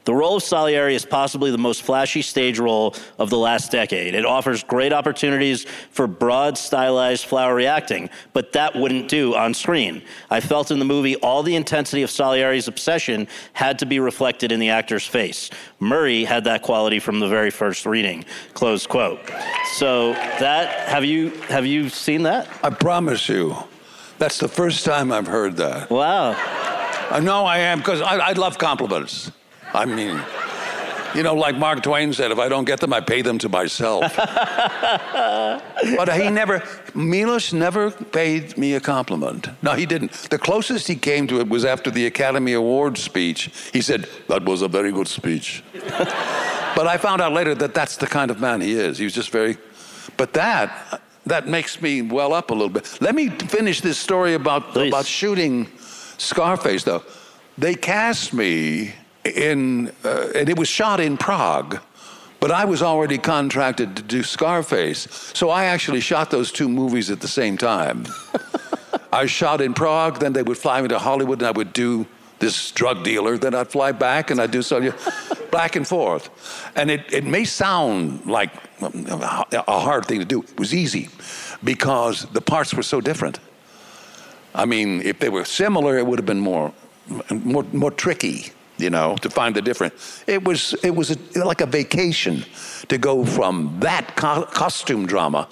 The 0.10 0.16
role 0.16 0.38
of 0.38 0.42
Salieri 0.42 0.96
is 0.96 1.06
possibly 1.06 1.52
the 1.52 1.60
most 1.60 1.84
flashy 1.84 2.24
stage 2.24 2.58
role 2.58 2.96
of 3.20 3.30
the 3.30 3.38
last 3.38 3.72
decade. 3.72 4.16
It 4.16 4.26
offers 4.26 4.64
great 4.64 4.92
opportunities 4.92 5.68
for 5.92 6.08
broad, 6.08 6.58
stylized, 6.58 7.26
flowery 7.26 7.68
acting, 7.68 8.10
but 8.34 8.54
that 8.54 8.76
wouldn't 8.76 9.08
do 9.08 9.36
on 9.36 9.54
screen. 9.54 10.02
I 10.32 10.40
felt 10.40 10.72
in 10.72 10.80
the 10.80 10.84
movie 10.84 11.16
all 11.18 11.44
the 11.44 11.56
intensity 11.56 12.02
of 12.02 12.10
Salieri's 12.10 12.68
obsession 12.68 13.28
had 13.54 13.78
to 13.78 13.86
be 13.86 14.00
reflected 14.00 14.52
in 14.52 14.60
the 14.60 14.72
actor's 14.72 15.06
face. 15.06 15.52
Murray 15.80 16.24
had 16.24 16.44
that 16.46 16.64
quality 16.64 16.98
from 16.98 17.20
the 17.20 17.28
very 17.28 17.52
first 17.52 17.86
reading. 17.86 18.26
Close 18.56 18.88
quote. 18.88 19.20
So 19.76 20.14
that 20.14 20.90
have 20.90 21.06
you 21.06 21.30
have 21.50 21.68
you 21.68 21.88
seen 21.88 22.24
that? 22.24 22.50
I 22.64 22.72
promise 22.72 23.30
you, 23.30 23.56
that's 24.18 24.40
the 24.40 24.48
first 24.48 24.86
time 24.86 25.12
I've 25.12 25.28
heard 25.28 25.58
that. 25.58 25.92
Wow. 25.92 26.32
I 27.12 27.20
know 27.20 27.46
I 27.46 27.60
am 27.60 27.78
because 27.78 28.02
I, 28.02 28.18
I 28.18 28.32
love 28.32 28.58
compliments. 28.58 29.32
I 29.74 29.86
mean, 29.86 30.22
you 31.16 31.24
know, 31.24 31.34
like 31.34 31.58
Mark 31.58 31.82
Twain 31.82 32.14
said, 32.14 32.32
if 32.32 32.40
I 32.40 32.50
don't 32.50 32.66
get 32.66 32.80
them, 32.80 32.94
I 32.94 33.02
pay 33.02 33.22
them 33.22 33.38
to 33.40 33.50
myself. 33.50 34.16
but 34.16 36.14
he 36.14 36.30
never, 36.30 36.64
Milos 36.94 37.52
never 37.52 37.90
paid 37.92 38.58
me 38.58 38.76
a 38.76 38.80
compliment. 38.80 39.50
No, 39.64 39.74
he 39.74 39.86
didn't. 39.86 40.12
The 40.30 40.38
closest 40.38 40.88
he 40.88 40.96
came 40.96 41.28
to 41.28 41.40
it 41.40 41.50
was 41.50 41.66
after 41.66 41.90
the 41.90 42.06
Academy 42.06 42.54
Awards 42.54 43.02
speech. 43.02 43.52
He 43.74 43.82
said, 43.82 44.08
That 44.28 44.46
was 44.46 44.62
a 44.62 44.68
very 44.68 44.92
good 44.92 45.08
speech. 45.08 45.64
but 45.74 46.88
I 46.88 46.98
found 46.98 47.22
out 47.22 47.34
later 47.34 47.56
that 47.56 47.74
that's 47.74 47.98
the 47.98 48.08
kind 48.08 48.30
of 48.30 48.40
man 48.40 48.62
he 48.62 48.74
is. 48.74 48.98
He 48.98 49.04
was 49.04 49.14
just 49.14 49.32
very, 49.32 49.58
but 50.18 50.34
that, 50.34 51.02
that 51.26 51.48
makes 51.48 51.82
me 51.82 52.04
well 52.04 52.34
up 52.34 52.52
a 52.52 52.54
little 52.54 52.70
bit. 52.70 52.98
Let 53.02 53.16
me 53.16 53.30
finish 53.30 53.82
this 53.82 53.98
story 53.98 54.36
about, 54.36 54.76
about 54.78 55.06
shooting 55.06 55.68
Scarface, 56.18 56.84
though. 56.84 57.04
They 57.58 57.76
cast 57.76 58.34
me 58.34 58.94
in, 59.36 59.92
uh, 60.04 60.30
and 60.36 60.50
it 60.50 60.58
was 60.58 60.68
shot 60.68 61.00
in 61.00 61.18
Prague. 61.18 61.80
But 62.40 62.52
I 62.52 62.64
was 62.66 62.82
already 62.82 63.18
contracted 63.18 63.98
to 63.98 64.04
do 64.04 64.24
Scarface. 64.24 65.08
So 65.34 65.50
I 65.50 65.66
actually 65.66 66.00
shot 66.00 66.32
those 66.32 66.52
two 66.54 66.70
movies 66.70 67.12
at 67.12 67.20
the 67.20 67.28
same 67.28 67.58
time. 67.58 68.06
I 69.12 69.26
shot 69.26 69.60
in 69.60 69.74
Prague, 69.74 70.20
then 70.20 70.34
they 70.34 70.44
would 70.44 70.58
fly 70.58 70.82
me 70.82 70.88
to 70.88 71.00
Hollywood, 71.00 71.40
and 71.40 71.48
I 71.48 71.52
would 71.52 71.74
do 71.74 72.06
this 72.40 72.72
drug 72.72 73.04
dealer. 73.04 73.38
Then 73.38 73.54
I'd 73.56 73.68
fly 73.68 73.92
back, 73.92 74.32
and 74.32 74.40
I'd 74.40 74.52
do 74.52 74.62
so 74.62 74.94
back 75.52 75.76
and 75.76 75.86
forth. 75.86 76.30
And 76.76 76.90
it, 76.90 77.12
it 77.12 77.26
may 77.26 77.44
sound 77.44 78.26
like 78.26 78.52
a 78.82 79.80
hard 79.80 80.06
thing 80.06 80.20
to 80.20 80.26
do. 80.26 80.44
It 80.44 80.60
was 80.60 80.74
easy. 80.74 81.10
because 81.64 82.26
the 82.32 82.42
parts 82.42 82.74
were 82.74 82.84
so 82.84 83.02
different. 83.02 83.40
I 84.56 84.66
mean, 84.66 85.02
if 85.02 85.20
they 85.20 85.30
were 85.30 85.46
similar, 85.46 85.98
it 85.98 86.06
would 86.06 86.20
have 86.20 86.26
been 86.26 86.40
more, 86.40 86.74
more, 87.30 87.64
more 87.74 87.92
tricky, 87.92 88.52
you 88.80 88.90
know, 88.90 89.16
to 89.18 89.30
find 89.30 89.56
the 89.56 89.62
difference. 89.62 90.24
It 90.28 90.44
was, 90.44 90.74
it 90.84 90.92
was 90.92 91.12
a, 91.12 91.46
like 91.46 91.62
a 91.62 91.66
vacation 91.66 92.46
to 92.88 92.98
go 92.98 93.26
from 93.26 93.78
that 93.82 94.16
co- 94.16 94.46
costume 94.46 95.06
drama, 95.06 95.48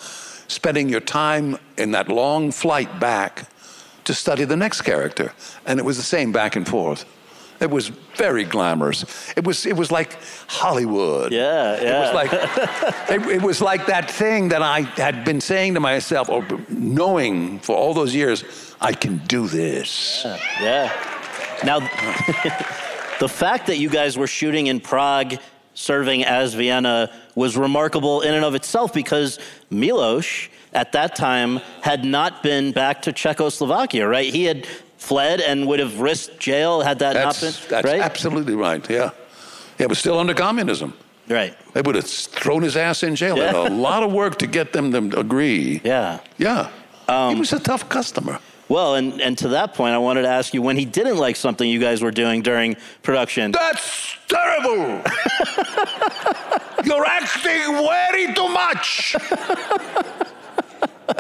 spending 0.48 0.90
your 0.90 1.02
time 1.02 1.58
in 1.78 1.92
that 1.92 2.10
long 2.10 2.52
flight 2.52 3.00
back 3.00 3.50
to 4.06 4.14
study 4.14 4.46
the 4.46 4.56
next 4.56 4.82
character. 4.82 5.34
And 5.66 5.80
it 5.80 5.84
was 5.84 5.98
the 5.98 6.04
same 6.04 6.32
back 6.32 6.56
and 6.56 6.68
forth. 6.68 7.06
It 7.60 7.72
was 7.72 7.88
very 8.16 8.44
glamorous. 8.44 9.04
It 9.36 9.44
was 9.44 9.66
it 9.66 9.76
was 9.76 9.92
like 9.92 10.18
Hollywood. 10.48 11.32
Yeah, 11.32 11.82
yeah. 11.82 11.88
It 11.88 12.02
was 12.02 12.14
like 12.14 12.34
it, 13.10 13.36
it, 13.38 13.42
was 13.42 13.62
like 13.62 13.88
that 13.88 14.12
thing 14.12 14.50
that 14.50 14.62
I 14.62 14.82
had 14.82 15.26
been 15.26 15.42
saying 15.42 15.74
to 15.74 15.80
myself 15.80 16.30
or 16.30 16.46
knowing 16.70 17.60
for 17.60 17.76
all 17.76 17.96
those 17.96 18.14
years, 18.14 18.44
I 18.80 18.94
can 18.94 19.18
do 19.26 19.48
this. 19.48 20.22
Yeah. 20.24 20.38
yeah. 20.62 21.18
Now 21.64 21.80
the 23.20 23.30
fact 23.30 23.68
that 23.68 23.78
you 23.78 23.90
guys 23.90 24.18
were 24.18 24.28
shooting 24.28 24.68
in 24.68 24.80
Prague 24.80 25.36
serving 25.74 26.24
as 26.24 26.54
Vienna 26.54 27.12
was 27.36 27.56
remarkable 27.56 28.22
in 28.22 28.34
and 28.34 28.44
of 28.44 28.56
itself 28.56 28.94
because 28.94 29.40
Milos 29.70 30.50
at 30.74 30.92
that 30.94 31.16
time 31.16 31.58
had 31.82 32.04
not 32.04 32.44
been 32.44 32.72
back 32.72 33.04
to 33.04 33.14
Czechoslovakia, 33.14 34.08
right? 34.08 34.34
He 34.34 34.46
had 34.46 34.66
fled 34.98 35.40
and 35.40 35.68
would 35.68 35.80
have 35.80 36.00
risked 36.00 36.40
jail 36.40 36.82
had 36.82 37.00
that 37.00 37.14
that's, 37.14 37.42
not 37.42 37.52
been 37.54 37.70
that's 37.70 37.86
right. 37.86 38.02
Absolutely 38.02 38.56
right. 38.56 38.88
Yeah, 38.90 39.12
yeah, 39.78 39.88
but 39.88 39.98
still 39.98 40.20
under 40.20 40.34
communism. 40.34 40.94
Right. 41.30 41.56
They 41.74 41.82
would 41.82 41.96
have 41.96 42.06
thrown 42.06 42.64
his 42.64 42.78
ass 42.78 43.04
in 43.04 43.16
jail. 43.16 43.38
Yeah. 43.38 43.68
a 43.68 43.70
lot 43.70 44.02
of 44.02 44.14
work 44.14 44.40
to 44.40 44.48
get 44.48 44.72
them 44.74 44.92
to 44.92 45.20
agree. 45.20 45.82
Yeah. 45.84 46.20
Yeah. 46.38 46.72
Um, 47.08 47.34
he 47.34 47.40
was 47.40 47.54
a 47.54 47.60
tough 47.60 47.90
customer. 47.90 48.40
Well, 48.70 48.96
and, 48.96 49.22
and 49.22 49.38
to 49.40 49.50
that 49.50 49.74
point, 49.74 49.94
I 49.94 49.98
wanted 49.98 50.24
to 50.24 50.28
ask 50.28 50.54
you 50.54 50.62
when 50.62 50.76
he 50.76 50.86
didn't 50.86 51.18
like 51.18 51.36
something 51.36 51.70
you 51.70 51.80
guys 51.80 52.02
were 52.02 52.12
doing 52.12 52.42
during 52.42 52.76
production. 53.02 53.52
That's 53.52 54.18
terrible. 54.28 55.02
You're 56.84 57.06
acting 57.06 57.74
very 57.74 58.34
too 58.34 58.50
much. 58.50 59.16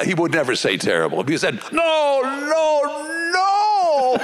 he 0.03 0.13
would 0.13 0.31
never 0.31 0.55
say 0.55 0.77
terrible. 0.77 1.23
He 1.23 1.37
said, 1.37 1.61
no, 1.71 2.21
no, 2.23 2.81
no. 3.33 4.17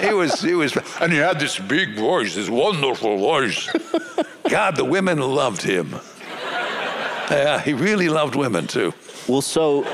he 0.00 0.12
was, 0.12 0.40
he 0.40 0.54
was, 0.54 0.76
and 1.00 1.12
he 1.12 1.18
had 1.18 1.38
this 1.38 1.58
big 1.58 1.96
voice, 1.96 2.34
this 2.34 2.50
wonderful 2.50 3.18
voice. 3.18 3.68
God, 4.48 4.76
the 4.76 4.84
women 4.84 5.20
loved 5.20 5.62
him. 5.62 5.94
Yeah, 7.30 7.60
he 7.60 7.74
really 7.74 8.08
loved 8.08 8.34
women 8.34 8.66
too. 8.66 8.94
Well, 9.28 9.42
so 9.42 9.84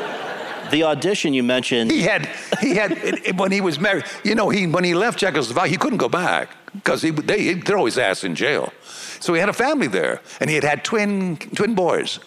the 0.71 0.83
audition 0.85 1.35
you 1.35 1.43
mentioned. 1.43 1.91
He 1.91 2.03
had, 2.03 2.29
he 2.61 2.75
had, 2.75 3.37
when 3.39 3.53
he 3.53 3.61
was 3.61 3.79
married, 3.79 4.05
you 4.23 4.35
know, 4.35 4.49
he, 4.49 4.67
when 4.67 4.85
he 4.85 4.95
left 4.95 5.19
Czechoslovakia, 5.19 5.71
he 5.71 5.77
couldn't 5.77 5.99
go 5.99 6.09
back 6.09 6.57
because 6.73 7.03
he, 7.03 7.11
they, 7.11 7.43
he'd 7.43 7.67
throw 7.67 7.85
his 7.85 7.99
ass 7.99 8.25
in 8.25 8.35
jail. 8.35 8.73
So 9.21 9.33
he 9.35 9.41
had 9.41 9.49
a 9.49 9.55
family 9.55 9.87
there, 9.87 10.21
and 10.41 10.51
he 10.51 10.55
had 10.57 10.65
had 10.65 10.85
twin, 10.85 11.37
twin 11.37 11.75
boys. 11.75 12.21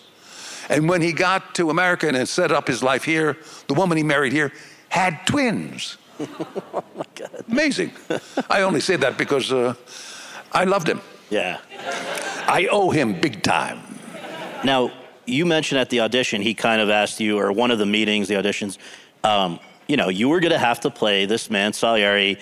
And 0.69 0.89
when 0.89 1.01
he 1.01 1.13
got 1.13 1.55
to 1.55 1.69
America 1.69 2.07
and 2.07 2.15
had 2.15 2.27
set 2.27 2.51
up 2.51 2.67
his 2.67 2.83
life 2.83 3.03
here, 3.03 3.37
the 3.67 3.73
woman 3.73 3.97
he 3.97 4.03
married 4.03 4.33
here 4.33 4.51
had 4.89 5.25
twins. 5.25 5.97
oh 6.19 6.83
my 6.95 7.05
God. 7.15 7.45
Amazing. 7.49 7.91
I 8.49 8.61
only 8.61 8.79
say 8.79 8.95
that 8.97 9.17
because 9.17 9.51
uh, 9.51 9.75
I 10.51 10.63
loved 10.63 10.89
him. 10.89 11.01
Yeah. 11.29 11.59
I 12.47 12.67
owe 12.71 12.89
him 12.89 13.19
big 13.19 13.43
time. 13.43 13.81
Now, 14.63 14.91
you 15.27 15.45
mentioned 15.45 15.79
at 15.79 15.89
the 15.89 15.99
audition, 15.99 16.41
he 16.41 16.53
kind 16.53 16.81
of 16.81 16.89
asked 16.89 17.19
you, 17.19 17.37
or 17.37 17.51
one 17.51 17.71
of 17.71 17.79
the 17.79 17.85
meetings, 17.85 18.27
the 18.27 18.35
auditions, 18.35 18.77
um, 19.23 19.59
you 19.87 19.97
know, 19.97 20.09
you 20.09 20.29
were 20.29 20.39
going 20.39 20.51
to 20.51 20.59
have 20.59 20.79
to 20.81 20.89
play 20.89 21.25
this 21.25 21.49
man, 21.49 21.73
Salieri. 21.73 22.37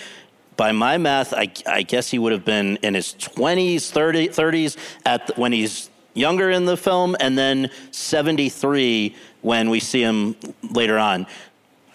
By 0.58 0.72
my 0.72 0.98
math, 0.98 1.34
I, 1.34 1.52
I, 1.68 1.82
guess 1.82 2.10
he 2.10 2.18
would 2.18 2.32
have 2.32 2.46
been 2.46 2.78
in 2.78 2.94
his 2.94 3.14
20s, 3.14 3.92
30, 3.92 4.30
30s 4.30 4.78
at 5.06 5.28
the, 5.28 5.34
when 5.34 5.52
he's 5.52 5.90
younger 6.14 6.50
in 6.50 6.66
the 6.66 6.78
film, 6.78 7.16
and 7.20 7.38
then 7.38 7.70
73 7.92 9.16
when 9.42 9.70
we 9.70 9.80
see 9.80 10.02
him 10.02 10.36
later 10.72 10.98
on. 10.98 11.28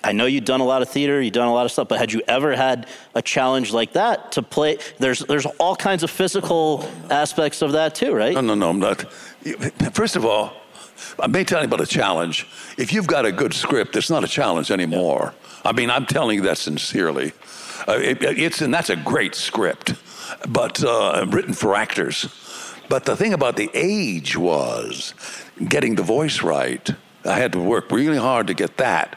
I 0.03 0.13
know 0.13 0.27
you've 0.27 0.45
done 0.45 0.61
a 0.61 0.65
lot 0.65 0.83
of 0.83 0.89
theater, 0.89 1.21
you've 1.21 1.35
done 1.35 1.49
a 1.49 1.53
lot 1.53 1.67
of 1.67 1.73
stuff, 1.73 1.89
but 1.89 1.99
had 1.99 2.13
you 2.13 2.23
ever 2.27 2.55
had 2.55 2.87
a 3.15 3.23
challenge 3.23 3.73
like 3.73 3.95
that 3.95 4.33
to 4.33 4.43
play? 4.43 4.79
There's 4.99 5.21
there's 5.21 5.47
all 5.59 5.77
kinds 5.77 6.03
of 6.03 6.11
physical 6.11 6.89
aspects 7.11 7.61
of 7.61 7.73
that 7.73 7.95
too, 7.95 8.15
right? 8.15 8.35
No, 8.35 8.41
no, 8.41 8.55
no, 8.55 8.71
I'm 8.71 8.79
not. 8.79 9.13
First 9.93 10.17
of 10.17 10.25
all, 10.25 10.60
I 11.19 11.27
may 11.27 11.45
tell 11.45 11.61
you 11.61 11.67
about 11.67 11.81
a 11.81 11.87
challenge. 11.87 12.47
If 12.77 12.93
you've 12.93 13.07
got 13.07 13.27
a 13.27 13.33
good 13.33 13.55
script, 13.55 13.97
it's 13.97 14.11
not 14.11 14.25
a 14.25 14.29
challenge 14.29 14.71
anymore. 14.71 15.35
I 15.65 15.73
mean, 15.73 15.91
I'm 15.91 16.07
telling 16.07 16.37
you 16.37 16.43
that 16.45 16.59
sincerely. 16.59 17.33
Uh, 17.89 17.99
it, 17.99 18.23
it's 18.23 18.61
and 18.61 18.73
that's 18.73 18.91
a 18.91 18.97
great 18.97 19.35
script, 19.35 19.95
but 20.49 20.83
uh, 20.85 21.27
written 21.29 21.55
for 21.55 21.75
actors. 21.75 22.29
But 22.89 23.05
the 23.05 23.17
thing 23.17 23.33
about 23.33 23.57
the 23.57 23.71
age 23.73 24.37
was 24.37 25.15
getting 25.69 25.95
the 25.95 26.03
voice 26.03 26.43
right. 26.43 26.89
I 27.25 27.39
had 27.39 27.53
to 27.53 27.61
work 27.61 27.91
really 27.93 28.17
hard 28.17 28.47
to 28.49 28.55
get 28.55 28.79
that. 28.79 29.17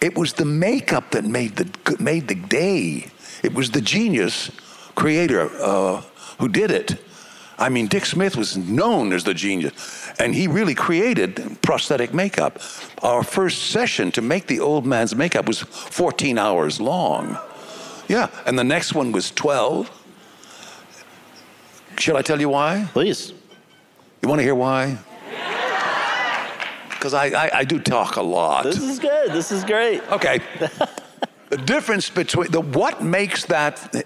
It 0.00 0.18
was 0.18 0.34
the 0.34 0.44
makeup 0.44 1.12
that 1.12 1.24
made 1.24 1.56
the 1.56 1.96
made 1.98 2.28
the 2.28 2.34
day. 2.34 3.10
It 3.42 3.54
was 3.54 3.70
the 3.70 3.80
genius 3.80 4.50
creator 4.94 5.50
uh, 5.60 6.02
who 6.38 6.48
did 6.48 6.70
it. 6.70 7.00
I 7.62 7.68
mean, 7.68 7.86
Dick 7.86 8.04
Smith 8.06 8.36
was 8.36 8.56
known 8.56 9.12
as 9.12 9.22
the 9.22 9.34
genius, 9.34 10.10
and 10.18 10.34
he 10.34 10.48
really 10.48 10.74
created 10.74 11.58
prosthetic 11.62 12.12
makeup. 12.12 12.60
Our 13.04 13.22
first 13.22 13.70
session 13.70 14.10
to 14.12 14.20
make 14.20 14.48
the 14.48 14.58
old 14.58 14.84
man's 14.84 15.14
makeup 15.14 15.46
was 15.46 15.60
14 15.60 16.38
hours 16.38 16.80
long. 16.80 17.38
Yeah, 18.08 18.30
and 18.46 18.58
the 18.58 18.64
next 18.64 18.94
one 18.94 19.12
was 19.12 19.30
12. 19.30 19.88
Shall 21.98 22.16
I 22.16 22.22
tell 22.22 22.40
you 22.40 22.48
why? 22.48 22.88
Please. 22.92 23.32
You 24.22 24.28
want 24.28 24.40
to 24.40 24.42
hear 24.42 24.56
why? 24.56 24.98
Because 26.90 27.14
I, 27.14 27.26
I, 27.30 27.50
I, 27.58 27.64
do 27.64 27.80
talk 27.80 28.14
a 28.14 28.22
lot. 28.22 28.62
This 28.62 28.80
is 28.80 29.00
good. 29.00 29.32
This 29.32 29.50
is 29.50 29.64
great. 29.64 30.08
Okay. 30.12 30.38
the 31.50 31.56
difference 31.56 32.08
between 32.08 32.52
the 32.52 32.60
what 32.60 33.02
makes 33.02 33.44
that 33.46 34.04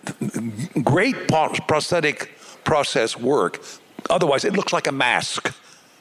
great 0.82 1.28
prosthetic 1.28 2.35
process 2.66 3.16
work. 3.16 3.62
Otherwise, 4.10 4.44
it 4.44 4.52
looks 4.52 4.74
like 4.74 4.86
a 4.86 4.92
mask. 4.92 5.54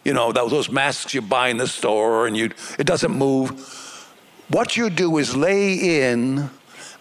You 0.04 0.14
know, 0.14 0.34
those 0.34 0.70
masks 0.70 1.14
you 1.14 1.22
buy 1.22 1.48
in 1.48 1.58
the 1.58 1.68
store 1.68 2.28
and 2.28 2.36
you 2.36 2.52
it 2.78 2.86
doesn't 2.86 3.16
move. 3.16 3.52
What 4.50 4.76
you 4.76 4.90
do 4.90 5.18
is 5.18 5.36
lay 5.36 6.02
in 6.02 6.50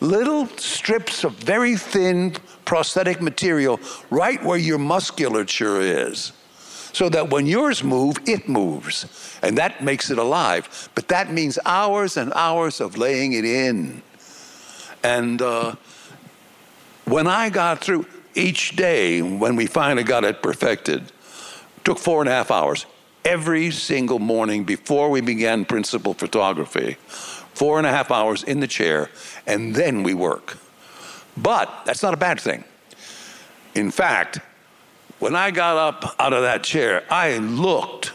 little 0.01 0.47
strips 0.57 1.25
of 1.25 1.33
very 1.35 1.77
thin 1.77 2.37
prosthetic 2.65 3.21
material 3.21 3.81
right 4.11 4.43
where 4.43 4.59
your 4.59 4.79
musculature 4.79 5.81
is. 5.81 6.33
So 6.93 7.09
that 7.09 7.31
when 7.31 7.47
yours 7.47 7.83
move, 7.83 8.17
it 8.25 8.49
moves. 8.49 9.39
And 9.43 9.59
that 9.59 9.83
makes 9.83 10.11
it 10.11 10.19
alive. 10.19 10.89
But 10.95 11.09
that 11.09 11.33
means 11.33 11.59
hours 11.67 12.17
and 12.17 12.33
hours 12.35 12.81
of 12.81 12.97
laying 12.97 13.33
it 13.33 13.45
in. 13.45 14.01
And 15.03 15.43
uh, 15.43 15.75
when 17.05 17.27
I 17.27 17.51
got 17.51 17.81
through 17.81 18.07
each 18.35 18.77
day, 18.77 19.23
when 19.23 19.57
we 19.57 19.67
finally 19.67 20.05
got 20.05 20.25
it 20.25 20.43
perfected, 20.43 21.13
took 21.85 21.99
four 21.99 22.21
and 22.21 22.29
a 22.29 22.33
half 22.33 22.51
hours. 22.51 22.87
Every 23.25 23.71
single 23.71 24.19
morning 24.19 24.65
before 24.65 25.09
we 25.09 25.21
began 25.21 25.65
principal 25.65 26.13
photography, 26.15 26.97
four 27.55 27.79
and 27.79 27.87
a 27.87 27.91
half 27.91 28.11
hours 28.11 28.43
in 28.43 28.61
the 28.61 28.67
chair, 28.67 29.11
and 29.47 29.75
then 29.75 30.03
we 30.03 30.13
work. 30.13 30.59
But 31.37 31.85
that's 31.87 32.03
not 32.03 32.13
a 32.13 32.19
bad 32.19 32.41
thing. 32.41 32.65
In 33.75 33.91
fact, 33.91 34.41
when 35.19 35.35
I 35.35 35.51
got 35.51 35.77
up 35.77 36.15
out 36.19 36.33
of 36.33 36.43
that 36.43 36.63
chair, 36.63 37.05
I 37.11 37.39
looked. 37.39 38.13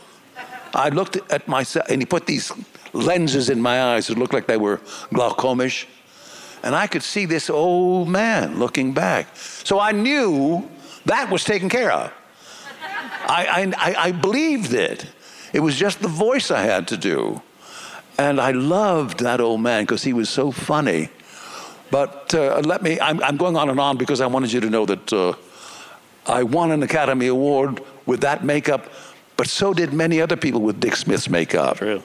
I 0.74 0.90
looked 0.90 1.18
at 1.32 1.48
myself, 1.48 1.90
and 1.90 2.02
he 2.02 2.06
put 2.06 2.28
these 2.28 2.52
lenses 2.94 3.50
in 3.50 3.62
my 3.62 3.96
eyes 3.96 4.08
that 4.08 4.18
looked 4.18 4.34
like 4.34 4.46
they 4.48 4.58
were 4.58 4.78
glaucomish. 5.12 5.86
And 6.64 6.76
I 6.76 6.88
could 6.88 7.04
see 7.04 7.26
this 7.26 7.50
old 7.50 8.10
man 8.10 8.60
looking 8.60 8.94
back. 8.94 9.36
So 9.36 9.80
I 9.80 9.92
knew 9.92 10.70
that 11.06 11.30
was 11.30 11.44
taken 11.44 11.70
care 11.70 11.92
of. 11.92 12.12
I, 13.30 13.74
I, 13.78 13.96
I 14.08 14.12
believed 14.12 14.74
it. 14.74 15.06
It 15.54 15.60
was 15.60 15.76
just 15.76 16.02
the 16.02 16.08
voice 16.08 16.52
I 16.52 16.62
had 16.62 16.88
to 16.90 16.98
do. 16.98 17.42
And 18.18 18.42
I 18.42 18.52
loved 18.52 19.20
that 19.20 19.40
old 19.40 19.62
man 19.62 19.84
because 19.84 20.04
he 20.04 20.14
was 20.14 20.30
so 20.30 20.52
funny. 20.52 21.10
But 21.92 22.34
uh, 22.34 22.60
let 22.66 22.82
me, 22.82 23.00
I'm, 23.00 23.24
I'm, 23.24 23.38
going 23.38 23.56
on 23.56 23.70
and 23.70 23.80
on 23.80 23.98
because 23.98 24.22
I 24.22 24.28
wanted 24.28 24.52
you 24.52 24.60
to 24.60 24.70
know 24.70 24.86
that 24.86 25.14
uh, 25.14 25.34
I 26.28 26.44
won 26.44 26.72
an 26.72 26.84
Academy 26.84 27.28
Award 27.28 27.82
with 28.06 28.22
that 28.22 28.44
makeup, 28.44 28.92
but 29.38 29.48
so 29.48 29.74
did 29.74 29.94
many 29.94 30.22
other 30.22 30.36
people 30.36 30.62
with 30.62 30.80
Dick 30.80 30.96
Smith's 30.96 31.30
makeup. 31.30 31.78
True. 31.78 32.04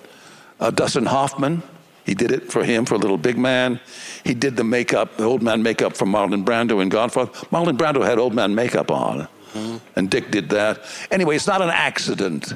Uh, 0.61 0.71
Dustin 0.71 1.05
Hoffman, 1.05 1.63
he 2.05 2.15
did 2.15 2.33
it 2.33 2.53
for 2.53 2.65
him, 2.65 2.85
for 2.85 2.97
little 2.99 3.19
big 3.19 3.39
man. 3.39 3.81
He 4.25 4.35
did 4.35 4.57
the 4.57 4.65
makeup, 4.65 5.17
the 5.17 5.25
old 5.25 5.43
man 5.43 5.63
makeup 5.63 5.97
for 5.97 6.07
Marlon 6.07 6.45
Brando 6.45 6.83
in 6.83 6.89
Godfather. 6.89 7.31
Marlon 7.51 7.77
Brando 7.77 8.05
had 8.05 8.19
old 8.19 8.35
man 8.35 8.55
makeup 8.55 8.91
on, 8.91 9.29
mm-hmm. 9.53 9.77
and 9.97 10.11
Dick 10.11 10.31
did 10.31 10.51
that. 10.51 10.85
Anyway, 11.11 11.37
it's 11.37 11.47
not 11.47 11.63
an 11.63 11.71
accident 11.71 12.55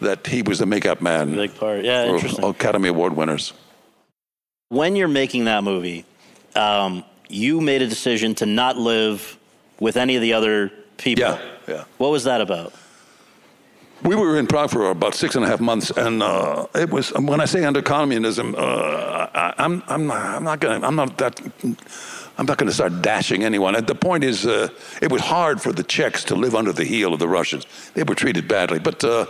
that 0.00 0.26
he 0.26 0.42
was 0.42 0.58
the 0.58 0.66
makeup 0.66 1.00
man. 1.00 1.34
Big 1.34 1.54
part. 1.54 1.84
Yeah, 1.84 2.06
for 2.06 2.14
interesting. 2.14 2.44
Academy 2.44 2.88
Award 2.88 3.16
winners. 3.16 3.52
When 4.68 4.96
you're 4.96 5.08
making 5.08 5.44
that 5.46 5.64
movie, 5.64 6.04
um, 6.54 7.04
you 7.28 7.60
made 7.60 7.82
a 7.82 7.86
decision 7.86 8.34
to 8.36 8.46
not 8.46 8.76
live 8.76 9.38
with 9.80 9.96
any 9.96 10.16
of 10.16 10.22
the 10.22 10.34
other 10.34 10.70
people. 10.96 11.24
Yeah, 11.24 11.40
yeah. 11.66 11.84
What 11.98 12.10
was 12.10 12.24
that 12.24 12.40
about? 12.40 12.72
We 14.04 14.16
were 14.16 14.36
in 14.36 14.48
Prague 14.48 14.70
for 14.70 14.90
about 14.90 15.14
six 15.14 15.36
and 15.36 15.44
a 15.44 15.48
half 15.48 15.60
months, 15.60 15.92
and 15.92 16.24
uh, 16.24 16.66
it 16.74 16.90
was 16.90 17.12
when 17.12 17.40
I 17.40 17.44
say 17.44 17.64
under 17.64 17.82
communism, 17.82 18.54
uh, 18.58 19.28
I, 19.32 19.54
I'm 19.58 19.82
I'm 19.86 20.06
not, 20.08 20.26
I'm 20.36 20.44
not 20.44 20.58
gonna 20.58 20.84
I'm 20.84 20.96
not 20.96 21.18
that 21.18 21.40
I'm 22.36 22.46
not 22.46 22.58
going 22.58 22.68
to 22.68 22.74
start 22.74 23.00
dashing 23.00 23.44
anyone. 23.44 23.74
The 23.84 23.94
point 23.94 24.24
is, 24.24 24.44
uh, 24.44 24.68
it 25.00 25.12
was 25.12 25.22
hard 25.22 25.60
for 25.60 25.72
the 25.72 25.84
Czechs 25.84 26.24
to 26.24 26.34
live 26.34 26.56
under 26.56 26.72
the 26.72 26.84
heel 26.84 27.12
of 27.12 27.20
the 27.20 27.28
Russians. 27.28 27.64
They 27.94 28.02
were 28.02 28.16
treated 28.16 28.48
badly, 28.48 28.80
but 28.80 29.04
uh, 29.04 29.26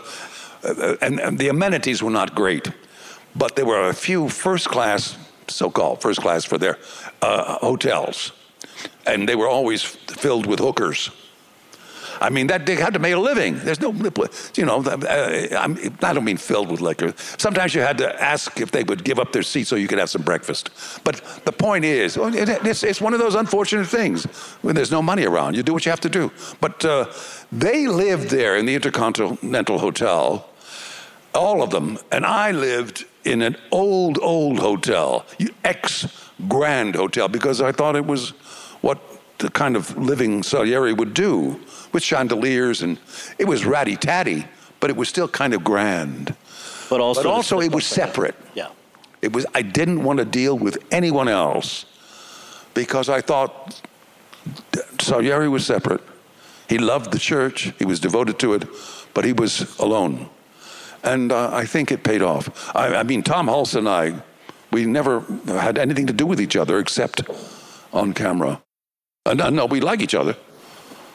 uh, 0.64 0.97
and, 1.03 1.20
and 1.20 1.39
the 1.39 1.49
amenities 1.49 2.03
were 2.03 2.11
not 2.11 2.35
great. 2.35 2.70
But 3.37 3.57
there 3.57 3.66
were 3.66 3.89
a 3.89 3.95
few 3.95 4.29
first 4.29 4.68
class, 4.68 5.18
so-called 5.49 6.01
first 6.01 6.20
class 6.20 6.45
for 6.45 6.57
their 6.57 6.79
uh, 7.20 7.59
hotels, 7.59 8.33
and 9.07 9.29
they 9.29 9.37
were 9.37 9.49
always 9.49 9.83
filled 9.83 10.47
with 10.47 10.61
hookers. 10.61 11.11
I 12.21 12.31
mean, 12.31 12.47
that 12.49 12.67
they 12.67 12.77
had 12.77 12.93
to 12.95 12.99
make 12.99 13.15
a 13.15 13.19
living. 13.19 13.59
There's 13.59 13.81
no, 13.81 13.93
you 14.55 14.65
know, 14.65 14.83
uh, 14.83 15.65
I 16.03 16.13
don't 16.13 16.25
mean 16.25 16.37
filled 16.37 16.71
with 16.71 16.81
liquor. 16.81 17.15
Sometimes 17.39 17.75
you 17.75 17.81
had 17.81 17.99
to 17.99 18.23
ask 18.23 18.61
if 18.61 18.71
they 18.71 18.85
would 18.85 19.05
give 19.05 19.19
up 19.19 19.33
their 19.33 19.43
seat 19.43 19.67
so 19.67 19.77
you 19.77 19.89
could 19.89 19.99
have 19.99 20.11
some 20.11 20.23
breakfast. 20.23 20.71
But 21.05 21.23
the 21.45 21.53
point 21.53 21.85
is, 21.85 22.17
it's, 22.19 23.01
one 23.01 23.15
of 23.15 23.21
those 23.21 23.35
unfortunate 23.35 23.87
things 23.87 24.25
when 24.63 24.75
there's 24.75 24.91
no 24.91 25.03
money 25.03 25.25
around. 25.25 25.57
You 25.57 25.63
do 25.63 25.73
what 25.73 25.85
you 25.85 25.91
have 25.91 26.01
to 26.01 26.09
do. 26.09 26.31
But 26.61 26.85
uh, 26.85 27.13
they 27.51 27.87
lived 27.87 28.31
there 28.31 28.57
in 28.57 28.67
the 28.67 28.75
Intercontinental 28.75 29.79
Hotel, 29.79 30.49
all 31.35 31.63
of 31.63 31.71
them, 31.71 31.99
and 32.11 32.27
I 32.27 32.51
lived 32.51 33.07
in 33.25 33.43
an 33.43 33.57
old, 33.71 34.19
old 34.21 34.59
hotel, 34.59 35.25
ex 35.65 36.07
Grand 36.49 36.95
Hotel, 36.95 37.29
because 37.29 37.61
I 37.61 37.73
thought 37.73 37.97
it 37.97 38.07
was 38.07 38.31
what 38.81 38.99
the 39.43 39.51
kind 39.51 39.76
of 39.76 39.97
living 39.99 40.43
Salieri 40.43 40.93
would 40.93 41.12
do 41.12 41.61
with 41.93 42.03
chandeliers, 42.03 42.80
and 42.82 42.99
it 43.38 43.47
was 43.47 43.66
ratty 43.66 43.97
tatty, 43.97 44.47
but 44.80 44.88
it 44.88 44.97
was 44.97 45.09
still 45.09 45.28
kind 45.28 45.53
of 45.53 45.62
grand. 45.64 46.34
But 46.88 47.01
also, 47.01 47.22
but 47.22 47.28
also 47.28 47.61
it 47.61 47.74
was 47.74 47.84
separate. 47.84 48.36
Yeah. 48.55 48.68
It 49.20 49.32
was. 49.32 49.45
I 49.55 49.62
didn't 49.62 50.05
want 50.05 50.18
to 50.20 50.24
deal 50.24 50.57
with 50.57 50.78
anyone 50.90 51.28
else 51.28 51.84
because 52.74 53.09
I 53.09 53.20
thought 53.20 53.80
Salieri 55.01 55.49
was 55.49 55.66
separate. 55.66 56.01
He 56.68 56.78
loved 56.78 57.12
the 57.12 57.18
church. 57.18 57.72
He 57.78 57.84
was 57.84 58.01
devoted 58.01 58.38
to 58.38 58.55
it, 58.55 58.64
but 59.12 59.24
he 59.24 59.32
was 59.32 59.78
alone. 59.78 60.28
And 61.03 61.32
uh, 61.32 61.53
I 61.53 61.66
think 61.66 61.90
it 61.90 62.05
paid 62.05 62.22
off. 62.22 62.74
I, 62.76 62.97
I 62.97 63.03
mean, 63.03 63.22
Tom 63.22 63.49
Hulce 63.49 63.74
and 63.74 63.88
I, 63.88 64.22
we 64.70 64.86
never 64.86 65.20
had 65.47 65.76
anything 65.78 66.07
to 66.07 66.12
do 66.12 66.26
with 66.26 66.40
each 66.40 66.57
other 66.57 66.78
except 66.78 67.22
on 67.93 68.12
camera. 68.14 68.62
Uh, 69.25 69.35
no, 69.35 69.51
no, 69.51 69.66
we 69.66 69.81
like 69.81 70.01
each 70.01 70.16
other. 70.16 70.37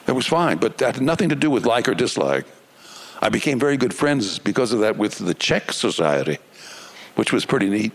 It 0.08 0.14
was 0.14 0.26
fine, 0.26 0.60
but 0.60 0.78
that 0.78 0.96
had 0.96 1.04
nothing 1.04 1.28
to 1.28 1.36
do 1.36 1.50
with 1.50 1.66
like 1.66 1.90
or 1.90 1.94
dislike. 1.94 2.46
I 3.22 3.28
became 3.28 3.60
very 3.60 3.76
good 3.76 3.94
friends 3.94 4.40
because 4.40 4.72
of 4.72 4.80
that 4.80 4.98
with 4.98 5.18
the 5.18 5.34
Czech 5.34 5.74
Society, 5.74 6.38
which 7.16 7.34
was 7.34 7.46
pretty 7.46 7.70
neat. 7.70 7.92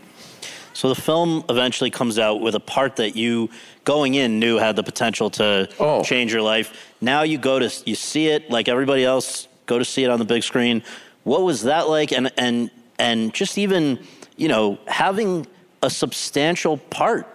So 0.74 0.90
the 0.90 1.00
film 1.00 1.44
eventually 1.48 1.88
comes 1.90 2.18
out 2.18 2.42
with 2.42 2.54
a 2.54 2.60
part 2.60 2.96
that 2.96 3.16
you, 3.16 3.48
going 3.84 4.12
in, 4.12 4.38
knew 4.38 4.58
had 4.58 4.76
the 4.76 4.82
potential 4.82 5.30
to 5.30 5.66
oh. 5.80 6.02
change 6.02 6.30
your 6.30 6.42
life. 6.42 6.92
Now 7.00 7.22
you 7.22 7.38
go 7.38 7.58
to 7.58 7.72
you 7.86 7.94
see 7.94 8.28
it 8.28 8.50
like 8.50 8.68
everybody 8.68 9.06
else, 9.06 9.48
go 9.64 9.78
to 9.78 9.84
see 9.84 10.04
it 10.04 10.10
on 10.10 10.18
the 10.18 10.26
big 10.26 10.42
screen. 10.42 10.82
What 11.24 11.42
was 11.42 11.62
that 11.62 11.88
like? 11.88 12.12
And 12.12 12.30
and 12.36 12.70
and 12.98 13.32
just 13.32 13.56
even 13.56 13.98
you 14.36 14.48
know 14.48 14.78
having 14.86 15.46
a 15.82 15.88
substantial 15.88 16.76
part 16.76 17.26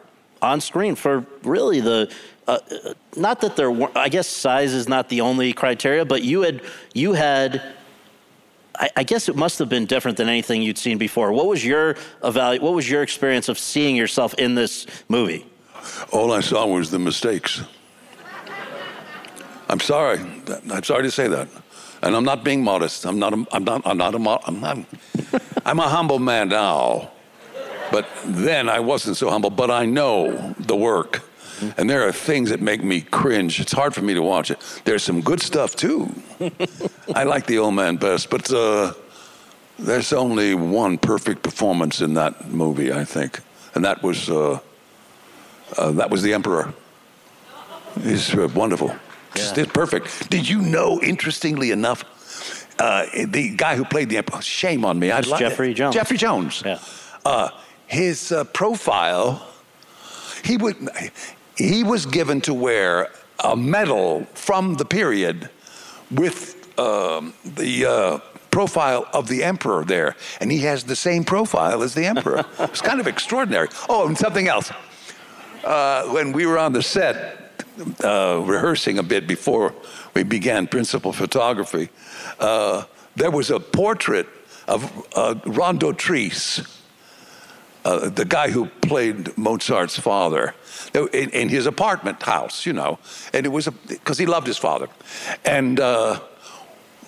on 0.41 0.61
screen 0.61 0.95
for 0.95 1.25
really 1.43 1.79
the 1.79 2.11
uh, 2.47 2.59
not 3.15 3.41
that 3.41 3.55
there 3.55 3.69
were, 3.69 3.91
I 3.95 4.09
guess 4.09 4.27
size 4.27 4.73
is 4.73 4.87
not 4.87 5.09
the 5.09 5.21
only 5.21 5.51
criteria, 5.53 6.05
but 6.05 6.23
you 6.23 6.41
had, 6.41 6.61
you 6.93 7.13
had, 7.13 7.61
I, 8.75 8.89
I, 8.95 9.03
guess 9.03 9.27
it 9.27 9.35
must 9.35 9.59
have 9.59 9.67
been 9.67 9.85
different 9.85 10.17
than 10.17 10.29
anything 10.29 10.61
you'd 10.61 10.77
seen 10.77 10.97
before. 10.97 11.33
What 11.33 11.47
was 11.47 11.65
your 11.65 11.95
evalu- 12.23 12.61
What 12.61 12.73
was 12.73 12.89
your 12.89 13.03
experience 13.03 13.49
of 13.49 13.59
seeing 13.59 13.95
yourself 13.95 14.33
in 14.35 14.55
this 14.55 14.87
movie? 15.09 15.45
All 16.11 16.31
I 16.31 16.39
saw 16.39 16.65
was 16.65 16.89
the 16.89 16.99
mistakes. 16.99 17.61
I'm 19.69 19.81
sorry. 19.81 20.19
I'm 20.71 20.83
sorry 20.83 21.03
to 21.03 21.11
say 21.11 21.27
that. 21.27 21.49
And 22.01 22.15
I'm 22.15 22.23
not 22.23 22.43
being 22.43 22.63
modest. 22.63 23.05
I'm 23.05 23.19
not. 23.19 23.33
A, 23.33 23.45
I'm 23.51 23.63
not. 23.63 23.81
I'm 23.85 23.97
not 23.97 24.13
a. 24.15 24.47
I'm 24.47 24.61
not. 24.61 24.77
I'm 25.65 25.79
a 25.79 25.89
humble 25.89 26.19
man 26.19 26.49
now, 26.49 27.11
but 27.91 28.07
then 28.23 28.69
I 28.69 28.79
wasn't 28.79 29.17
so 29.17 29.29
humble. 29.29 29.49
But 29.49 29.71
I 29.71 29.85
know 29.85 30.55
the 30.59 30.75
work 30.75 31.23
and 31.77 31.89
there 31.89 32.07
are 32.07 32.11
things 32.11 32.49
that 32.49 32.61
make 32.61 32.83
me 32.83 33.01
cringe. 33.01 33.59
It's 33.59 33.71
hard 33.71 33.93
for 33.93 34.01
me 34.01 34.13
to 34.13 34.21
watch 34.21 34.51
it. 34.51 34.59
There's 34.85 35.03
some 35.03 35.21
good 35.21 35.41
stuff 35.41 35.75
too. 35.75 36.09
I 37.13 37.23
like 37.23 37.45
the 37.45 37.57
old 37.59 37.73
man 37.73 37.97
best, 37.97 38.29
but 38.29 38.51
uh, 38.51 38.93
there's 39.79 40.13
only 40.13 40.55
one 40.55 40.97
perfect 40.97 41.43
performance 41.43 42.01
in 42.01 42.13
that 42.15 42.49
movie, 42.49 42.91
I 42.91 43.05
think, 43.05 43.39
and 43.75 43.85
that 43.85 44.03
was 44.03 44.29
uh, 44.29 44.59
uh, 45.77 45.91
that 45.91 46.09
was 46.09 46.21
the 46.21 46.33
Emperor. 46.33 46.73
He's 48.03 48.33
uh, 48.33 48.47
wonderful. 48.53 48.89
Yeah. 49.35 49.53
It's 49.55 49.71
perfect. 49.71 50.29
Did 50.29 50.49
you 50.49 50.61
know? 50.61 51.01
Interestingly 51.01 51.71
enough, 51.71 52.03
uh, 52.79 53.05
the 53.25 53.55
guy 53.55 53.75
who 53.75 53.85
played 53.85 54.09
the 54.09 54.17
Emperor. 54.17 54.41
Shame 54.41 54.85
on 54.85 54.97
me. 54.97 55.11
I 55.11 55.19
like 55.21 55.39
Jeffrey 55.39 55.73
Jones. 55.73 55.95
Jeffrey 55.95 56.17
Jones. 56.17 56.63
Yeah. 56.65 56.79
Uh, 57.25 57.49
his 57.87 58.33
profile 58.53 59.47
he 60.43 60.57
would 60.57 60.77
he 61.57 61.83
was 61.83 62.05
given 62.05 62.41
to 62.41 62.53
wear 62.53 63.09
a 63.43 63.55
medal 63.55 64.25
from 64.33 64.75
the 64.75 64.85
period 64.85 65.49
with 66.11 66.55
um, 66.79 67.33
the 67.43 67.85
uh, 67.85 68.19
profile 68.51 69.07
of 69.13 69.27
the 69.27 69.43
emperor 69.43 69.83
there, 69.83 70.15
and 70.39 70.51
he 70.51 70.59
has 70.59 70.83
the 70.83 70.95
same 70.95 71.23
profile 71.23 71.83
as 71.83 71.93
the 71.93 72.05
emperor. 72.05 72.45
it's 72.59 72.81
kind 72.81 72.99
of 72.99 73.07
extraordinary. 73.07 73.67
Oh, 73.89 74.07
and 74.07 74.17
something 74.17 74.47
else. 74.47 74.71
Uh, 75.63 76.05
when 76.09 76.31
we 76.31 76.45
were 76.45 76.57
on 76.57 76.73
the 76.73 76.81
set 76.81 77.63
uh, 78.03 78.41
rehearsing 78.45 78.99
a 78.99 79.03
bit 79.03 79.27
before 79.27 79.73
we 80.13 80.23
began 80.23 80.67
principal 80.67 81.11
photography, 81.11 81.89
uh, 82.39 82.83
there 83.15 83.31
was 83.31 83.49
a 83.49 83.59
portrait 83.59 84.27
of 84.67 84.83
uh, 85.15 85.35
Roy 85.45 85.73
Dotrice, 85.73 86.76
uh, 87.87 88.09
the 88.09 88.25
guy 88.25 88.49
who 88.49 88.65
played 88.81 89.37
Mozart's 89.37 89.97
father 89.97 90.53
in, 90.93 91.29
in 91.29 91.47
his 91.47 91.65
apartment 91.65 92.21
house, 92.21 92.65
you 92.65 92.73
know, 92.73 92.99
and 93.33 93.45
it 93.45 93.49
was 93.49 93.69
because 93.87 94.17
he 94.17 94.25
loved 94.25 94.45
his 94.45 94.57
father. 94.57 94.89
And 95.45 95.79
uh, 95.79 96.19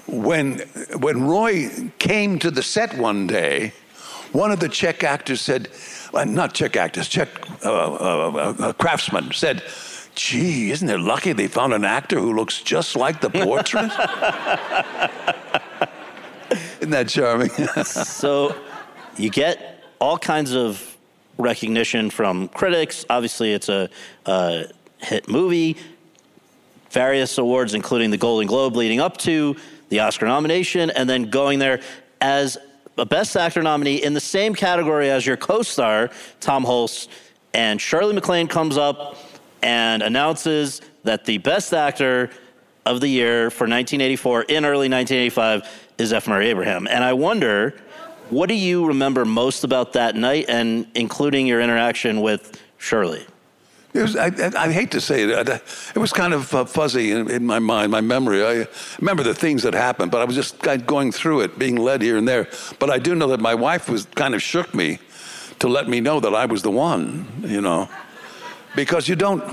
when 0.07 0.59
when 0.99 1.27
Roy 1.27 1.69
came 1.99 2.39
to 2.39 2.49
the 2.49 2.63
set 2.63 2.97
one 2.97 3.27
day, 3.27 3.73
one 4.31 4.51
of 4.51 4.61
the 4.61 4.69
Czech 4.69 5.03
actors 5.03 5.41
said, 5.41 5.67
uh, 6.13 6.23
not 6.23 6.53
Czech 6.53 6.77
actors, 6.77 7.09
Czech 7.09 7.27
uh, 7.65 7.69
uh, 7.69 8.73
craftsmen 8.73 9.33
said. 9.33 9.63
Gee, 10.15 10.71
isn't 10.71 10.89
it 10.89 10.99
lucky 10.99 11.33
they 11.33 11.47
found 11.47 11.73
an 11.73 11.85
actor 11.85 12.19
who 12.19 12.33
looks 12.33 12.61
just 12.61 12.95
like 12.97 13.21
the 13.21 13.29
portrait? 13.29 13.85
isn't 16.81 16.89
that 16.89 17.07
charming? 17.07 17.49
so 17.85 18.53
you 19.15 19.29
get 19.29 19.78
all 19.99 20.17
kinds 20.17 20.55
of 20.55 20.97
recognition 21.37 22.09
from 22.09 22.47
critics. 22.49 23.05
Obviously, 23.09 23.53
it's 23.53 23.69
a, 23.69 23.89
a 24.25 24.65
hit 24.99 25.27
movie. 25.27 25.77
Various 26.91 27.37
awards, 27.37 27.73
including 27.73 28.09
the 28.09 28.17
Golden 28.17 28.47
Globe 28.47 28.75
leading 28.75 28.99
up 28.99 29.17
to 29.17 29.55
the 29.89 29.99
Oscar 29.99 30.25
nomination, 30.25 30.89
and 30.89 31.09
then 31.09 31.29
going 31.29 31.59
there 31.59 31.81
as 32.21 32.57
a 32.97 33.05
Best 33.05 33.37
Actor 33.37 33.61
nominee 33.61 34.03
in 34.03 34.13
the 34.13 34.19
same 34.19 34.53
category 34.53 35.09
as 35.09 35.25
your 35.25 35.37
co 35.37 35.61
star, 35.61 36.09
Tom 36.39 36.65
Hulce. 36.65 37.07
And 37.53 37.81
Shirley 37.81 38.13
MacLaine 38.13 38.47
comes 38.47 38.77
up 38.77 39.17
and 39.61 40.03
announces 40.03 40.81
that 41.03 41.25
the 41.25 41.37
Best 41.39 41.73
Actor 41.73 42.29
of 42.85 43.01
the 43.01 43.07
year 43.07 43.49
for 43.49 43.63
1984 43.63 44.43
in 44.43 44.65
early 44.65 44.89
1985 44.89 45.63
is 45.97 46.13
F. 46.13 46.27
Murray 46.27 46.49
Abraham. 46.49 46.87
And 46.87 47.03
I 47.03 47.13
wonder 47.13 47.79
what 48.29 48.49
do 48.49 48.55
you 48.55 48.85
remember 48.85 49.25
most 49.25 49.63
about 49.63 49.93
that 49.93 50.15
night, 50.15 50.45
and 50.49 50.87
including 50.95 51.47
your 51.47 51.61
interaction 51.61 52.21
with 52.21 52.61
Shirley? 52.77 53.25
Was, 53.93 54.15
I, 54.15 54.27
I, 54.55 54.71
hate 54.71 54.91
to 54.91 55.01
say 55.01 55.23
it, 55.23 55.49
it 55.49 55.97
was 55.97 56.13
kind 56.13 56.33
of 56.33 56.53
uh, 56.53 56.65
fuzzy 56.65 57.11
in, 57.11 57.29
in, 57.29 57.45
my 57.45 57.57
mind, 57.57 57.91
my 57.91 58.01
memory. 58.01 58.45
I 58.45 58.67
remember 58.99 59.23
the 59.23 59.33
things 59.33 59.63
that 59.63 59.73
happened, 59.73 60.11
but 60.11 60.21
I 60.21 60.25
was 60.25 60.35
just 60.35 60.59
going 60.85 61.11
through 61.11 61.41
it, 61.41 61.57
being 61.57 61.75
led 61.75 62.03
here 62.03 62.15
and 62.15 62.27
there. 62.27 62.47
But 62.77 62.91
I 62.91 62.99
do 62.99 63.15
know 63.15 63.27
that 63.29 63.39
my 63.39 63.55
wife 63.55 63.89
was 63.89 64.05
kind 64.05 64.35
of 64.35 64.43
shook 64.43 64.75
me 64.75 64.99
to 65.57 65.67
let 65.67 65.89
me 65.89 66.01
know 66.01 66.19
that 66.19 66.35
I 66.35 66.45
was 66.45 66.61
the 66.61 66.69
one, 66.69 67.27
you 67.43 67.61
know, 67.61 67.89
because 68.75 69.07
you 69.07 69.15
don't 69.15 69.43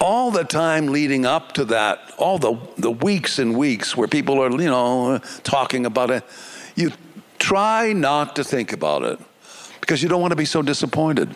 all 0.00 0.30
the 0.30 0.44
time 0.44 0.86
leading 0.88 1.26
up 1.26 1.52
to 1.52 1.64
that, 1.64 2.12
all 2.18 2.38
the, 2.38 2.56
the 2.78 2.90
weeks 2.90 3.38
and 3.38 3.56
weeks 3.56 3.96
where 3.96 4.06
people 4.06 4.40
are, 4.40 4.50
you 4.50 4.70
know, 4.70 5.18
talking 5.42 5.86
about 5.86 6.10
it, 6.10 6.24
you 6.76 6.92
try 7.46 7.92
not 7.92 8.34
to 8.34 8.42
think 8.42 8.72
about 8.72 9.04
it 9.04 9.20
because 9.80 10.02
you 10.02 10.08
don't 10.08 10.20
want 10.20 10.32
to 10.32 10.36
be 10.36 10.44
so 10.44 10.62
disappointed. 10.62 11.32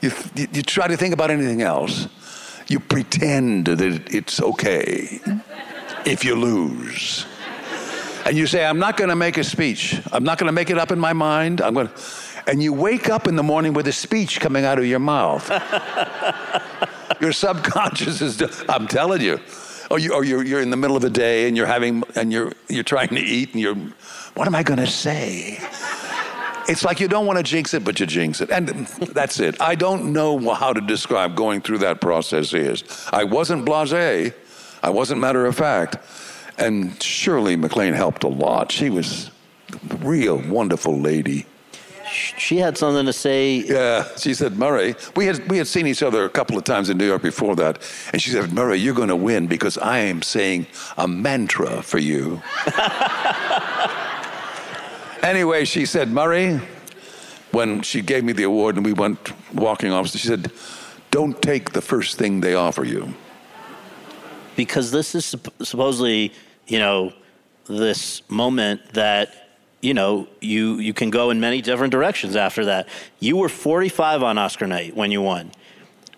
You, 0.00 0.10
you, 0.34 0.48
you 0.54 0.62
try 0.62 0.88
to 0.88 0.96
think 0.96 1.12
about 1.12 1.30
anything 1.30 1.60
else. 1.60 2.08
You 2.66 2.80
pretend 2.80 3.66
that 3.66 3.78
it's 4.10 4.40
okay 4.40 5.20
if 6.06 6.24
you 6.24 6.34
lose. 6.34 7.26
And 8.24 8.38
you 8.38 8.46
say, 8.46 8.64
I'm 8.64 8.78
not 8.78 8.96
going 8.96 9.10
to 9.10 9.16
make 9.16 9.36
a 9.36 9.44
speech. 9.44 10.00
I'm 10.12 10.24
not 10.24 10.38
going 10.38 10.46
to 10.46 10.52
make 10.52 10.70
it 10.70 10.78
up 10.78 10.90
in 10.90 10.98
my 10.98 11.12
mind. 11.12 11.60
I'm 11.60 11.74
going 11.74 11.88
to. 11.88 11.94
And 12.46 12.62
you 12.62 12.72
wake 12.72 13.10
up 13.10 13.28
in 13.28 13.36
the 13.36 13.42
morning 13.42 13.74
with 13.74 13.86
a 13.86 13.92
speech 13.92 14.40
coming 14.40 14.64
out 14.64 14.78
of 14.78 14.86
your 14.86 14.98
mouth. 14.98 15.46
your 17.20 17.32
subconscious 17.32 18.22
is, 18.22 18.42
I'm 18.66 18.88
telling 18.88 19.20
you. 19.20 19.40
Or, 19.90 19.98
you, 19.98 20.14
or 20.14 20.24
you're, 20.24 20.44
you're 20.44 20.60
in 20.60 20.70
the 20.70 20.76
middle 20.76 20.96
of 20.96 21.04
a 21.04 21.10
day 21.10 21.46
and 21.46 21.56
you're 21.56 21.66
having, 21.66 22.02
and 22.14 22.32
you're, 22.32 22.52
you're 22.68 22.84
trying 22.84 23.08
to 23.08 23.20
eat 23.20 23.52
and 23.52 23.60
you're, 23.60 23.76
what 24.34 24.46
am 24.46 24.54
I 24.54 24.62
going 24.62 24.80
to 24.80 24.86
say? 24.86 25.58
It's 26.66 26.84
like 26.84 26.98
you 27.00 27.08
don't 27.08 27.26
want 27.26 27.38
to 27.38 27.42
jinx 27.42 27.74
it, 27.74 27.84
but 27.84 28.00
you 28.00 28.06
jinx 28.06 28.40
it. 28.40 28.50
And 28.50 28.68
that's 28.68 29.38
it. 29.40 29.60
I 29.60 29.74
don't 29.74 30.12
know 30.12 30.54
how 30.54 30.72
to 30.72 30.80
describe 30.80 31.36
going 31.36 31.60
through 31.60 31.78
that 31.78 32.00
process 32.00 32.54
is. 32.54 32.84
I 33.12 33.24
wasn't 33.24 33.64
blase. 33.66 34.32
I 34.82 34.90
wasn't 34.90 35.20
matter 35.20 35.44
of 35.46 35.56
fact. 35.56 35.98
And 36.56 37.02
Shirley 37.02 37.56
MacLaine 37.56 37.94
helped 37.94 38.24
a 38.24 38.28
lot. 38.28 38.72
She 38.72 38.88
was 38.90 39.30
a 39.90 39.96
real 39.96 40.38
wonderful 40.38 40.98
lady. 40.98 41.46
She 42.14 42.58
had 42.58 42.78
something 42.78 43.06
to 43.06 43.12
say. 43.12 43.56
Yeah, 43.56 44.08
she 44.16 44.34
said, 44.34 44.56
Murray, 44.56 44.94
we 45.16 45.26
had, 45.26 45.48
we 45.50 45.58
had 45.58 45.66
seen 45.66 45.86
each 45.86 46.02
other 46.02 46.24
a 46.24 46.30
couple 46.30 46.56
of 46.56 46.64
times 46.64 46.88
in 46.88 46.98
New 46.98 47.06
York 47.06 47.22
before 47.22 47.56
that. 47.56 47.82
And 48.12 48.22
she 48.22 48.30
said, 48.30 48.52
Murray, 48.52 48.78
you're 48.78 48.94
going 48.94 49.08
to 49.08 49.16
win 49.16 49.46
because 49.46 49.76
I 49.78 49.98
am 49.98 50.22
saying 50.22 50.66
a 50.96 51.08
mantra 51.08 51.82
for 51.82 51.98
you. 51.98 52.42
Anyway, 55.24 55.64
she 55.64 55.86
said, 55.86 56.10
Murray, 56.10 56.60
when 57.50 57.80
she 57.80 58.02
gave 58.02 58.24
me 58.24 58.34
the 58.34 58.42
award 58.42 58.76
and 58.76 58.84
we 58.84 58.92
went 58.92 59.32
walking 59.54 59.90
off, 59.90 60.08
she 60.08 60.18
said, 60.18 60.52
Don't 61.10 61.40
take 61.40 61.72
the 61.72 61.80
first 61.80 62.18
thing 62.18 62.42
they 62.42 62.54
offer 62.54 62.84
you. 62.84 63.14
Because 64.54 64.90
this 64.90 65.14
is 65.14 65.24
supposedly, 65.62 66.30
you 66.66 66.78
know, 66.78 67.14
this 67.66 68.20
moment 68.28 68.82
that, 68.92 69.43
you 69.84 69.94
know, 69.94 70.26
you, 70.40 70.78
you 70.78 70.94
can 70.94 71.10
go 71.10 71.30
in 71.30 71.40
many 71.40 71.60
different 71.60 71.92
directions 71.92 72.36
after 72.36 72.64
that. 72.64 72.88
You 73.20 73.36
were 73.36 73.50
45 73.50 74.22
on 74.22 74.38
Oscar 74.38 74.66
night 74.66 74.96
when 74.96 75.10
you 75.10 75.20
won. 75.20 75.52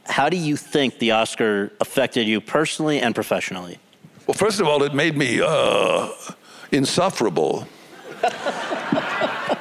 How 0.04 0.28
do 0.28 0.36
you 0.36 0.56
think 0.56 0.98
the 1.00 1.10
Oscar 1.10 1.72
affected 1.80 2.28
you 2.28 2.40
personally 2.40 3.00
and 3.00 3.14
professionally? 3.14 3.78
Well, 4.26 4.34
first 4.34 4.60
of 4.60 4.68
all, 4.68 4.82
it 4.84 4.94
made 4.94 5.16
me 5.16 5.40
uh, 5.44 6.10
insufferable 6.70 7.66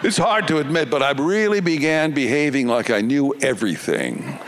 it's 0.02 0.18
hard 0.18 0.48
to 0.48 0.60
admit, 0.60 0.90
but 0.90 1.04
I 1.04 1.12
really 1.12 1.60
began 1.60 2.14
behaving 2.14 2.68
like 2.68 2.90
I 2.90 3.02
knew 3.02 3.34
everything. 3.42 4.40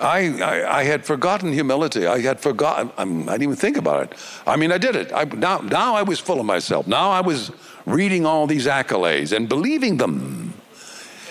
I, 0.00 0.40
I, 0.40 0.78
I, 0.78 0.84
had 0.84 1.04
forgotten 1.04 1.52
humility. 1.52 2.06
I 2.06 2.20
had 2.20 2.38
forgotten, 2.38 2.92
I 2.96 3.32
didn't 3.32 3.42
even 3.42 3.56
think 3.56 3.76
about 3.76 4.04
it. 4.04 4.18
I 4.46 4.54
mean, 4.56 4.70
I 4.70 4.78
did 4.78 4.94
it. 4.94 5.12
I, 5.12 5.24
now, 5.24 5.58
now 5.58 5.96
I 5.96 6.02
was 6.02 6.20
full 6.20 6.38
of 6.38 6.46
myself. 6.46 6.86
Now 6.86 7.10
I 7.10 7.20
was 7.20 7.50
reading 7.88 8.26
all 8.26 8.46
these 8.46 8.66
accolades 8.66 9.34
and 9.34 9.48
believing 9.48 9.96
them 9.96 10.54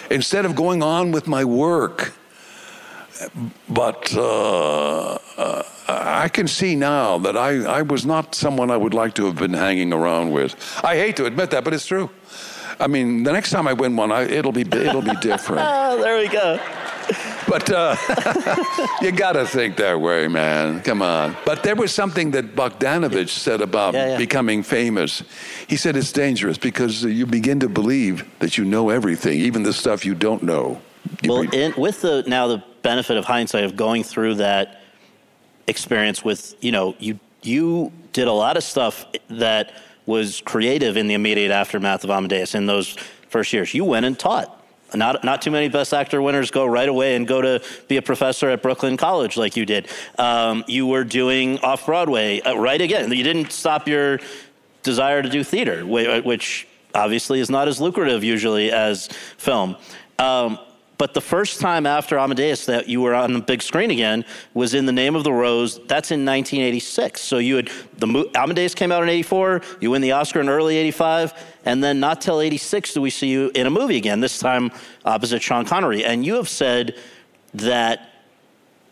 instead 0.09 0.45
of 0.45 0.55
going 0.55 0.81
on 0.81 1.11
with 1.11 1.27
my 1.27 1.43
work. 1.43 2.13
But 3.67 4.13
uh, 4.15 5.17
uh, 5.37 5.63
I 5.87 6.29
can 6.29 6.47
see 6.47 6.75
now 6.75 7.17
that 7.19 7.35
I, 7.35 7.63
I 7.63 7.81
was 7.81 8.05
not 8.05 8.35
someone 8.35 8.69
I 8.69 8.77
would 8.77 8.93
like 8.93 9.15
to 9.15 9.25
have 9.25 9.37
been 9.37 9.53
hanging 9.53 9.91
around 9.91 10.31
with. 10.31 10.55
I 10.83 10.95
hate 10.95 11.15
to 11.17 11.25
admit 11.25 11.51
that, 11.51 11.63
but 11.63 11.73
it's 11.73 11.85
true. 11.85 12.09
I 12.79 12.87
mean, 12.87 13.23
the 13.23 13.31
next 13.31 13.49
time 13.49 13.67
I 13.67 13.73
win 13.73 13.95
one, 13.95 14.11
I, 14.11 14.23
it'll 14.23 14.51
be 14.51 14.61
it'll 14.61 15.01
be 15.01 15.15
different. 15.15 15.63
oh, 15.65 15.99
there 16.01 16.19
we 16.19 16.27
go. 16.27 16.59
But 17.47 17.69
uh, 17.69 17.95
you 19.01 19.11
got 19.11 19.33
to 19.33 19.45
think 19.45 19.77
that 19.77 19.99
way, 19.99 20.27
man. 20.27 20.81
Come 20.81 21.01
on. 21.01 21.35
But 21.45 21.63
there 21.63 21.75
was 21.75 21.93
something 21.93 22.31
that 22.31 22.55
Bogdanovich 22.55 23.29
said 23.29 23.61
about 23.61 23.93
yeah, 23.93 24.09
yeah. 24.09 24.17
becoming 24.17 24.63
famous. 24.63 25.23
He 25.67 25.77
said 25.77 25.95
it's 25.95 26.11
dangerous 26.11 26.57
because 26.57 27.03
you 27.03 27.25
begin 27.25 27.59
to 27.61 27.69
believe 27.69 28.25
that 28.39 28.57
you 28.57 28.65
know 28.65 28.89
everything, 28.89 29.39
even 29.39 29.63
the 29.63 29.73
stuff 29.73 30.05
you 30.05 30.13
don't 30.13 30.43
know. 30.43 30.81
You 31.21 31.31
well, 31.31 31.41
in, 31.41 31.73
with 31.77 32.01
the 32.01 32.23
now 32.27 32.47
the 32.47 32.63
benefit 32.81 33.17
of 33.17 33.25
hindsight 33.25 33.63
of 33.63 33.75
going 33.75 34.03
through 34.03 34.35
that 34.35 34.81
experience 35.67 36.23
with 36.23 36.55
you 36.61 36.71
know 36.71 36.95
you 36.99 37.19
you 37.43 37.91
did 38.13 38.27
a 38.27 38.31
lot 38.31 38.57
of 38.57 38.63
stuff 38.63 39.05
that 39.29 39.73
was 40.05 40.41
creative 40.41 40.97
in 40.97 41.07
the 41.07 41.13
immediate 41.13 41.51
aftermath 41.51 42.03
of 42.03 42.09
Amadeus 42.09 42.55
in 42.55 42.65
those 42.65 42.95
first 43.29 43.53
years. 43.53 43.73
You 43.73 43.85
went 43.85 44.05
and 44.05 44.17
taught. 44.17 44.56
Not 44.93 45.23
not 45.23 45.41
too 45.41 45.51
many 45.51 45.67
Best 45.67 45.93
Actor 45.93 46.21
winners 46.21 46.49
go 46.49 46.65
right 46.65 46.87
away 46.87 47.15
and 47.15 47.27
go 47.27 47.41
to 47.41 47.61
be 47.87 47.97
a 47.97 48.01
professor 48.01 48.49
at 48.49 48.61
Brooklyn 48.61 48.95
College 48.95 49.35
like 49.35 49.57
you 49.57 49.65
did. 49.65 49.87
Um, 50.17 50.63
you 50.67 50.87
were 50.87 51.03
doing 51.03 51.59
off 51.59 51.85
Broadway 51.85 52.39
uh, 52.39 52.55
right 52.55 52.79
again. 52.79 53.11
You 53.11 53.23
didn't 53.23 53.51
stop 53.51 53.87
your 53.87 54.19
desire 54.83 55.21
to 55.21 55.29
do 55.29 55.43
theater, 55.43 55.85
which 55.85 56.67
obviously 56.95 57.39
is 57.39 57.49
not 57.49 57.67
as 57.67 57.81
lucrative 57.81 58.23
usually 58.23 58.71
as 58.71 59.07
film. 59.37 59.75
Um, 60.19 60.57
but 60.97 61.13
the 61.13 61.21
first 61.21 61.59
time 61.59 61.85
after 61.85 62.17
Amadeus 62.17 62.65
that 62.65 62.87
you 62.87 63.01
were 63.01 63.13
on 63.13 63.33
the 63.33 63.39
big 63.39 63.61
screen 63.61 63.91
again 63.91 64.25
was 64.53 64.73
in 64.73 64.85
The 64.85 64.91
Name 64.91 65.15
of 65.15 65.23
the 65.23 65.31
Rose. 65.31 65.75
That's 65.87 66.11
in 66.11 66.25
1986. 66.25 67.21
So 67.21 67.37
you 67.37 67.57
had 67.57 67.69
the 67.97 68.29
Amadeus 68.35 68.73
came 68.73 68.91
out 68.91 69.03
in 69.03 69.09
84. 69.09 69.61
You 69.79 69.91
win 69.91 70.01
the 70.01 70.13
Oscar 70.13 70.41
in 70.41 70.49
early 70.49 70.77
85, 70.77 71.33
and 71.65 71.83
then 71.83 71.99
not 71.99 72.21
till 72.21 72.41
86 72.41 72.93
do 72.93 73.01
we 73.01 73.09
see 73.09 73.27
you 73.27 73.51
in 73.53 73.67
a 73.67 73.69
movie 73.69 73.97
again. 73.97 74.19
This 74.21 74.39
time 74.39 74.71
opposite 75.05 75.41
Sean 75.41 75.65
Connery. 75.65 76.03
And 76.03 76.25
you 76.25 76.35
have 76.35 76.49
said 76.49 76.97
that 77.53 78.09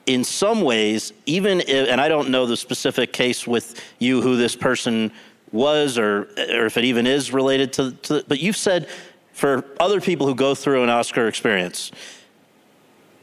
in 0.05 0.23
some 0.23 0.61
ways, 0.61 1.11
even 1.25 1.61
if, 1.61 1.89
and 1.89 1.99
I 1.99 2.07
don't 2.07 2.29
know 2.29 2.45
the 2.45 2.57
specific 2.57 3.13
case 3.13 3.47
with 3.47 3.83
you 3.97 4.21
who 4.21 4.37
this 4.37 4.55
person 4.55 5.11
was 5.51 5.97
or 5.97 6.23
or 6.37 6.65
if 6.65 6.77
it 6.77 6.83
even 6.83 7.07
is 7.07 7.31
related 7.31 7.71
to, 7.71 7.91
to 7.91 8.23
but 8.27 8.39
you've 8.39 8.57
said 8.57 8.89
for 9.35 9.65
other 9.81 9.99
people 9.99 10.25
who 10.25 10.33
go 10.33 10.55
through 10.55 10.81
an 10.81 10.89
Oscar 10.89 11.27
experience, 11.27 11.91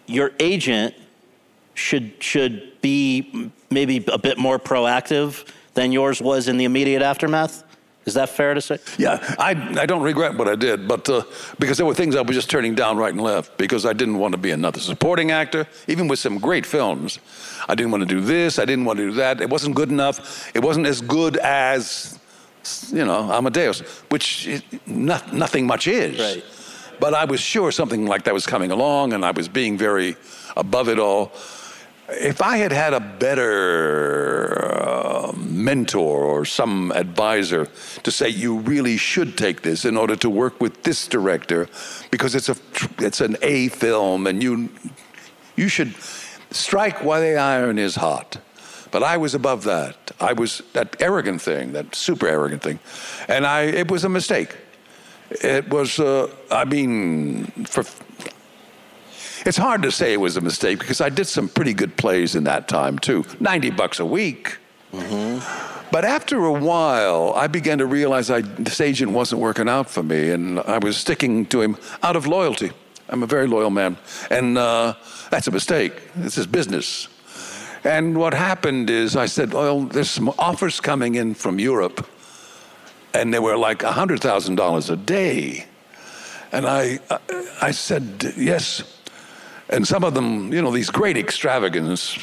your 0.07 0.31
agent 0.39 0.95
should 1.73 2.23
should 2.23 2.81
be 2.83 3.51
maybe 3.71 4.05
a 4.13 4.19
bit 4.19 4.37
more 4.37 4.59
proactive 4.59 5.49
than 5.73 5.91
yours 5.91 6.21
was 6.21 6.49
in 6.49 6.59
the 6.59 6.65
immediate 6.65 7.01
aftermath. 7.01 7.65
Is 8.05 8.15
that 8.15 8.29
fair 8.29 8.53
to 8.53 8.61
say? 8.61 8.79
Yeah, 8.99 9.25
I, 9.39 9.51
I 9.81 9.87
don't 9.87 10.03
regret 10.03 10.37
what 10.37 10.49
I 10.49 10.57
did, 10.57 10.87
but 10.87 11.09
uh, 11.09 11.23
because 11.59 11.79
there 11.79 11.87
were 11.87 11.95
things 11.95 12.15
I 12.15 12.21
was 12.21 12.37
just 12.37 12.51
turning 12.51 12.75
down 12.75 12.99
right 12.99 13.13
and 13.13 13.23
left 13.23 13.57
because 13.57 13.87
I 13.87 13.95
didn't 13.95 14.19
want 14.19 14.33
to 14.33 14.39
be 14.39 14.51
another 14.51 14.81
supporting 14.81 15.31
actor, 15.31 15.67
even 15.87 16.09
with 16.09 16.19
some 16.19 16.39
great 16.39 16.67
films. 16.67 17.21
I 17.69 17.75
didn't 17.75 17.93
want 17.93 18.03
to 18.03 18.15
do 18.15 18.21
this, 18.21 18.59
I 18.59 18.67
didn't 18.67 18.85
want 18.85 18.99
to 18.99 19.07
do 19.07 19.13
that. 19.13 19.41
It 19.41 19.49
wasn't 19.49 19.77
good 19.77 19.89
enough. 19.89 20.55
It 20.55 20.63
wasn't 20.63 20.87
as 20.87 21.01
good 21.01 21.39
as 21.39 22.19
you 22.93 23.05
know, 23.05 23.31
Amadeus, 23.33 23.81
which 24.11 24.63
not, 24.87 25.33
nothing 25.33 25.67
much 25.67 25.87
is. 25.87 26.19
Right. 26.19 26.45
But 27.01 27.15
I 27.15 27.25
was 27.25 27.41
sure 27.41 27.73
something 27.73 28.07
like 28.07 28.25
that 28.25 28.35
was 28.35 28.47
coming 28.47 28.71
along, 28.71 29.13
and 29.13 29.25
I 29.25 29.33
was 29.33 29.49
being 29.49 29.77
very 29.79 30.17
above 30.57 30.89
it 30.89 30.99
all. 30.99 31.33
If 32.09 32.43
I 32.43 32.59
had 32.59 32.73
had 32.73 32.93
a 32.95 33.01
better 33.01 34.59
uh, 34.83 35.33
mentor 35.37 36.25
or 36.25 36.45
some 36.45 36.93
advisor 36.93 37.69
to 38.03 38.11
say 38.11 38.29
you 38.29 38.59
really 38.59 38.97
should 38.97 39.37
take 39.39 39.63
this 39.63 39.85
in 39.85 39.97
order 39.97 40.17
to 40.17 40.29
work 40.31 40.61
with 40.61 40.83
this 40.83 41.09
director, 41.09 41.69
because 42.11 42.35
it's 42.35 42.49
a 42.49 42.57
it's 42.99 43.21
an 43.21 43.37
A 43.43 43.69
film, 43.69 44.27
and 44.27 44.43
you 44.43 44.69
you 45.57 45.69
should 45.69 45.95
strike 46.51 47.03
while 47.03 47.21
the 47.21 47.37
iron 47.37 47.79
is 47.79 47.97
hot. 47.97 48.39
But 48.93 49.03
I 49.03 49.16
was 49.16 49.34
above 49.34 49.64
that. 49.64 50.12
I 50.20 50.34
was 50.34 50.62
that 50.74 50.97
arrogant 51.01 51.43
thing, 51.43 51.72
that 51.72 51.95
super 51.95 52.28
arrogant 52.28 52.62
thing, 52.62 52.78
and 53.26 53.45
I 53.47 53.62
it 53.62 53.90
was 53.90 54.05
a 54.05 54.09
mistake. 54.09 54.57
It 55.30 55.70
was, 55.70 55.99
uh, 55.99 56.28
I 56.51 56.64
mean, 56.64 57.47
for. 57.66 57.84
It's 59.45 59.57
hard 59.57 59.82
to 59.82 59.90
say 59.90 60.12
it 60.12 60.20
was 60.20 60.36
a 60.36 60.40
mistake 60.40 60.78
because 60.78 61.01
I 61.01 61.09
did 61.09 61.26
some 61.26 61.49
pretty 61.49 61.74
good 61.74 61.97
plays 61.97 62.36
in 62.36 62.45
that 62.45 62.68
time 62.68 62.99
too. 62.99 63.24
Ninety 63.40 63.70
bucks 63.70 63.99
a 63.99 64.07
week. 64.07 64.59
Mm-hmm. 64.93 65.90
But 65.90 66.05
after 66.05 66.45
a 66.45 66.53
while, 66.53 67.32
I 67.34 67.49
began 67.49 67.78
to 67.78 67.86
realize 67.86 68.30
I, 68.30 68.43
this 68.43 68.80
agent 68.80 69.12
wasn't 69.12 69.40
working 69.40 69.68
out 69.68 69.90
for 69.90 70.03
me, 70.03 70.30
and 70.30 70.61
I 70.61 70.78
was 70.78 70.97
sticking 70.97 71.45
to 71.47 71.61
him 71.61 71.76
out 72.03 72.16
of 72.16 72.26
loyalty. 72.26 72.72
I'm 73.09 73.22
a 73.22 73.26
very 73.26 73.47
loyal 73.47 73.70
man, 73.70 73.97
and 74.30 74.57
uh, 74.57 74.95
that's 75.30 75.49
a 75.49 75.51
mistake. 75.51 75.93
This 76.14 76.38
is 76.38 76.47
business. 76.47 77.09
And 77.85 78.16
what 78.16 78.35
happened 78.35 78.91
is 78.91 79.16
I 79.16 79.26
said, 79.26 79.53
well, 79.53 79.80
there's 79.80 80.11
some 80.11 80.33
offers 80.39 80.80
coming 80.80 81.16
in 81.16 81.35
from 81.35 81.59
Europe, 81.59 82.07
and 83.12 83.35
they 83.35 83.39
were 83.39 83.57
like 83.57 83.80
$100,000 83.80 84.91
a 84.91 84.97
day. 84.97 85.66
And 86.53 86.66
I, 86.66 87.01
I 87.61 87.70
said, 87.70 88.35
yes. 88.37 88.83
And 89.68 89.87
some 89.89 90.05
of 90.05 90.14
them, 90.14 90.53
you 90.53 90.62
know, 90.62 90.70
these 90.70 90.91
great 90.91 91.16
extravagance 91.16 92.18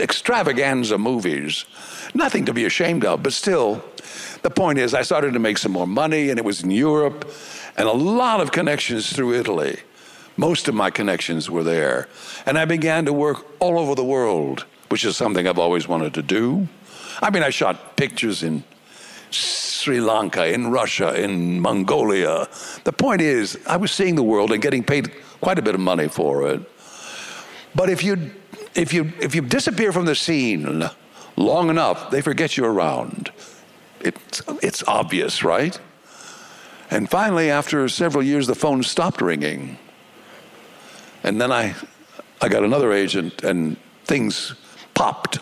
extravaganza 0.00 0.98
movies. 0.98 1.64
Nothing 2.14 2.44
to 2.46 2.52
be 2.52 2.64
ashamed 2.64 3.04
of, 3.04 3.22
but 3.22 3.32
still, 3.32 3.84
the 4.42 4.50
point 4.50 4.78
is, 4.78 4.94
I 4.94 5.02
started 5.02 5.32
to 5.32 5.38
make 5.38 5.58
some 5.58 5.72
more 5.72 5.86
money, 5.86 6.30
and 6.30 6.38
it 6.38 6.44
was 6.44 6.62
in 6.62 6.70
Europe, 6.70 7.30
and 7.76 7.88
a 7.88 7.92
lot 7.92 8.40
of 8.40 8.52
connections 8.52 9.12
through 9.12 9.34
Italy. 9.34 9.78
Most 10.36 10.68
of 10.68 10.74
my 10.74 10.90
connections 10.90 11.50
were 11.50 11.62
there. 11.62 12.08
And 12.46 12.58
I 12.58 12.64
began 12.64 13.04
to 13.04 13.12
work 13.12 13.46
all 13.60 13.78
over 13.78 13.94
the 13.94 14.04
world, 14.04 14.64
which 14.88 15.04
is 15.04 15.16
something 15.16 15.46
I've 15.46 15.58
always 15.58 15.86
wanted 15.86 16.14
to 16.14 16.22
do. 16.22 16.68
I 17.20 17.30
mean, 17.30 17.42
I 17.42 17.50
shot 17.50 17.96
pictures 17.96 18.42
in 18.42 18.64
Sri 19.30 20.00
Lanka, 20.00 20.46
in 20.46 20.70
Russia, 20.70 21.14
in 21.14 21.60
Mongolia. 21.60 22.48
The 22.84 22.92
point 22.92 23.20
is, 23.20 23.58
I 23.66 23.76
was 23.76 23.92
seeing 23.92 24.14
the 24.14 24.22
world 24.22 24.52
and 24.52 24.62
getting 24.62 24.84
paid 24.84 25.12
quite 25.40 25.58
a 25.58 25.62
bit 25.62 25.74
of 25.74 25.80
money 25.80 26.08
for 26.08 26.48
it. 26.48 26.60
But 27.74 27.88
if 27.88 28.04
you 28.04 28.30
if 28.74 28.92
you 28.92 29.12
if 29.20 29.34
you 29.34 29.42
disappear 29.42 29.92
from 29.92 30.04
the 30.04 30.14
scene 30.14 30.88
long 31.36 31.70
enough, 31.70 32.10
they 32.10 32.20
forget 32.20 32.56
you 32.56 32.64
around. 32.64 33.30
It's 34.00 34.42
it's 34.62 34.84
obvious, 34.86 35.42
right? 35.42 35.78
And 36.90 37.08
finally, 37.08 37.50
after 37.50 37.88
several 37.88 38.22
years, 38.22 38.46
the 38.46 38.54
phone 38.54 38.82
stopped 38.82 39.22
ringing. 39.22 39.78
And 41.24 41.40
then 41.40 41.52
I 41.52 41.74
I 42.40 42.48
got 42.48 42.64
another 42.64 42.92
agent, 42.92 43.44
and 43.44 43.76
things 44.04 44.54
popped. 44.94 45.38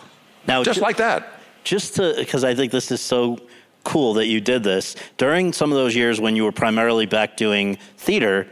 Now, 0.47 0.63
just 0.63 0.77
ju- 0.77 0.81
like 0.81 0.97
that. 0.97 1.39
Just 1.63 1.95
to, 1.95 2.13
because 2.17 2.43
I 2.43 2.53
think 2.53 2.71
this 2.71 2.91
is 2.91 3.01
so 3.01 3.39
cool 3.83 4.13
that 4.15 4.27
you 4.27 4.39
did 4.39 4.63
this 4.63 4.95
during 5.17 5.51
some 5.53 5.71
of 5.71 5.77
those 5.77 5.95
years 5.95 6.21
when 6.21 6.35
you 6.35 6.43
were 6.43 6.51
primarily 6.51 7.05
back 7.05 7.37
doing 7.37 7.77
theater. 7.97 8.47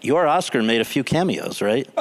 Your 0.00 0.26
Oscar 0.26 0.64
made 0.64 0.80
a 0.80 0.84
few 0.84 1.04
cameos, 1.04 1.62
right? 1.62 1.88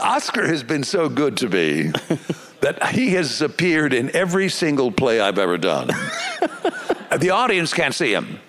Oscar 0.00 0.48
has 0.48 0.64
been 0.64 0.82
so 0.82 1.08
good 1.08 1.36
to 1.36 1.48
me 1.48 1.92
that 2.60 2.88
he 2.92 3.10
has 3.10 3.40
appeared 3.40 3.94
in 3.94 4.14
every 4.16 4.48
single 4.48 4.90
play 4.90 5.20
I've 5.20 5.38
ever 5.38 5.56
done. 5.56 5.86
the 7.18 7.30
audience 7.30 7.72
can't 7.72 7.94
see 7.94 8.12
him. 8.12 8.40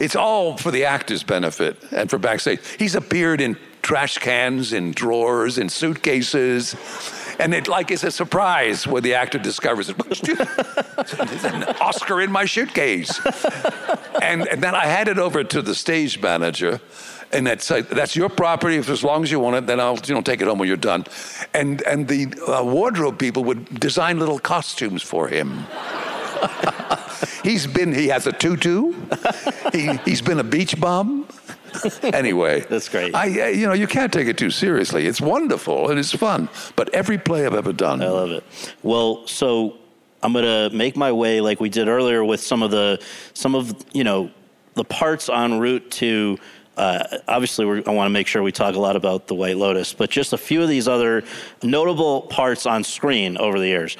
It's 0.00 0.16
all 0.16 0.56
for 0.56 0.70
the 0.70 0.86
actor's 0.86 1.22
benefit 1.22 1.76
and 1.92 2.08
for 2.08 2.18
backstage. 2.18 2.60
He's 2.78 2.94
appeared 2.94 3.40
in 3.42 3.56
trash 3.82 4.16
cans, 4.18 4.72
in 4.72 4.92
drawers, 4.92 5.58
in 5.58 5.68
suitcases. 5.68 6.74
And 7.38 7.54
it 7.54 7.68
like 7.68 7.90
is 7.90 8.02
a 8.02 8.10
surprise 8.10 8.86
when 8.86 9.02
the 9.02 9.14
actor 9.14 9.38
discovers 9.38 9.90
it. 9.90 9.96
There's 9.98 11.44
an 11.44 11.64
Oscar 11.80 12.20
in 12.22 12.32
my 12.32 12.46
suitcase. 12.46 13.20
and, 14.22 14.46
and 14.48 14.62
then 14.62 14.74
I 14.74 14.86
hand 14.86 15.08
it 15.08 15.18
over 15.18 15.44
to 15.44 15.62
the 15.62 15.74
stage 15.74 16.20
manager, 16.20 16.80
and 17.32 17.46
that's 17.46 17.70
uh, 17.70 17.82
that's 17.90 18.14
your 18.14 18.28
property. 18.28 18.76
If 18.76 18.90
as 18.90 19.02
long 19.02 19.22
as 19.22 19.30
you 19.30 19.40
want 19.40 19.56
it, 19.56 19.66
then 19.66 19.80
I'll 19.80 19.98
you 20.04 20.14
know 20.14 20.20
take 20.20 20.42
it 20.42 20.48
home 20.48 20.58
when 20.58 20.68
you're 20.68 20.76
done. 20.76 21.06
And 21.54 21.80
and 21.82 22.08
the 22.08 22.26
uh, 22.46 22.62
wardrobe 22.64 23.18
people 23.18 23.44
would 23.44 23.80
design 23.80 24.18
little 24.18 24.38
costumes 24.38 25.02
for 25.02 25.28
him. 25.28 25.64
he's 27.42 27.66
been 27.66 27.92
he 27.92 28.08
has 28.08 28.26
a 28.26 28.32
tutu. 28.32 28.94
he 29.72 29.96
he's 30.04 30.22
been 30.22 30.38
a 30.38 30.44
beach 30.44 30.78
bum. 30.80 31.26
anyway, 32.02 32.60
That's 32.60 32.88
great. 32.88 33.14
I 33.14 33.26
uh, 33.42 33.46
you 33.46 33.66
know 33.66 33.72
you 33.72 33.86
can't 33.86 34.12
take 34.12 34.28
it 34.28 34.36
too 34.38 34.50
seriously. 34.50 35.06
It's 35.06 35.20
wonderful 35.20 35.90
and 35.90 35.98
it's 35.98 36.12
fun. 36.12 36.48
But 36.76 36.92
every 36.94 37.18
play 37.18 37.46
I've 37.46 37.54
ever 37.54 37.72
done, 37.72 38.02
I 38.02 38.08
love 38.08 38.30
it. 38.30 38.44
Well, 38.82 39.26
so 39.26 39.78
I'm 40.22 40.32
gonna 40.32 40.70
make 40.70 40.96
my 40.96 41.12
way 41.12 41.40
like 41.40 41.60
we 41.60 41.68
did 41.68 41.88
earlier 41.88 42.24
with 42.24 42.40
some 42.40 42.62
of 42.62 42.70
the 42.70 43.02
some 43.34 43.54
of 43.54 43.74
you 43.92 44.04
know 44.04 44.30
the 44.74 44.84
parts 44.84 45.28
en 45.28 45.58
route 45.58 45.90
to. 45.92 46.38
Uh, 46.76 47.18
obviously, 47.28 47.66
we're, 47.66 47.82
I 47.86 47.90
want 47.90 48.06
to 48.06 48.10
make 48.10 48.26
sure 48.26 48.42
we 48.42 48.52
talk 48.52 48.74
a 48.74 48.78
lot 48.78 48.96
about 48.96 49.26
the 49.26 49.34
White 49.34 49.58
Lotus, 49.58 49.92
but 49.92 50.08
just 50.08 50.32
a 50.32 50.38
few 50.38 50.62
of 50.62 50.68
these 50.68 50.88
other 50.88 51.24
notable 51.62 52.22
parts 52.22 52.64
on 52.64 52.84
screen 52.84 53.36
over 53.36 53.58
the 53.58 53.66
years. 53.66 53.98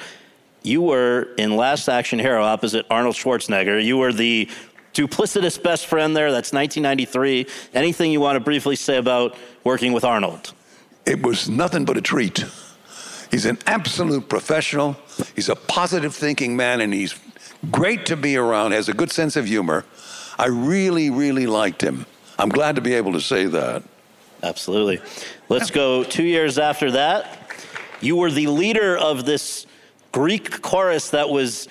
You 0.63 0.81
were 0.81 1.29
in 1.37 1.55
Last 1.55 1.87
Action 1.89 2.19
Hero 2.19 2.43
opposite 2.43 2.85
Arnold 2.89 3.15
Schwarzenegger. 3.15 3.83
You 3.83 3.97
were 3.97 4.13
the 4.13 4.47
duplicitous 4.93 5.61
best 5.61 5.87
friend 5.87 6.15
there. 6.15 6.31
That's 6.31 6.53
1993. 6.53 7.47
Anything 7.73 8.11
you 8.11 8.19
want 8.19 8.35
to 8.35 8.39
briefly 8.39 8.75
say 8.75 8.97
about 8.97 9.35
working 9.63 9.93
with 9.93 10.03
Arnold? 10.03 10.53
it 11.05 11.23
was 11.23 11.49
nothing 11.49 11.85
but 11.85 11.97
a 11.97 12.01
treat. 12.01 12.45
He's 13.31 13.45
an 13.45 13.59
absolute 13.65 14.27
professional. 14.27 14.97
He's 15.35 15.49
a 15.49 15.55
positive 15.55 16.13
thinking 16.13 16.55
man, 16.55 16.81
and 16.81 16.93
he's 16.93 17.19
great 17.71 18.05
to 18.07 18.17
be 18.17 18.35
around. 18.37 18.73
Has 18.73 18.89
a 18.89 18.93
good 18.93 19.11
sense 19.11 19.35
of 19.35 19.45
humor. 19.45 19.85
I 20.37 20.47
really, 20.47 21.09
really 21.09 21.47
liked 21.47 21.81
him. 21.81 22.05
I'm 22.37 22.49
glad 22.49 22.75
to 22.75 22.81
be 22.81 22.93
able 22.93 23.13
to 23.13 23.21
say 23.21 23.45
that. 23.45 23.83
Absolutely. 24.43 24.99
Let's 25.49 25.69
go 25.69 26.03
two 26.03 26.23
years 26.23 26.57
after 26.57 26.91
that. 26.91 27.39
You 28.01 28.15
were 28.15 28.31
the 28.31 28.47
leader 28.47 28.97
of 28.97 29.25
this 29.25 29.67
Greek 30.11 30.61
chorus 30.61 31.11
that 31.11 31.29
was 31.29 31.67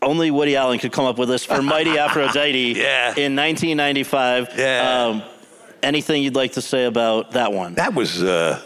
only 0.00 0.30
Woody 0.30 0.56
Allen 0.56 0.78
could 0.78 0.92
come 0.92 1.04
up 1.04 1.18
with 1.18 1.28
this 1.28 1.44
for 1.44 1.62
Mighty 1.62 1.98
Aphrodite 1.98 2.74
Yeah. 2.76 3.08
in 3.16 3.36
1995. 3.36 4.48
Yeah. 4.56 5.04
Um, 5.06 5.22
anything 5.82 6.22
you'd 6.22 6.34
like 6.36 6.52
to 6.52 6.62
say 6.62 6.84
about 6.84 7.32
that 7.32 7.52
one? 7.52 7.74
That 7.74 7.94
was 7.94 8.22
uh, 8.22 8.60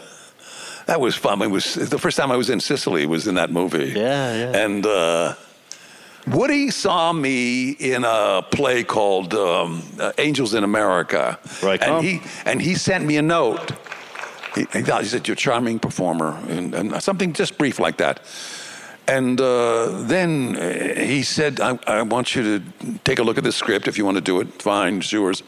that 0.87 0.99
was 1.01 1.15
fun. 1.15 1.41
It 1.41 1.47
was 1.47 1.73
the 1.75 1.99
first 1.99 2.17
time 2.17 2.31
I 2.31 2.35
was 2.37 2.49
in 2.49 2.59
Sicily. 2.59 3.05
Was 3.05 3.27
in 3.27 3.35
that 3.35 3.51
movie. 3.51 3.93
Yeah, 3.95 4.33
yeah. 4.51 4.57
And 4.65 4.85
uh, 4.85 5.35
Woody 6.27 6.71
saw 6.71 7.13
me 7.13 7.71
in 7.71 8.03
a 8.03 8.41
play 8.51 8.83
called 8.83 9.33
um, 9.33 9.83
uh, 9.99 10.11
Angels 10.17 10.53
in 10.53 10.63
America. 10.63 11.39
Right 11.61 11.81
And 11.81 12.03
he 12.03 12.21
and 12.45 12.61
he 12.61 12.75
sent 12.75 13.05
me 13.05 13.17
a 13.17 13.21
note. 13.21 13.71
He, 14.55 14.65
he 14.73 14.81
he 14.81 15.05
said, 15.05 15.27
"You're 15.27 15.33
a 15.33 15.37
charming 15.37 15.77
performer," 15.79 16.37
and, 16.47 16.73
and 16.73 17.03
something 17.03 17.33
just 17.33 17.57
brief 17.57 17.79
like 17.79 17.97
that. 17.97 18.21
And 19.07 19.39
uh, 19.39 20.03
then 20.03 20.57
uh, 20.57 20.99
he 20.99 21.23
said, 21.23 21.61
I, 21.61 21.79
I 21.87 22.01
want 22.01 22.35
you 22.35 22.43
to 22.43 22.99
take 23.05 23.19
a 23.19 23.23
look 23.23 23.37
at 23.37 23.43
this 23.43 23.55
script. 23.55 23.87
If 23.87 23.97
you 23.97 24.03
want 24.03 24.15
to 24.15 24.21
do 24.21 24.41
it, 24.41 24.61
fine, 24.61 24.97
it's 24.97 25.11
yours. 25.11 25.43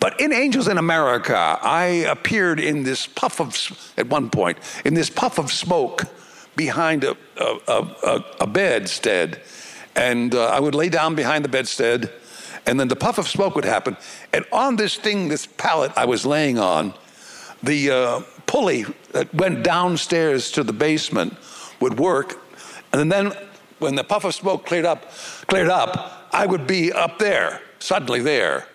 But 0.00 0.20
in 0.20 0.32
Angels 0.32 0.68
in 0.68 0.78
America, 0.78 1.58
I 1.62 2.06
appeared 2.08 2.60
in 2.60 2.82
this 2.82 3.06
puff 3.06 3.40
of, 3.40 3.56
at 3.96 4.08
one 4.08 4.30
point, 4.30 4.58
in 4.84 4.94
this 4.94 5.10
puff 5.10 5.38
of 5.38 5.52
smoke 5.52 6.02
behind 6.56 7.04
a, 7.04 7.16
a, 7.36 7.58
a, 7.68 7.96
a, 8.04 8.24
a 8.40 8.46
bedstead. 8.46 9.40
And 9.94 10.34
uh, 10.34 10.46
I 10.46 10.60
would 10.60 10.74
lay 10.74 10.88
down 10.88 11.14
behind 11.14 11.44
the 11.44 11.48
bedstead, 11.48 12.12
and 12.66 12.78
then 12.78 12.88
the 12.88 12.96
puff 12.96 13.18
of 13.18 13.28
smoke 13.28 13.54
would 13.54 13.64
happen. 13.64 13.96
And 14.32 14.44
on 14.52 14.76
this 14.76 14.96
thing, 14.96 15.28
this 15.28 15.46
pallet 15.46 15.92
I 15.96 16.04
was 16.04 16.24
laying 16.26 16.58
on, 16.58 16.94
the 17.62 17.90
uh, 17.90 18.20
pulley 18.46 18.84
that 19.12 19.32
went 19.34 19.64
downstairs 19.64 20.50
to 20.52 20.62
the 20.62 20.72
basement 20.72 21.36
would 21.80 21.98
work, 21.98 22.40
and 22.92 23.10
then 23.10 23.32
when 23.78 23.94
the 23.94 24.04
puff 24.04 24.24
of 24.24 24.34
smoke 24.34 24.66
cleared 24.66 24.84
up, 24.84 25.10
cleared 25.46 25.68
up, 25.68 26.28
I 26.32 26.46
would 26.46 26.66
be 26.66 26.92
up 26.92 27.18
there, 27.18 27.60
suddenly 27.78 28.20
there, 28.20 28.66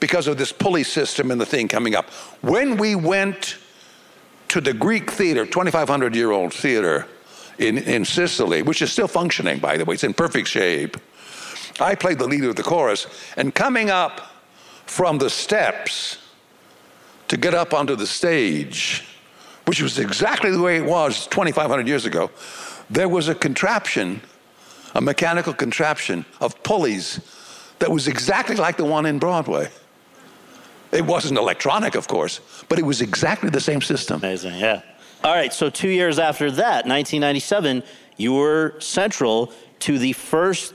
because 0.00 0.26
of 0.26 0.38
this 0.38 0.52
pulley 0.52 0.82
system 0.82 1.30
and 1.30 1.40
the 1.40 1.46
thing 1.46 1.68
coming 1.68 1.94
up. 1.94 2.10
When 2.40 2.76
we 2.76 2.94
went 2.94 3.58
to 4.48 4.60
the 4.60 4.72
Greek 4.72 5.10
theater, 5.10 5.44
2,500 5.44 6.14
year 6.14 6.30
old 6.30 6.52
theater 6.52 7.06
in, 7.58 7.78
in 7.78 8.04
Sicily, 8.04 8.62
which 8.62 8.82
is 8.82 8.90
still 8.90 9.08
functioning, 9.08 9.58
by 9.58 9.76
the 9.76 9.84
way, 9.84 9.94
it's 9.94 10.04
in 10.04 10.14
perfect 10.14 10.48
shape. 10.48 10.96
I 11.78 11.94
played 11.94 12.18
the 12.18 12.26
leader 12.26 12.50
of 12.50 12.56
the 12.56 12.62
chorus, 12.62 13.06
and 13.36 13.54
coming 13.54 13.90
up 13.90 14.32
from 14.86 15.18
the 15.18 15.30
steps 15.30 16.18
to 17.28 17.36
get 17.36 17.54
up 17.54 17.72
onto 17.72 17.94
the 17.94 18.06
stage, 18.06 19.04
which 19.66 19.80
was 19.80 19.98
exactly 19.98 20.50
the 20.50 20.60
way 20.60 20.78
it 20.78 20.84
was 20.84 21.28
2,500 21.28 21.86
years 21.86 22.06
ago, 22.06 22.30
there 22.90 23.08
was 23.08 23.28
a 23.28 23.34
contraption, 23.34 24.20
a 24.94 25.00
mechanical 25.00 25.54
contraption 25.54 26.24
of 26.40 26.60
pulleys 26.62 27.20
that 27.78 27.90
was 27.90 28.08
exactly 28.08 28.56
like 28.56 28.76
the 28.76 28.84
one 28.84 29.06
in 29.06 29.18
Broadway. 29.18 29.70
It 30.92 31.06
wasn't 31.06 31.38
electronic, 31.38 31.94
of 31.94 32.08
course, 32.08 32.40
but 32.68 32.78
it 32.78 32.82
was 32.82 33.00
exactly 33.00 33.48
the 33.48 33.60
same 33.60 33.80
system. 33.80 34.18
Amazing, 34.18 34.56
yeah. 34.56 34.82
All 35.22 35.32
right, 35.32 35.52
so 35.52 35.70
two 35.70 35.88
years 35.88 36.18
after 36.18 36.50
that, 36.50 36.86
1997, 36.86 37.82
you 38.16 38.34
were 38.34 38.74
central 38.80 39.52
to 39.80 39.98
the 39.98 40.12
first 40.12 40.74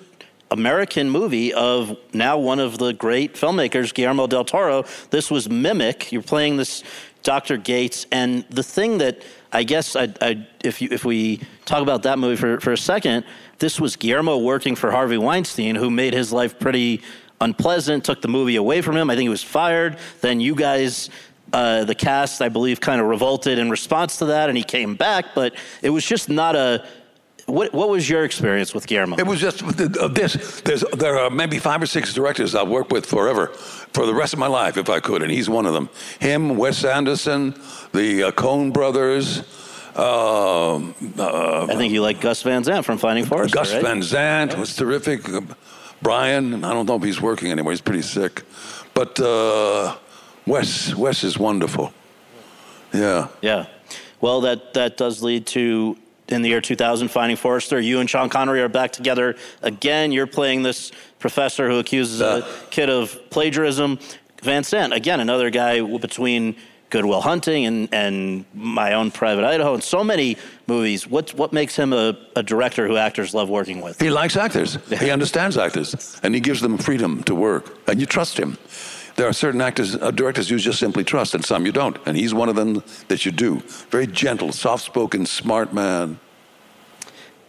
American 0.51 1.09
movie 1.09 1.53
of 1.53 1.97
now 2.13 2.37
one 2.37 2.59
of 2.59 2.77
the 2.77 2.93
great 2.93 3.33
filmmakers, 3.33 3.93
Guillermo 3.93 4.27
del 4.27 4.45
Toro. 4.45 4.85
This 5.09 5.29
was 5.29 5.49
Mimic. 5.49 6.11
You're 6.11 6.21
playing 6.21 6.57
this 6.57 6.83
Dr. 7.23 7.57
Gates, 7.57 8.05
and 8.11 8.45
the 8.49 8.63
thing 8.63 8.99
that 8.99 9.23
I 9.51 9.63
guess 9.63 9.95
I, 9.95 10.13
I, 10.21 10.47
if 10.63 10.81
you, 10.81 10.89
if 10.91 11.05
we 11.05 11.41
talk 11.65 11.81
about 11.81 12.03
that 12.03 12.19
movie 12.19 12.35
for, 12.35 12.59
for 12.59 12.73
a 12.73 12.77
second, 12.77 13.25
this 13.59 13.79
was 13.79 13.95
Guillermo 13.95 14.37
working 14.37 14.75
for 14.75 14.91
Harvey 14.91 15.17
Weinstein, 15.17 15.75
who 15.75 15.89
made 15.89 16.13
his 16.13 16.31
life 16.31 16.59
pretty 16.59 17.01
unpleasant, 17.41 18.03
took 18.03 18.21
the 18.21 18.27
movie 18.27 18.55
away 18.55 18.81
from 18.81 18.97
him. 18.97 19.09
I 19.09 19.15
think 19.15 19.23
he 19.23 19.29
was 19.29 19.43
fired. 19.43 19.97
Then 20.21 20.39
you 20.39 20.55
guys 20.55 21.09
uh, 21.53 21.85
the 21.85 21.95
cast, 21.95 22.41
I 22.41 22.49
believe, 22.49 22.81
kind 22.81 22.99
of 22.99 23.07
revolted 23.07 23.59
in 23.59 23.69
response 23.69 24.17
to 24.17 24.25
that, 24.25 24.49
and 24.49 24.57
he 24.57 24.63
came 24.63 24.95
back. 24.95 25.35
But 25.35 25.55
it 25.81 25.89
was 25.89 26.05
just 26.05 26.29
not 26.29 26.55
a. 26.55 26.85
What 27.45 27.73
What 27.73 27.89
was 27.89 28.09
your 28.09 28.23
experience 28.25 28.73
with 28.73 28.87
Guillermo? 28.87 29.17
It 29.17 29.27
was 29.27 29.39
just 29.39 29.61
uh, 29.63 30.07
this. 30.07 30.61
There's, 30.61 30.83
there 30.97 31.17
are 31.17 31.29
maybe 31.29 31.59
five 31.59 31.81
or 31.81 31.85
six 31.85 32.13
directors 32.13 32.55
I've 32.55 32.69
worked 32.69 32.91
with 32.91 33.05
forever, 33.05 33.47
for 33.93 34.05
the 34.05 34.13
rest 34.13 34.33
of 34.33 34.39
my 34.39 34.47
life, 34.47 34.77
if 34.77 34.89
I 34.89 34.99
could, 34.99 35.21
and 35.21 35.31
he's 35.31 35.47
one 35.49 35.65
of 35.65 35.73
them. 35.73 35.89
Him, 36.19 36.57
Wes 36.57 36.83
Anderson, 36.83 37.53
the 37.93 38.23
uh, 38.23 38.31
Coen 38.31 38.73
brothers, 38.73 39.43
Um, 39.95 40.93
I 41.17 41.75
think 41.77 41.93
you 41.93 42.01
like 42.01 42.19
Gus 42.19 42.41
Van 42.43 42.63
Sant 42.63 42.83
from 42.85 42.97
Finding 42.97 43.25
Forrester. 43.25 43.55
Gus 43.55 43.73
right? 43.73 43.81
Van 43.81 44.03
Sant 44.03 44.57
was 44.57 44.75
terrific. 44.75 45.27
Uh, 45.29 45.41
Brian, 46.01 46.65
I 46.65 46.73
don't 46.73 46.85
know 46.85 46.97
if 46.97 47.03
he's 47.03 47.21
working 47.21 47.49
anymore. 47.49 47.71
He's 47.71 47.79
pretty 47.81 48.01
sick. 48.01 48.43
But 48.93 49.17
uh, 49.21 49.95
Wes, 50.45 50.93
Wes 50.95 51.23
is 51.23 51.39
wonderful. 51.39 51.93
Yeah. 52.93 53.29
Yeah. 53.41 53.67
Well, 54.19 54.41
that, 54.41 54.73
that 54.73 54.97
does 54.97 55.23
lead 55.23 55.45
to 55.47 55.97
in 56.27 56.41
the 56.41 56.49
year 56.49 56.61
2000, 56.61 57.07
Finding 57.09 57.37
Forrester. 57.37 57.79
You 57.79 57.99
and 57.99 58.09
Sean 58.09 58.29
Connery 58.29 58.61
are 58.61 58.69
back 58.69 58.91
together 58.91 59.35
again. 59.61 60.11
You're 60.11 60.27
playing 60.27 60.63
this 60.63 60.91
professor 61.19 61.69
who 61.69 61.79
accuses 61.79 62.21
Uh. 62.21 62.41
a 62.43 62.69
kid 62.69 62.89
of 62.89 63.17
plagiarism. 63.29 63.99
Van 64.41 64.63
Sant, 64.63 64.93
again, 64.93 65.19
another 65.19 65.49
guy 65.49 65.81
between 65.97 66.55
Good 66.91 67.05
Will 67.05 67.21
Hunting 67.21 67.65
and, 67.65 67.89
and 67.91 68.45
My 68.53 68.93
Own 68.93 69.09
Private 69.09 69.43
Idaho 69.43 69.73
and 69.73 69.83
so 69.83 70.03
many 70.03 70.37
movies. 70.67 71.07
What, 71.07 71.33
what 71.33 71.51
makes 71.51 71.75
him 71.75 71.93
a, 71.93 72.15
a 72.35 72.43
director 72.43 72.87
who 72.87 72.95
actors 72.95 73.33
love 73.33 73.49
working 73.49 73.81
with? 73.81 73.99
He 73.99 74.11
likes 74.11 74.37
actors. 74.37 74.77
He 74.99 75.09
understands 75.09 75.57
actors, 75.57 76.19
and 76.21 76.35
he 76.35 76.41
gives 76.41 76.61
them 76.61 76.77
freedom 76.77 77.23
to 77.23 77.33
work, 77.33 77.75
and 77.87 77.99
you 77.99 78.05
trust 78.05 78.37
him. 78.37 78.57
There 79.15 79.27
are 79.27 79.33
certain 79.33 79.61
actors, 79.61 79.95
uh, 79.95 80.11
directors 80.11 80.49
you 80.49 80.59
just 80.59 80.79
simply 80.79 81.05
trust, 81.05 81.35
and 81.35 81.45
some 81.45 81.65
you 81.65 81.71
don't, 81.71 81.97
and 82.05 82.17
he's 82.17 82.33
one 82.33 82.49
of 82.49 82.55
them 82.55 82.83
that 83.07 83.25
you 83.25 83.31
do. 83.31 83.59
Very 83.89 84.07
gentle, 84.07 84.51
soft-spoken, 84.51 85.25
smart 85.25 85.73
man. 85.73 86.19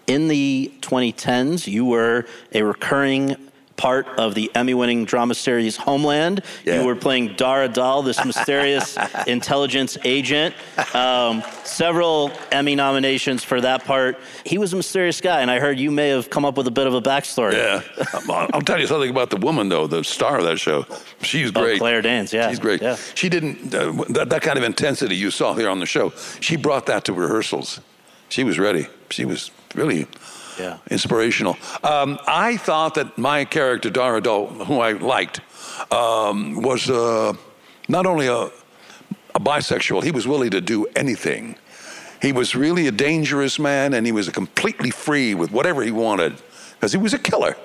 In 0.07 0.29
the 0.29 0.73
2010s, 0.81 1.67
you 1.67 1.85
were 1.85 2.27
a 2.53 2.63
recurring 2.63 3.46
part 3.77 4.07
of 4.19 4.35
the 4.35 4.51
Emmy 4.55 4.75
winning 4.75 5.05
drama 5.05 5.35
series 5.35 5.77
Homeland. 5.77 6.43
Yeah. 6.65 6.81
You 6.81 6.87
were 6.87 6.97
playing 6.97 7.35
Dar 7.35 7.69
Adal, 7.69 8.05
this 8.05 8.25
mysterious 8.25 8.97
intelligence 9.27 9.99
agent. 10.05 10.55
Um, 10.95 11.43
several 11.65 12.33
Emmy 12.51 12.75
nominations 12.75 13.45
for 13.45 13.61
that 13.61 13.85
part. 13.85 14.19
He 14.45 14.59
was 14.59 14.73
a 14.73 14.77
mysterious 14.77 15.21
guy, 15.21 15.41
and 15.43 15.51
I 15.51 15.59
heard 15.61 15.79
you 15.79 15.91
may 15.91 16.09
have 16.09 16.31
come 16.31 16.45
up 16.45 16.57
with 16.57 16.67
a 16.67 16.71
bit 16.71 16.87
of 16.87 16.95
a 16.95 17.03
backstory. 17.03 17.55
Yeah, 17.55 17.83
I'll 18.29 18.49
I'll 18.55 18.61
tell 18.63 18.81
you 18.81 18.87
something 18.87 19.11
about 19.11 19.31
the 19.31 19.37
woman 19.37 19.69
though, 19.69 19.87
the 19.87 20.03
star 20.05 20.39
of 20.39 20.45
that 20.45 20.59
show. 20.59 20.87
She's 21.23 21.51
Oh, 21.55 21.61
great. 21.63 21.79
Claire 21.79 22.03
Danes, 22.03 22.33
yeah. 22.33 22.49
She's 22.49 22.59
great. 22.59 22.81
Yeah. 22.83 22.97
She 23.15 23.29
didn't 23.29 23.75
uh, 23.75 23.93
that, 24.11 24.31
that 24.31 24.43
kind 24.43 24.59
of 24.59 24.65
intensity 24.65 25.17
you 25.17 25.31
saw 25.31 25.55
here 25.55 25.69
on 25.69 25.81
the 25.81 25.87
show. 25.87 26.11
She 26.41 26.57
brought 26.57 26.87
that 26.87 27.05
to 27.07 27.13
rehearsals. 27.13 27.81
She 28.29 28.43
was 28.45 28.59
ready. 28.59 28.89
She 29.11 29.25
was 29.25 29.51
really 29.75 30.07
Yeah. 30.59 30.79
inspirational. 30.91 31.57
Um, 31.85 32.19
I 32.27 32.57
thought 32.57 32.95
that 32.95 33.19
my 33.19 33.45
character 33.45 33.91
Dara 33.91 34.21
who 34.23 34.81
I 34.81 34.93
liked, 34.93 35.41
um, 35.93 36.63
was 36.63 36.89
uh, 36.89 37.35
not 37.89 38.07
only 38.07 38.27
a, 38.27 38.51
a 39.35 39.41
bisexual. 39.41 40.03
He 40.03 40.11
was 40.11 40.27
willing 40.27 40.51
to 40.51 40.61
do 40.61 40.87
anything. 40.97 41.57
He 42.23 42.33
was 42.33 42.55
really 42.55 42.87
a 42.87 42.93
dangerous 42.93 43.59
man, 43.59 43.95
and 43.95 44.07
he 44.07 44.13
was 44.13 44.29
completely 44.31 44.91
free 44.91 45.35
with 45.35 45.51
whatever 45.53 45.83
he 45.83 45.91
wanted 45.91 46.35
because 46.75 46.93
he 46.93 46.99
was 46.99 47.13
a 47.13 47.19
killer. 47.19 47.57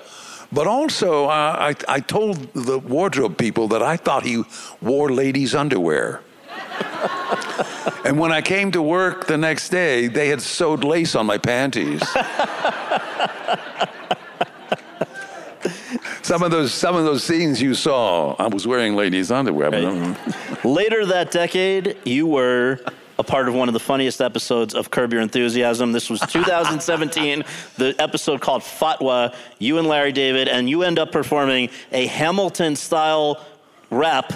But 0.52 0.66
also, 0.66 1.24
uh, 1.26 1.72
I, 1.88 1.96
I 1.96 2.00
told 2.00 2.52
the 2.52 2.78
wardrobe 2.78 3.38
people 3.38 3.68
that 3.68 3.82
I 3.82 3.96
thought 3.96 4.24
he 4.24 4.44
wore 4.82 5.10
ladies' 5.10 5.54
underwear. 5.54 6.20
and 8.04 8.18
when 8.18 8.32
I 8.32 8.40
came 8.42 8.70
to 8.72 8.82
work 8.82 9.26
the 9.26 9.38
next 9.38 9.68
day, 9.70 10.08
they 10.08 10.28
had 10.28 10.40
sewed 10.42 10.84
lace 10.84 11.14
on 11.14 11.26
my 11.26 11.38
panties. 11.38 12.02
some 16.22 16.42
of 16.42 16.50
those, 16.50 16.72
some 16.72 16.96
of 16.96 17.04
those 17.04 17.22
scenes 17.24 17.60
you 17.60 17.74
saw, 17.74 18.34
I 18.38 18.46
was 18.46 18.66
wearing 18.66 18.96
ladies' 18.96 19.30
underwear. 19.30 19.74
um, 19.74 20.16
Later 20.64 21.04
that 21.06 21.30
decade, 21.30 21.96
you 22.04 22.26
were 22.26 22.80
a 23.18 23.24
part 23.24 23.48
of 23.48 23.54
one 23.54 23.68
of 23.68 23.74
the 23.74 23.80
funniest 23.80 24.20
episodes 24.20 24.74
of 24.74 24.90
Curb 24.90 25.12
Your 25.12 25.22
Enthusiasm. 25.22 25.92
This 25.92 26.08
was 26.08 26.20
2017, 26.20 27.44
the 27.76 27.94
episode 27.98 28.40
called 28.40 28.62
Fatwa. 28.62 29.34
You 29.58 29.78
and 29.78 29.86
Larry 29.86 30.12
David, 30.12 30.48
and 30.48 30.68
you 30.68 30.82
end 30.82 30.98
up 30.98 31.12
performing 31.12 31.68
a 31.92 32.06
Hamilton 32.06 32.76
style 32.76 33.44
rap. 33.90 34.32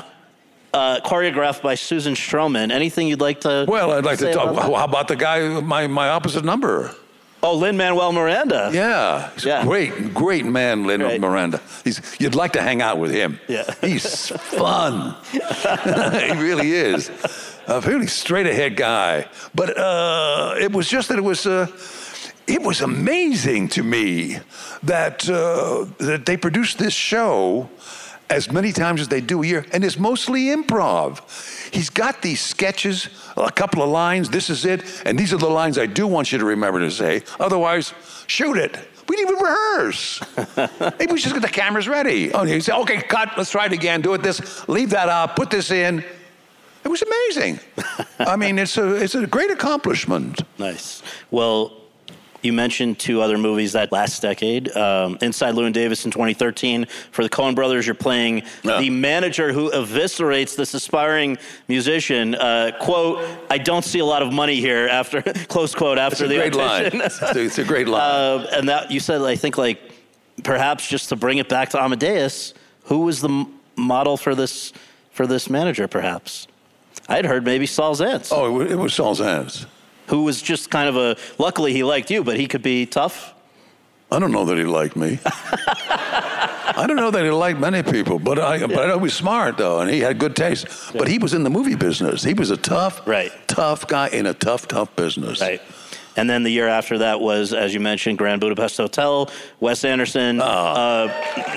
Uh, 0.76 1.00
choreographed 1.00 1.62
by 1.62 1.74
Susan 1.74 2.12
Stroman. 2.12 2.70
Anything 2.70 3.08
you'd 3.08 3.22
like 3.22 3.40
to? 3.40 3.64
Well, 3.66 3.92
I'd 3.92 4.04
like 4.04 4.18
to 4.18 4.30
talk. 4.30 4.50
about? 4.50 4.62
How 4.74 4.84
about 4.84 5.08
the 5.08 5.16
guy, 5.16 5.58
my, 5.60 5.86
my 5.86 6.10
opposite 6.10 6.44
number? 6.44 6.94
Oh, 7.42 7.54
Lin 7.54 7.78
Manuel 7.78 8.12
Miranda. 8.12 8.70
Yeah, 8.74 9.30
he's 9.32 9.46
a 9.46 9.62
great, 9.62 10.12
great 10.12 10.44
man, 10.44 10.84
Lin 10.86 11.00
Right. 11.02 11.18
Miranda. 11.18 11.62
He's, 11.82 12.02
you'd 12.20 12.34
like 12.34 12.52
to 12.52 12.60
hang 12.60 12.82
out 12.82 12.98
with 12.98 13.10
him. 13.10 13.40
Yeah. 13.48 13.64
He's 13.80 14.28
fun. 14.28 15.14
he 15.32 16.32
really 16.32 16.72
is. 16.72 17.10
A 17.68 17.80
really 17.80 18.06
straight 18.06 18.46
ahead 18.46 18.76
guy. 18.76 19.28
But 19.54 19.78
uh, 19.78 20.56
it 20.60 20.72
was 20.72 20.88
just 20.90 21.08
that 21.08 21.16
it 21.16 21.24
was. 21.24 21.46
Uh, 21.46 21.68
it 22.46 22.62
was 22.62 22.80
amazing 22.82 23.68
to 23.70 23.82
me 23.82 24.38
that 24.82 25.28
uh, 25.28 25.86
that 25.98 26.26
they 26.26 26.36
produced 26.36 26.78
this 26.78 26.92
show 26.92 27.68
as 28.28 28.50
many 28.50 28.72
times 28.72 29.00
as 29.00 29.08
they 29.08 29.20
do 29.20 29.42
a 29.42 29.46
year, 29.46 29.66
and 29.72 29.84
it's 29.84 29.98
mostly 29.98 30.46
improv. 30.46 31.72
He's 31.72 31.90
got 31.90 32.22
these 32.22 32.40
sketches, 32.40 33.08
a 33.36 33.50
couple 33.52 33.82
of 33.82 33.88
lines. 33.88 34.30
This 34.30 34.50
is 34.50 34.64
it, 34.64 35.02
and 35.04 35.18
these 35.18 35.32
are 35.32 35.38
the 35.38 35.48
lines 35.48 35.78
I 35.78 35.86
do 35.86 36.06
want 36.06 36.32
you 36.32 36.38
to 36.38 36.44
remember 36.44 36.80
to 36.80 36.90
say. 36.90 37.22
Otherwise, 37.38 37.94
shoot 38.26 38.56
it. 38.56 38.76
We 39.08 39.16
didn't 39.16 39.32
even 39.32 39.44
rehearse. 39.44 40.20
Maybe 40.98 41.12
we 41.12 41.20
just 41.20 41.34
get 41.34 41.42
the 41.42 41.48
cameras 41.48 41.86
ready. 41.86 42.32
Oh, 42.32 42.44
he 42.44 42.60
said, 42.60 42.76
"Okay, 42.80 43.00
cut. 43.02 43.30
Let's 43.36 43.50
try 43.50 43.66
it 43.66 43.72
again. 43.72 44.00
Do 44.00 44.14
it 44.14 44.22
this. 44.22 44.68
Leave 44.68 44.90
that 44.90 45.08
out. 45.08 45.36
Put 45.36 45.50
this 45.50 45.70
in." 45.70 46.04
It 46.84 46.88
was 46.88 47.02
amazing. 47.02 47.60
I 48.18 48.36
mean, 48.36 48.58
it's 48.58 48.76
a 48.76 48.94
it's 48.94 49.14
a 49.14 49.26
great 49.26 49.50
accomplishment. 49.50 50.40
Nice. 50.58 51.02
Well, 51.30 51.85
you 52.46 52.52
mentioned 52.52 52.98
two 52.98 53.20
other 53.20 53.36
movies 53.36 53.72
that 53.72 53.90
last 53.92 54.22
decade. 54.22 54.74
Um, 54.76 55.18
Inside 55.20 55.54
Llewyn 55.54 55.72
Davis 55.72 56.04
in 56.04 56.10
2013. 56.12 56.86
For 57.10 57.22
the 57.22 57.28
Coen 57.28 57.54
brothers, 57.54 57.86
you're 57.86 57.94
playing 57.94 58.44
Yeah. 58.62 58.78
the 58.80 58.88
manager 58.90 59.52
who 59.52 59.70
eviscerates 59.72 60.56
this 60.56 60.72
aspiring 60.72 61.36
musician. 61.68 62.34
Uh, 62.36 62.70
quote, 62.80 63.22
I 63.50 63.58
don't 63.58 63.84
see 63.84 63.98
a 63.98 64.04
lot 64.04 64.22
of 64.22 64.32
money 64.32 64.56
here 64.60 64.86
after, 64.90 65.20
close 65.48 65.74
quote, 65.74 65.98
after 65.98 66.26
the 66.28 66.36
great 66.36 66.54
line. 66.54 66.86
audition. 66.86 67.00
It's 67.02 67.20
a, 67.22 67.44
it's 67.44 67.58
a 67.58 67.64
great 67.64 67.88
line. 67.94 68.00
Uh, 68.00 68.46
and 68.52 68.68
that 68.68 68.90
you 68.90 69.00
said, 69.00 69.20
I 69.22 69.36
think, 69.36 69.58
like 69.58 69.80
perhaps 70.44 70.88
just 70.88 71.08
to 71.10 71.16
bring 71.16 71.38
it 71.38 71.48
back 71.48 71.70
to 71.70 71.82
Amadeus, 71.82 72.54
who 72.84 73.00
was 73.00 73.20
the 73.20 73.28
m- 73.28 73.52
model 73.76 74.16
for 74.16 74.34
this 74.34 74.72
for 75.10 75.26
this 75.26 75.50
manager? 75.50 75.88
Perhaps 75.88 76.46
I'd 77.08 77.24
heard 77.24 77.44
maybe 77.44 77.66
Saul 77.66 77.96
Zaentz, 77.96 78.28
oh, 78.32 78.46
it 78.46 78.50
was, 78.50 78.70
it 78.72 78.76
was 78.76 78.94
Saul 78.94 79.16
Zaentz. 79.16 79.66
Who 80.08 80.22
was 80.24 80.40
just 80.42 80.70
kind 80.70 80.88
of 80.88 80.96
a. 80.96 81.16
Luckily, 81.38 81.72
he 81.72 81.82
liked 81.84 82.10
you, 82.10 82.22
but 82.24 82.36
he 82.36 82.46
could 82.46 82.62
be 82.62 82.86
tough. 82.86 83.34
I 84.10 84.18
don't 84.20 84.30
know 84.30 84.44
that 84.44 84.56
he 84.56 84.64
liked 84.64 84.94
me. 84.96 85.18
I 85.24 86.84
don't 86.86 86.96
know 86.96 87.10
that 87.10 87.24
he 87.24 87.30
liked 87.30 87.58
many 87.58 87.82
people, 87.82 88.18
but 88.18 88.38
I 88.38 88.60
but 88.60 88.78
I 88.78 88.86
know 88.86 88.98
he 88.98 89.02
was 89.02 89.14
smart 89.14 89.56
though, 89.58 89.80
and 89.80 89.90
he 89.90 90.00
had 90.00 90.18
good 90.18 90.36
taste. 90.36 90.66
But 90.92 91.08
he 91.08 91.18
was 91.18 91.34
in 91.34 91.42
the 91.42 91.50
movie 91.50 91.74
business. 91.74 92.22
He 92.22 92.34
was 92.34 92.50
a 92.50 92.56
tough, 92.56 93.06
Right. 93.06 93.32
tough 93.48 93.86
guy 93.88 94.08
in 94.08 94.26
a 94.26 94.34
tough, 94.34 94.68
tough 94.68 94.94
business. 94.94 95.40
Right. 95.40 95.60
And 96.16 96.28
then 96.28 96.42
the 96.42 96.50
year 96.50 96.68
after 96.68 96.98
that 96.98 97.20
was, 97.20 97.52
as 97.52 97.74
you 97.74 97.80
mentioned, 97.80 98.18
Grand 98.18 98.40
Budapest 98.40 98.76
Hotel. 98.76 99.30
Wes 99.60 99.84
Anderson, 99.84 100.40
uh, 100.40 101.08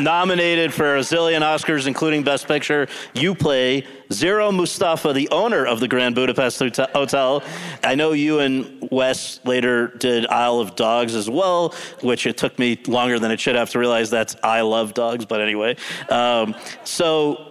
nominated 0.01 0.73
for 0.73 0.97
a 0.97 0.99
zillion 0.99 1.41
Oscars, 1.41 1.87
including 1.87 2.23
Best 2.23 2.47
Picture. 2.47 2.87
You 3.13 3.35
play 3.35 3.85
Zero 4.11 4.51
Mustafa, 4.51 5.13
the 5.13 5.29
owner 5.29 5.65
of 5.65 5.79
the 5.79 5.87
Grand 5.87 6.15
Budapest 6.15 6.59
Hotel. 6.59 7.43
I 7.83 7.95
know 7.95 8.11
you 8.11 8.39
and 8.39 8.87
Wes 8.91 9.39
later 9.45 9.87
did 9.87 10.25
Isle 10.27 10.59
of 10.59 10.75
Dogs 10.75 11.15
as 11.15 11.29
well, 11.29 11.75
which 12.01 12.25
it 12.25 12.37
took 12.37 12.57
me 12.57 12.79
longer 12.87 13.19
than 13.19 13.31
it 13.31 13.39
should 13.39 13.55
have 13.55 13.69
to 13.71 13.79
realize 13.79 14.09
that's 14.09 14.35
I 14.43 14.61
Love 14.61 14.93
Dogs, 14.93 15.25
but 15.25 15.41
anyway. 15.41 15.77
Um, 16.09 16.55
so 16.83 17.48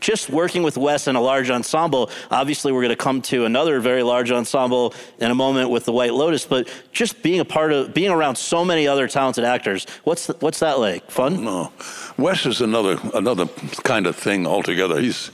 just 0.00 0.30
working 0.30 0.62
with 0.62 0.76
Wes 0.76 1.06
in 1.06 1.16
a 1.16 1.20
large 1.20 1.50
ensemble, 1.50 2.10
obviously 2.30 2.72
we're 2.72 2.82
going 2.82 2.90
to 2.90 2.96
come 2.96 3.22
to 3.22 3.44
another 3.44 3.80
very 3.80 4.02
large 4.02 4.30
ensemble 4.30 4.94
in 5.18 5.30
a 5.30 5.34
moment 5.34 5.70
with 5.70 5.84
the 5.84 5.92
White 5.92 6.14
Lotus, 6.14 6.44
but 6.46 6.68
just 6.92 7.22
being 7.22 7.40
a 7.40 7.44
part 7.44 7.72
of, 7.72 7.94
being 7.94 8.10
around 8.10 8.36
so 8.36 8.64
many 8.64 8.86
other 8.88 9.08
talented 9.08 9.44
actors, 9.44 9.86
what's, 10.04 10.26
th- 10.26 10.40
what's 10.40 10.60
that 10.60 10.78
like? 10.78 11.10
Fun? 11.10 11.44
No, 11.44 11.72
Wes 12.16 12.46
is 12.46 12.60
another 12.60 12.98
another 13.14 13.46
kind 13.84 14.06
of 14.06 14.16
thing 14.16 14.46
altogether. 14.46 15.00
He's 15.00 15.30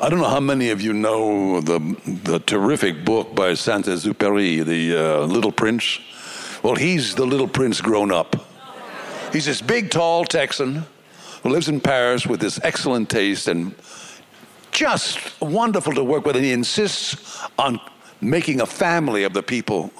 I 0.00 0.08
don't 0.08 0.18
know 0.18 0.28
how 0.28 0.40
many 0.40 0.70
of 0.70 0.80
you 0.80 0.92
know 0.92 1.60
the 1.60 1.78
the 2.24 2.40
terrific 2.40 3.04
book 3.04 3.34
by 3.34 3.54
Saint-Exupéry, 3.54 4.64
The 4.64 4.96
uh, 4.96 5.26
Little 5.26 5.52
Prince. 5.52 6.00
Well, 6.62 6.74
he's 6.74 7.14
the 7.14 7.24
Little 7.24 7.48
Prince 7.48 7.80
grown 7.80 8.10
up. 8.10 8.34
He's 9.32 9.46
this 9.46 9.62
big, 9.62 9.90
tall 9.90 10.24
Texan 10.24 10.84
who 11.42 11.48
lives 11.48 11.68
in 11.68 11.80
Paris 11.80 12.26
with 12.26 12.40
this 12.40 12.60
excellent 12.62 13.10
taste 13.10 13.48
and 13.48 13.74
just 14.70 15.40
wonderful 15.40 15.92
to 15.92 16.04
work 16.04 16.24
with. 16.24 16.36
And 16.36 16.44
he 16.44 16.52
insists 16.52 17.42
on 17.58 17.80
making 18.20 18.60
a 18.60 18.66
family 18.66 19.24
of 19.24 19.32
the 19.32 19.42
people 19.42 19.92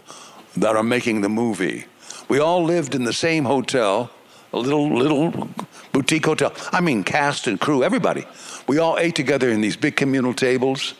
that 0.56 0.76
are 0.76 0.82
making 0.82 1.20
the 1.20 1.28
movie. 1.28 1.86
We 2.28 2.38
all 2.38 2.62
lived 2.64 2.94
in 2.94 3.04
the 3.04 3.12
same 3.12 3.44
hotel, 3.44 4.10
a 4.52 4.58
little 4.58 4.88
little 4.96 5.48
boutique 5.92 6.24
hotel. 6.24 6.52
I 6.70 6.80
mean, 6.80 7.04
cast 7.04 7.46
and 7.46 7.60
crew, 7.60 7.82
everybody. 7.82 8.24
We 8.68 8.78
all 8.78 8.98
ate 8.98 9.16
together 9.16 9.50
in 9.50 9.60
these 9.60 9.76
big 9.76 9.96
communal 9.96 10.32
tables, 10.32 10.94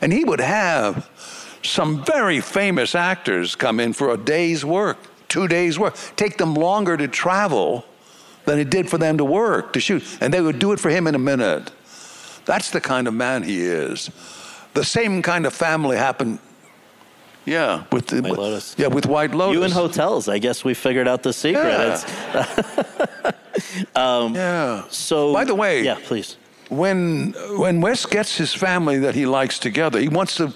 and 0.00 0.12
he 0.12 0.24
would 0.24 0.40
have 0.40 1.08
some 1.62 2.04
very 2.04 2.40
famous 2.40 2.94
actors 2.94 3.54
come 3.54 3.78
in 3.78 3.92
for 3.92 4.12
a 4.12 4.16
day's 4.16 4.64
work, 4.64 4.98
two 5.28 5.46
days' 5.46 5.78
work. 5.78 5.96
Take 6.16 6.38
them 6.38 6.54
longer 6.54 6.96
to 6.96 7.06
travel 7.06 7.84
than 8.44 8.58
it 8.58 8.70
did 8.70 8.88
for 8.90 8.98
them 8.98 9.18
to 9.18 9.24
work, 9.24 9.72
to 9.74 9.80
shoot. 9.80 10.02
And 10.20 10.32
they 10.32 10.40
would 10.40 10.58
do 10.58 10.72
it 10.72 10.80
for 10.80 10.90
him 10.90 11.06
in 11.06 11.14
a 11.14 11.18
minute. 11.18 11.70
That's 12.44 12.70
the 12.70 12.80
kind 12.80 13.06
of 13.06 13.14
man 13.14 13.42
he 13.44 13.60
is. 13.62 14.10
The 14.74 14.84
same 14.84 15.22
kind 15.22 15.46
of 15.46 15.52
family 15.54 15.96
happened. 15.96 16.38
Yeah, 17.44 17.84
with 17.90 18.06
the, 18.06 18.20
White 18.22 18.38
Lotus. 18.38 18.74
Yeah, 18.78 18.86
with 18.86 19.06
White 19.06 19.34
Lotus. 19.34 19.54
You 19.58 19.64
in 19.64 19.70
hotels. 19.72 20.28
I 20.28 20.38
guess 20.38 20.64
we 20.64 20.74
figured 20.74 21.08
out 21.08 21.22
the 21.22 21.32
secret. 21.32 21.64
Yeah. 21.64 21.82
It's- 21.82 23.34
Yeah. 23.96 24.84
so. 24.88 25.32
By 25.32 25.44
the 25.44 25.54
way- 25.54 25.82
Yeah, 25.82 25.98
please. 26.04 26.36
when 26.68 27.32
when 27.58 27.80
Wes 27.80 28.06
gets 28.06 28.36
his 28.36 28.54
family 28.54 28.98
that 29.00 29.14
he 29.14 29.26
likes 29.26 29.58
together, 29.58 29.98
he 30.00 30.08
wants 30.08 30.36
to 30.36 30.52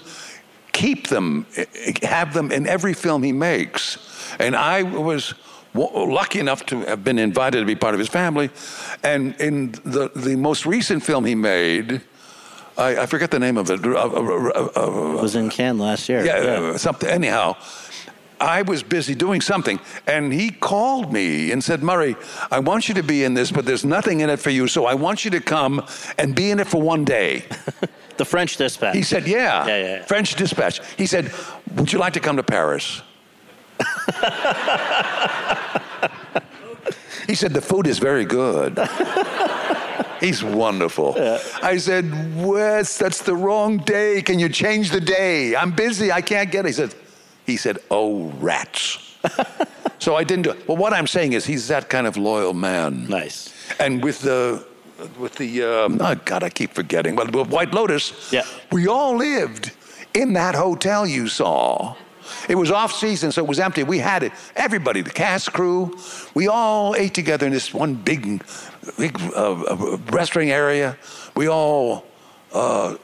keep 0.71 1.07
them, 1.07 1.45
eh, 1.55 1.65
have 2.03 2.33
them 2.33 2.51
in 2.51 2.65
every 2.67 2.93
film 2.93 3.21
he 3.23 3.31
makes. 3.33 3.97
And 4.39 4.55
I 4.55 4.83
was 4.83 5.33
w- 5.33 5.46
lucky 5.77 6.39
enough 6.39 6.65
to 6.67 6.81
have 6.85 7.03
been 7.03 7.19
invited 7.19 7.59
to 7.59 7.65
be 7.65 7.75
part 7.75 7.93
of 7.93 7.99
his 7.99 8.09
family. 8.09 8.49
And 9.03 9.35
in 9.39 9.71
the 9.85 10.09
the 10.15 10.35
most 10.35 10.65
recent 10.65 11.03
film 11.03 11.25
he 11.25 11.35
made, 11.35 12.01
I, 12.77 13.03
I 13.03 13.05
forget 13.05 13.29
the 13.31 13.39
name 13.39 13.57
of 13.57 13.69
it. 13.69 13.85
uh, 13.85 13.89
uh, 13.89 14.69
uh, 14.75 15.21
was 15.21 15.35
in 15.35 15.49
Cannes 15.49 15.79
last 15.79 16.09
year. 16.09 16.25
yeah, 16.25 16.33
uh, 16.33 16.77
something. 16.77 17.09
Anyhow, 17.09 17.55
I 18.39 18.61
was 18.61 18.83
busy 18.83 19.15
doing 19.15 19.41
something, 19.41 19.79
and 20.05 20.31
he 20.31 20.51
called 20.51 21.11
me 21.11 21.51
and 21.51 21.63
said, 21.63 21.81
"Murray, 21.81 22.15
I 22.51 22.59
want 22.59 22.87
you 22.87 22.95
to 22.95 23.03
be 23.03 23.23
in 23.23 23.33
this, 23.33 23.51
but 23.51 23.65
there's 23.65 23.83
nothing 23.85 24.19
in 24.21 24.29
it 24.29 24.39
for 24.39 24.51
you. 24.51 24.67
So 24.67 24.85
I 24.85 24.93
want 24.95 25.25
you 25.25 25.31
to 25.31 25.39
come 25.41 25.81
and 26.17 26.35
be 26.35 26.51
in 26.51 26.59
it 26.59 26.67
for 26.67 26.81
one 26.81 27.05
day." 27.05 27.43
The 28.17 28.25
French 28.25 28.57
Dispatch. 28.57 28.95
He 28.95 29.03
said, 29.03 29.27
"Yeah." 29.27 29.67
Yeah, 29.67 29.67
yeah, 29.67 29.85
yeah. 29.97 30.05
French 30.05 30.33
Dispatch. 30.35 30.81
He 30.97 31.05
said, 31.05 31.31
"Would 31.75 31.93
you 31.93 31.99
like 31.99 32.13
to 32.13 32.19
come 32.19 32.37
to 32.37 32.43
Paris?" 32.43 33.03
He 37.27 37.35
said, 37.35 37.53
"The 37.53 37.61
food 37.61 37.87
is 37.87 37.99
very 37.99 38.25
good." 38.25 38.77
He's 40.19 40.43
wonderful. 40.43 41.15
I 41.61 41.77
said, 41.77 42.11
Wes, 42.43 42.97
that's 42.97 43.21
the 43.21 43.35
wrong 43.35 43.77
day. 43.77 44.23
Can 44.23 44.39
you 44.39 44.49
change 44.49 44.89
the 44.89 44.99
day? 44.99 45.55
I'm 45.55 45.69
busy. 45.71 46.11
I 46.11 46.21
can't 46.21 46.49
get 46.51 46.65
it. 46.65 46.69
He 46.69 46.73
said, 46.73 46.95
he 47.45 47.55
said, 47.55 47.77
oh, 47.91 48.29
rats. 48.39 49.15
so 49.99 50.15
I 50.15 50.23
didn't 50.23 50.43
do 50.45 50.51
it. 50.53 50.67
Well, 50.67 50.75
what 50.77 50.91
I'm 50.91 51.05
saying 51.05 51.33
is 51.33 51.45
he's 51.45 51.67
that 51.67 51.87
kind 51.89 52.07
of 52.07 52.17
loyal 52.17 52.55
man. 52.55 53.07
nice. 53.07 53.53
And 53.79 54.03
with 54.03 54.21
the, 54.21 54.65
with 55.19 55.35
the, 55.35 55.61
um, 55.63 55.99
oh 56.01 56.15
God, 56.25 56.41
I 56.41 56.49
keep 56.49 56.71
forgetting. 56.73 57.15
But 57.15 57.35
with 57.35 57.49
White 57.51 57.71
Lotus, 57.71 58.31
Yeah. 58.33 58.41
we 58.71 58.87
all 58.87 59.15
lived 59.17 59.71
in 60.15 60.33
that 60.33 60.55
hotel 60.55 61.05
you 61.05 61.27
saw. 61.27 61.95
It 62.49 62.55
was 62.55 62.71
off 62.71 62.91
season, 62.93 63.31
so 63.31 63.43
it 63.43 63.47
was 63.47 63.59
empty. 63.59 63.83
We 63.83 63.99
had 63.99 64.23
it. 64.23 64.31
Everybody, 64.55 65.01
the 65.01 65.11
cast 65.11 65.53
crew, 65.53 65.97
we 66.33 66.47
all 66.47 66.95
ate 66.95 67.13
together 67.13 67.45
in 67.45 67.53
this 67.53 67.73
one 67.73 67.95
big, 67.95 68.43
big 68.97 69.19
uh, 69.35 69.53
uh, 69.53 69.97
restaurant 70.11 70.49
area. 70.49 70.97
We 71.35 71.47
all, 71.47 72.05
uh, 72.53 72.95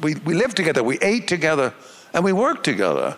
we, 0.00 0.14
we 0.16 0.34
lived 0.34 0.56
together. 0.56 0.82
We 0.82 0.98
ate 1.00 1.28
together, 1.28 1.74
and 2.12 2.24
we 2.24 2.32
worked 2.32 2.64
together. 2.64 3.16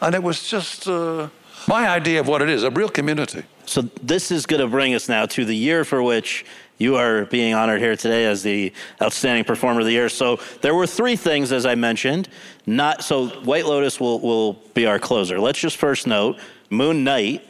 And 0.00 0.14
it 0.14 0.22
was 0.22 0.48
just 0.48 0.88
uh, 0.88 1.28
my 1.68 1.88
idea 1.88 2.20
of 2.20 2.28
what 2.28 2.42
it 2.42 2.48
is 2.48 2.64
a 2.64 2.70
real 2.70 2.88
community. 2.88 3.44
So 3.66 3.82
this 4.02 4.30
is 4.30 4.46
going 4.46 4.60
to 4.60 4.68
bring 4.68 4.94
us 4.94 5.08
now 5.08 5.26
to 5.26 5.44
the 5.44 5.54
year 5.54 5.84
for 5.84 6.02
which 6.02 6.44
you 6.78 6.96
are 6.96 7.26
being 7.26 7.54
honored 7.54 7.80
here 7.80 7.96
today 7.96 8.24
as 8.24 8.42
the 8.42 8.72
outstanding 9.00 9.44
performer 9.44 9.80
of 9.80 9.86
the 9.86 9.92
year. 9.92 10.08
So 10.08 10.40
there 10.60 10.74
were 10.74 10.86
three 10.86 11.16
things, 11.16 11.52
as 11.52 11.64
I 11.64 11.74
mentioned. 11.74 12.28
Not 12.66 13.04
so 13.04 13.28
White 13.28 13.66
Lotus 13.66 14.00
will 14.00 14.20
will 14.20 14.54
be 14.74 14.86
our 14.86 14.98
closer. 14.98 15.38
Let's 15.38 15.60
just 15.60 15.76
first 15.76 16.06
note 16.06 16.38
Moon 16.70 17.04
Knight. 17.04 17.46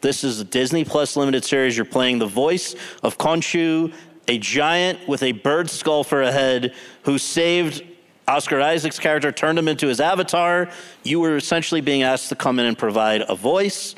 This 0.00 0.24
is 0.24 0.40
a 0.40 0.44
Disney 0.44 0.84
Plus 0.84 1.16
limited 1.16 1.44
series. 1.44 1.76
You're 1.76 1.84
playing 1.84 2.18
the 2.18 2.26
voice 2.26 2.74
of 3.02 3.18
Khonshu, 3.18 3.92
a 4.28 4.38
giant 4.38 5.06
with 5.06 5.22
a 5.22 5.32
bird 5.32 5.68
skull 5.68 6.04
for 6.04 6.22
a 6.22 6.32
head, 6.32 6.74
who 7.02 7.18
saved 7.18 7.82
Oscar 8.26 8.60
Isaac's 8.60 8.98
character, 8.98 9.30
turned 9.30 9.58
him 9.58 9.68
into 9.68 9.88
his 9.88 10.00
avatar. 10.00 10.70
You 11.02 11.20
were 11.20 11.36
essentially 11.36 11.82
being 11.82 12.02
asked 12.02 12.30
to 12.30 12.34
come 12.34 12.58
in 12.58 12.64
and 12.64 12.78
provide 12.78 13.24
a 13.28 13.34
voice 13.34 13.94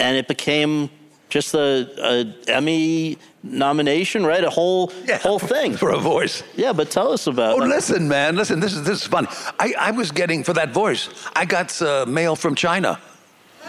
and 0.00 0.16
it 0.16 0.26
became 0.26 0.90
just 1.30 1.54
a, 1.54 1.88
a 1.98 2.50
Emmy 2.50 3.16
nomination, 3.42 4.26
right? 4.26 4.44
A 4.44 4.50
whole 4.50 4.92
whole 5.22 5.38
thing. 5.38 5.76
for 5.76 5.90
a 5.90 5.98
voice. 5.98 6.42
Yeah, 6.56 6.72
but 6.72 6.90
tell 6.90 7.12
us 7.12 7.26
about. 7.26 7.54
Oh, 7.54 7.58
like, 7.58 7.70
listen, 7.70 8.08
man, 8.08 8.36
listen. 8.36 8.60
This 8.60 8.74
is 8.74 8.82
this 8.82 9.02
is 9.02 9.06
fun. 9.06 9.26
I, 9.58 9.74
I 9.78 9.90
was 9.92 10.10
getting 10.10 10.44
for 10.44 10.52
that 10.54 10.70
voice. 10.70 11.08
I 11.34 11.44
got 11.46 11.80
uh, 11.80 12.04
mail 12.06 12.36
from 12.36 12.54
China. 12.54 13.00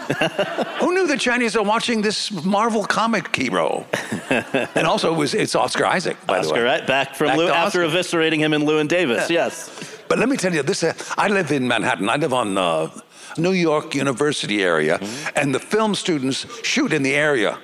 Who 0.80 0.94
knew 0.94 1.06
the 1.06 1.16
Chinese 1.16 1.54
are 1.54 1.62
watching 1.62 2.02
this 2.02 2.30
Marvel 2.44 2.84
comic 2.84 3.34
hero? 3.34 3.86
and 4.30 4.86
also, 4.86 5.14
it 5.14 5.16
was 5.16 5.32
it's 5.32 5.54
Oscar 5.54 5.86
Isaac, 5.86 6.16
by 6.26 6.40
the 6.40 6.46
Oscar, 6.46 6.54
way. 6.54 6.62
right? 6.62 6.86
Back 6.86 7.14
from 7.14 7.28
Back 7.28 7.36
Lou, 7.38 7.48
after 7.48 7.80
eviscerating 7.80 8.38
him 8.38 8.52
in 8.52 8.62
Llewyn 8.62 8.88
Davis. 8.88 9.30
Yes. 9.30 9.70
But 10.08 10.18
let 10.18 10.28
me 10.28 10.36
tell 10.36 10.52
you, 10.52 10.62
this. 10.62 10.82
Uh, 10.82 10.92
I 11.16 11.28
live 11.28 11.52
in 11.52 11.68
Manhattan. 11.68 12.08
I 12.08 12.16
live 12.16 12.32
on 12.32 12.58
uh, 12.58 12.90
New 13.36 13.52
York 13.52 13.94
University 13.94 14.62
area, 14.62 14.98
and 15.36 15.54
the 15.54 15.58
film 15.58 15.94
students 15.94 16.46
shoot 16.62 16.92
in 16.92 17.02
the 17.02 17.14
area. 17.14 17.58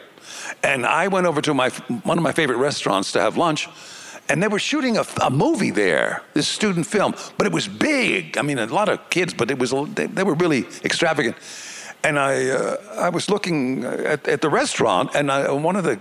And 0.63 0.87
I 0.87 1.09
went 1.09 1.27
over 1.27 1.41
to 1.43 1.55
my 1.55 1.71
one 2.05 2.19
of 2.19 2.25
my 2.25 2.33
favorite 2.33 2.59
restaurants 2.59 3.13
to 3.13 3.21
have 3.21 3.37
lunch, 3.37 3.69
and 4.29 4.43
they 4.43 4.49
were 4.49 4.59
shooting 4.59 4.97
a, 4.97 5.05
a 5.23 5.31
movie 5.31 5.71
there, 5.71 6.23
this 6.35 6.49
student 6.49 6.87
film. 6.87 7.15
But 7.37 7.47
it 7.47 7.53
was 7.53 7.69
big. 7.69 8.39
I 8.39 8.43
mean, 8.43 8.59
a 8.59 8.67
lot 8.67 8.89
of 8.89 8.99
kids, 9.11 9.35
but 9.35 9.51
it 9.51 9.59
was 9.59 9.73
they, 9.95 10.07
they 10.07 10.25
were 10.25 10.35
really 10.35 10.67
extravagant. 10.85 11.37
And 12.05 12.19
I 12.19 12.51
uh, 12.51 12.77
I 12.97 13.09
was 13.11 13.29
looking 13.29 13.85
at, 13.85 14.27
at 14.29 14.41
the 14.41 14.49
restaurant, 14.49 15.11
and 15.15 15.31
I, 15.31 15.51
one 15.51 15.77
of 15.77 15.85
the 15.85 15.97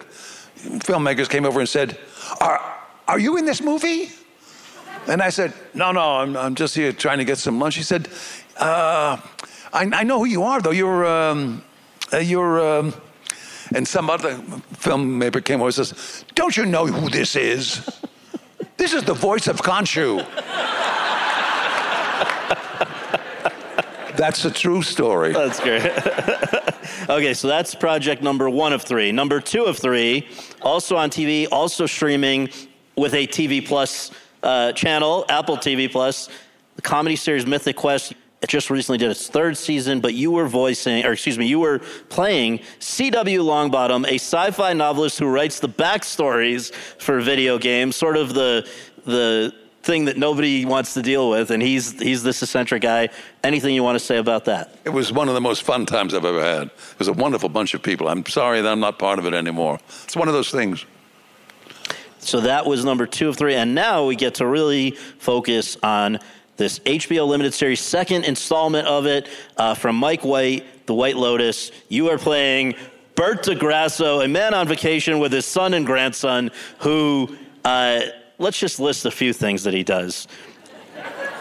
filmmakers 0.80 1.30
came 1.30 1.45
over 1.45 1.59
and 1.59 1.70
said, 1.70 1.97
"Are 2.39 2.61
are 3.07 3.20
you 3.20 3.38
in 3.38 3.45
this 3.45 3.61
movie?" 3.61 4.11
And 5.07 5.22
I 5.22 5.30
said, 5.30 5.53
No, 5.74 5.91
no, 5.91 6.01
I'm, 6.01 6.36
I'm 6.36 6.55
just 6.55 6.76
here 6.76 6.91
trying 6.91 7.20
to 7.20 7.26
get 7.26 7.38
some 7.38 7.59
lunch. 7.59 7.76
He 7.76 7.84
said, 7.84 8.09
uh, 8.57 9.18
I, 9.74 9.89
I 9.93 10.03
know 10.03 10.20
who 10.20 10.26
you 10.26 10.43
are, 10.43 10.61
though. 10.61 10.72
You're, 10.72 11.05
um, 11.05 11.63
uh, 12.13 12.18
you're, 12.18 12.80
um, 12.80 12.93
and 13.74 13.88
some 13.88 14.09
other 14.09 14.36
filmmaker 14.76 15.43
came 15.43 15.59
over 15.59 15.68
and 15.68 15.76
says, 15.76 16.26
Don't 16.36 16.55
you 16.55 16.65
know 16.65 16.86
who 16.88 17.09
this 17.09 17.36
is? 17.36 18.01
This 18.78 18.93
is 18.93 19.03
the 19.03 19.13
voice 19.13 19.47
of 19.47 19.61
Khonshu. 19.61 20.26
That's 24.18 24.45
a 24.45 24.51
true 24.51 24.82
story. 24.82 25.32
That's 25.34 25.59
great. 25.59 25.84
okay, 27.09 27.36
so 27.36 27.47
that's 27.47 27.76
project 27.76 28.24
number 28.24 28.49
one 28.49 28.74
of 28.74 28.82
three. 28.82 29.11
Number 29.11 29.39
two 29.39 29.65
of 29.65 29.78
three, 29.78 30.28
also 30.63 30.95
on 30.95 31.11
TV, 31.11 31.47
also 31.51 31.86
streaming 31.86 32.49
with 32.95 33.13
a 33.13 33.28
TV 33.28 33.63
Plus 33.63 34.09
uh, 34.41 34.72
channel, 34.72 35.24
Apple 35.30 35.55
TV 35.55 35.91
Plus, 35.91 36.30
the 36.76 36.82
comedy 36.82 37.15
series 37.15 37.45
Mythic 37.45 37.76
Quest. 37.76 38.13
It 38.42 38.50
just 38.50 38.70
recently 38.70 39.00
did 39.00 39.10
its 39.10 39.28
third 39.28 39.58
season, 39.58 40.00
but 40.00 40.14
you 40.14 40.30
were 40.30 40.48
voicing, 40.48 41.04
or 41.06 41.14
excuse 41.14 41.40
me, 41.40 41.48
you 41.48 41.60
were 41.60 41.80
playing 42.10 42.60
C.W. 42.80 43.42
Longbottom, 43.42 44.06
a 44.06 44.16
sci-fi 44.16 44.74
novelist 44.74 45.18
who 45.18 45.28
writes 45.28 45.60
the 45.60 45.70
backstories 45.70 46.72
for 46.74 47.20
video 47.20 47.58
games, 47.58 47.96
sort 47.96 48.16
of 48.16 48.34
the 48.34 48.70
the 49.06 49.54
thing 49.82 50.06
that 50.06 50.18
nobody 50.18 50.66
wants 50.66 50.94
to 50.94 51.02
deal 51.02 51.32
with, 51.32 51.50
and 51.50 51.64
he's 51.64 52.00
he's 52.00 52.22
this 52.22 52.44
eccentric 52.44 52.84
guy. 52.84 53.10
Anything 53.44 53.74
you 53.74 53.82
want 53.82 53.98
to 53.98 54.06
say 54.06 54.18
about 54.18 54.46
that? 54.46 54.78
It 54.86 54.90
was 54.90 55.12
one 55.12 55.30
of 55.30 55.34
the 55.34 55.42
most 55.42 55.64
fun 55.64 55.88
times 55.88 56.14
I've 56.14 56.26
ever 56.26 56.44
had. 56.44 56.68
It 56.68 57.00
was 57.00 57.08
a 57.08 57.14
wonderful 57.14 57.50
bunch 57.50 57.74
of 57.74 57.82
people. 57.82 58.08
I'm 58.08 58.26
sorry 58.26 58.62
that 58.62 58.72
I'm 58.72 58.82
not 58.82 59.00
part 59.00 59.18
of 59.18 59.26
it 59.26 59.34
anymore. 59.34 59.80
It's 60.04 60.16
one 60.16 60.28
of 60.28 60.36
those 60.36 60.52
things. 60.52 60.86
So 62.20 62.42
that 62.42 62.66
was 62.66 62.84
number 62.84 63.08
two 63.08 63.30
of 63.30 63.38
three. 63.38 63.56
And 63.56 63.74
now 63.74 64.06
we 64.06 64.18
get 64.18 64.36
to 64.36 64.46
really 64.46 64.92
focus 64.92 65.78
on 65.82 66.20
this 66.58 66.80
HBO 66.80 67.28
limited 67.28 67.53
series, 67.53 67.80
second 67.80 68.26
installment 68.26 68.88
of 68.88 69.05
it 69.05 69.30
uh, 69.55 69.74
from 69.74 69.95
Mike 69.95 70.24
White, 70.24 70.86
The 70.88 70.93
White 70.93 71.16
Lotus. 71.16 71.72
You 71.88 72.10
are 72.10 72.18
playing 72.18 72.76
Bert 73.16 73.43
Di 73.43 73.55
Grasso, 73.55 74.22
a 74.22 74.28
man 74.28 74.53
on 74.53 74.68
vacation 74.68 75.20
with 75.20 75.32
his 75.32 75.45
son 75.45 75.74
and 75.74 75.86
grandson, 75.86 76.51
who, 76.80 77.36
uh, 77.64 78.01
let's 78.38 78.60
just 78.60 78.80
list 78.80 79.05
a 79.05 79.12
few 79.12 79.34
things 79.34 79.64
that 79.64 79.74
he 79.74 79.84
does. 79.84 80.28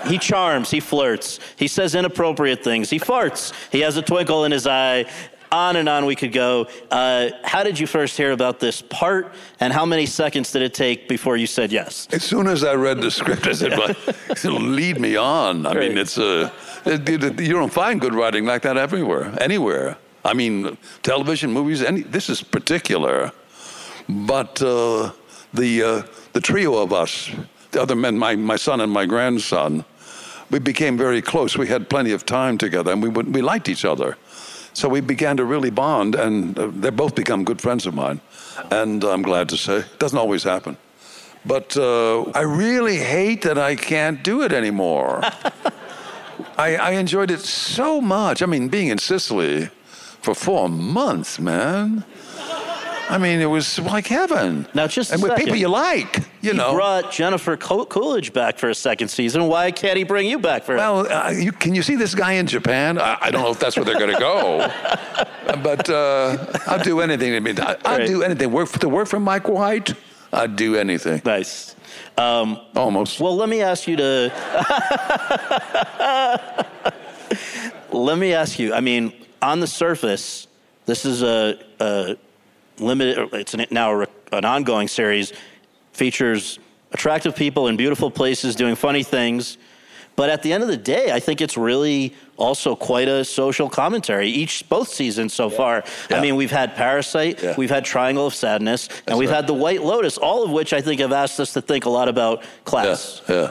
He 0.06 0.18
charms, 0.18 0.70
he 0.70 0.80
flirts, 0.80 1.40
he 1.56 1.66
says 1.66 1.94
inappropriate 1.94 2.62
things, 2.62 2.90
he 2.90 2.98
farts, 2.98 3.52
he 3.72 3.80
has 3.80 3.96
a 3.96 4.02
twinkle 4.02 4.44
in 4.44 4.52
his 4.52 4.66
eye. 4.66 5.06
On 5.56 5.76
and 5.76 5.88
on 5.88 6.04
we 6.04 6.14
could 6.14 6.32
go. 6.32 6.66
Uh, 6.90 7.30
how 7.42 7.62
did 7.64 7.78
you 7.80 7.86
first 7.86 8.14
hear 8.18 8.32
about 8.32 8.60
this 8.60 8.82
part, 8.82 9.32
and 9.58 9.72
how 9.72 9.86
many 9.86 10.04
seconds 10.04 10.52
did 10.52 10.60
it 10.60 10.74
take 10.74 11.08
before 11.08 11.38
you 11.38 11.46
said 11.46 11.72
yes? 11.72 12.06
As 12.12 12.22
soon 12.22 12.46
as 12.46 12.62
I 12.62 12.74
read 12.74 13.00
the 13.00 13.10
script, 13.10 13.46
I 13.46 13.52
said, 13.52 13.72
well, 13.78 14.60
lead 14.60 15.00
me 15.00 15.16
on." 15.16 15.64
I 15.64 15.72
mean, 15.72 15.96
it's 15.96 16.18
uh, 16.18 16.50
it- 16.84 17.08
it- 17.08 17.40
you 17.40 17.54
don't 17.54 17.72
find 17.72 17.98
good 18.02 18.14
writing 18.14 18.44
like 18.44 18.60
that 18.68 18.76
everywhere, 18.76 19.32
anywhere. 19.40 19.96
I 20.26 20.34
mean, 20.34 20.76
television, 21.02 21.50
movies. 21.52 21.80
Any 21.82 22.02
this 22.02 22.28
is 22.28 22.42
particular, 22.42 23.32
but 24.08 24.60
uh, 24.60 25.10
the 25.54 25.82
uh, 25.82 26.02
the 26.34 26.40
trio 26.42 26.82
of 26.82 26.92
us, 26.92 27.30
the 27.70 27.80
other 27.80 27.96
men, 27.96 28.18
my 28.18 28.36
my 28.36 28.56
son 28.58 28.80
and 28.82 28.92
my 28.92 29.06
grandson, 29.06 29.84
we 30.50 30.58
became 30.58 30.98
very 30.98 31.22
close. 31.22 31.56
We 31.56 31.68
had 31.68 31.88
plenty 31.88 32.12
of 32.12 32.24
time 32.26 32.58
together, 32.58 32.92
and 32.92 33.02
we 33.02 33.08
we 33.08 33.40
liked 33.40 33.68
each 33.70 33.86
other. 33.86 34.16
So 34.76 34.90
we 34.90 35.00
began 35.00 35.38
to 35.38 35.44
really 35.46 35.70
bond, 35.70 36.14
and 36.14 36.58
uh, 36.58 36.66
they 36.66 36.90
both 36.90 37.14
become 37.14 37.44
good 37.44 37.62
friends 37.62 37.86
of 37.86 37.94
mine. 37.94 38.20
And 38.70 39.02
I'm 39.04 39.22
glad 39.22 39.48
to 39.48 39.56
say, 39.56 39.78
it 39.78 39.98
doesn't 39.98 40.18
always 40.18 40.42
happen. 40.42 40.76
But 41.46 41.78
uh, 41.78 42.24
I 42.32 42.42
really 42.42 42.98
hate 42.98 43.40
that 43.40 43.56
I 43.56 43.74
can't 43.74 44.22
do 44.22 44.42
it 44.42 44.52
anymore. 44.52 45.22
I, 46.58 46.76
I 46.76 46.90
enjoyed 46.90 47.30
it 47.30 47.40
so 47.40 48.02
much. 48.02 48.42
I 48.42 48.46
mean, 48.46 48.68
being 48.68 48.88
in 48.88 48.98
Sicily 48.98 49.70
for 50.20 50.34
four 50.34 50.68
months, 50.68 51.40
man. 51.40 52.04
I 53.08 53.18
mean, 53.18 53.40
it 53.40 53.46
was 53.46 53.78
like 53.78 54.06
heaven. 54.08 54.66
Now, 54.74 54.86
just 54.88 55.12
and 55.12 55.22
with 55.22 55.30
second. 55.32 55.44
people 55.44 55.56
you 55.58 55.68
like, 55.68 56.18
you 56.40 56.50
He 56.52 56.56
know. 56.56 56.74
brought 56.74 57.12
Jennifer 57.12 57.56
Coolidge 57.56 58.32
back 58.32 58.58
for 58.58 58.68
a 58.68 58.74
second 58.74 59.08
season. 59.08 59.46
Why 59.46 59.70
can't 59.70 59.96
he 59.96 60.02
bring 60.04 60.28
you 60.28 60.38
back 60.40 60.64
for? 60.64 60.74
Well, 60.76 61.06
uh, 61.10 61.30
you, 61.30 61.52
can 61.52 61.72
you 61.74 61.82
see 61.82 61.94
this 61.96 62.14
guy 62.16 62.32
in 62.32 62.46
Japan? 62.48 62.98
I, 62.98 63.16
I 63.20 63.30
don't 63.30 63.42
know 63.42 63.50
if 63.50 63.60
that's 63.60 63.76
where 63.76 63.84
they're 63.84 63.98
going 63.98 64.12
to 64.12 64.18
go, 64.18 64.58
but 65.62 65.88
uh, 65.88 66.36
I'll 66.66 66.82
do 66.82 67.00
anything. 67.00 67.34
I 67.34 67.40
mean, 67.40 67.60
I, 67.60 67.76
I'll 67.84 67.98
Right. 67.98 68.06
do 68.08 68.22
anything. 68.24 68.50
Work 68.50 68.70
to 68.72 68.88
work 68.88 69.06
for 69.08 69.20
Mike 69.20 69.48
White. 69.48 69.94
I'd 70.32 70.56
do 70.56 70.74
anything. 70.76 71.22
nice. 71.24 71.76
Um, 72.18 72.58
Almost. 72.74 73.20
well, 73.20 73.36
let 73.36 73.48
me 73.48 73.62
ask 73.62 73.86
you 73.86 73.96
to. 73.96 74.32
let 77.92 78.18
me 78.18 78.34
ask 78.34 78.58
you. 78.58 78.74
I 78.74 78.80
mean, 78.80 79.12
on 79.40 79.60
the 79.60 79.66
surface, 79.66 80.48
this 80.86 81.04
is 81.04 81.22
a, 81.22 81.58
a 81.80 82.16
limited. 82.78 83.28
It's 83.32 83.54
an, 83.54 83.66
now 83.70 84.02
a, 84.02 84.06
an 84.32 84.44
ongoing 84.44 84.88
series. 84.88 85.32
Features 85.92 86.58
attractive 86.92 87.34
people 87.36 87.68
in 87.68 87.76
beautiful 87.76 88.10
places 88.10 88.54
doing 88.54 88.74
funny 88.74 89.02
things. 89.02 89.58
But 90.14 90.30
at 90.30 90.42
the 90.42 90.50
end 90.54 90.62
of 90.62 90.70
the 90.70 90.78
day, 90.78 91.12
I 91.12 91.20
think 91.20 91.42
it's 91.42 91.58
really 91.58 92.14
also 92.38 92.74
quite 92.74 93.06
a 93.06 93.22
social 93.22 93.68
commentary. 93.68 94.28
Each 94.28 94.66
both 94.66 94.88
seasons 94.88 95.34
so 95.34 95.50
far. 95.50 95.84
I 96.10 96.20
mean, 96.20 96.36
we've 96.36 96.50
had 96.50 96.74
Parasite, 96.74 97.42
Yeah. 97.42 97.54
we've 97.58 97.68
had 97.68 97.84
Triangle 97.84 98.26
of 98.26 98.34
Sadness, 98.34 98.88
and 99.06 99.18
we've 99.18 99.28
right. 99.28 99.36
had 99.36 99.46
The 99.46 99.52
White 99.52 99.82
Lotus. 99.82 100.16
All 100.16 100.42
of 100.42 100.50
which 100.50 100.72
I 100.72 100.80
think 100.80 101.00
have 101.02 101.12
asked 101.12 101.38
us 101.38 101.52
to 101.52 101.60
think 101.60 101.84
a 101.84 101.90
lot 101.90 102.08
about 102.08 102.42
class. 102.64 103.20
Yeah, 103.28 103.34
yeah. 103.34 103.50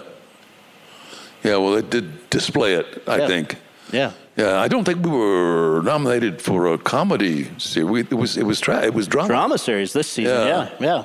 Yeah, 1.43 1.57
well, 1.57 1.75
it 1.75 1.91
did 1.91 2.31
display 2.31 2.73
it, 2.73 3.03
I 3.07 3.17
Yeah. 3.19 3.27
think. 3.27 3.57
Yeah. 3.91 4.11
Yeah, 4.35 4.59
I 4.59 4.67
don't 4.67 4.83
think 4.83 5.05
we 5.05 5.11
were 5.11 5.81
nominated 5.83 6.41
for 6.41 6.73
a 6.73 6.77
comedy 6.77 7.49
series. 7.57 7.89
We, 7.89 7.99
it 8.01 8.13
was 8.13 8.37
it 8.37 8.43
was 8.45 8.59
tra- 8.59 8.83
it 8.83 8.93
was 8.93 9.07
drama. 9.07 9.27
Drama 9.29 9.57
series 9.57 9.93
this 9.93 10.07
season. 10.09 10.47
Yeah. 10.47 10.69
Yeah. 10.79 10.87
Yeah. 10.87 11.03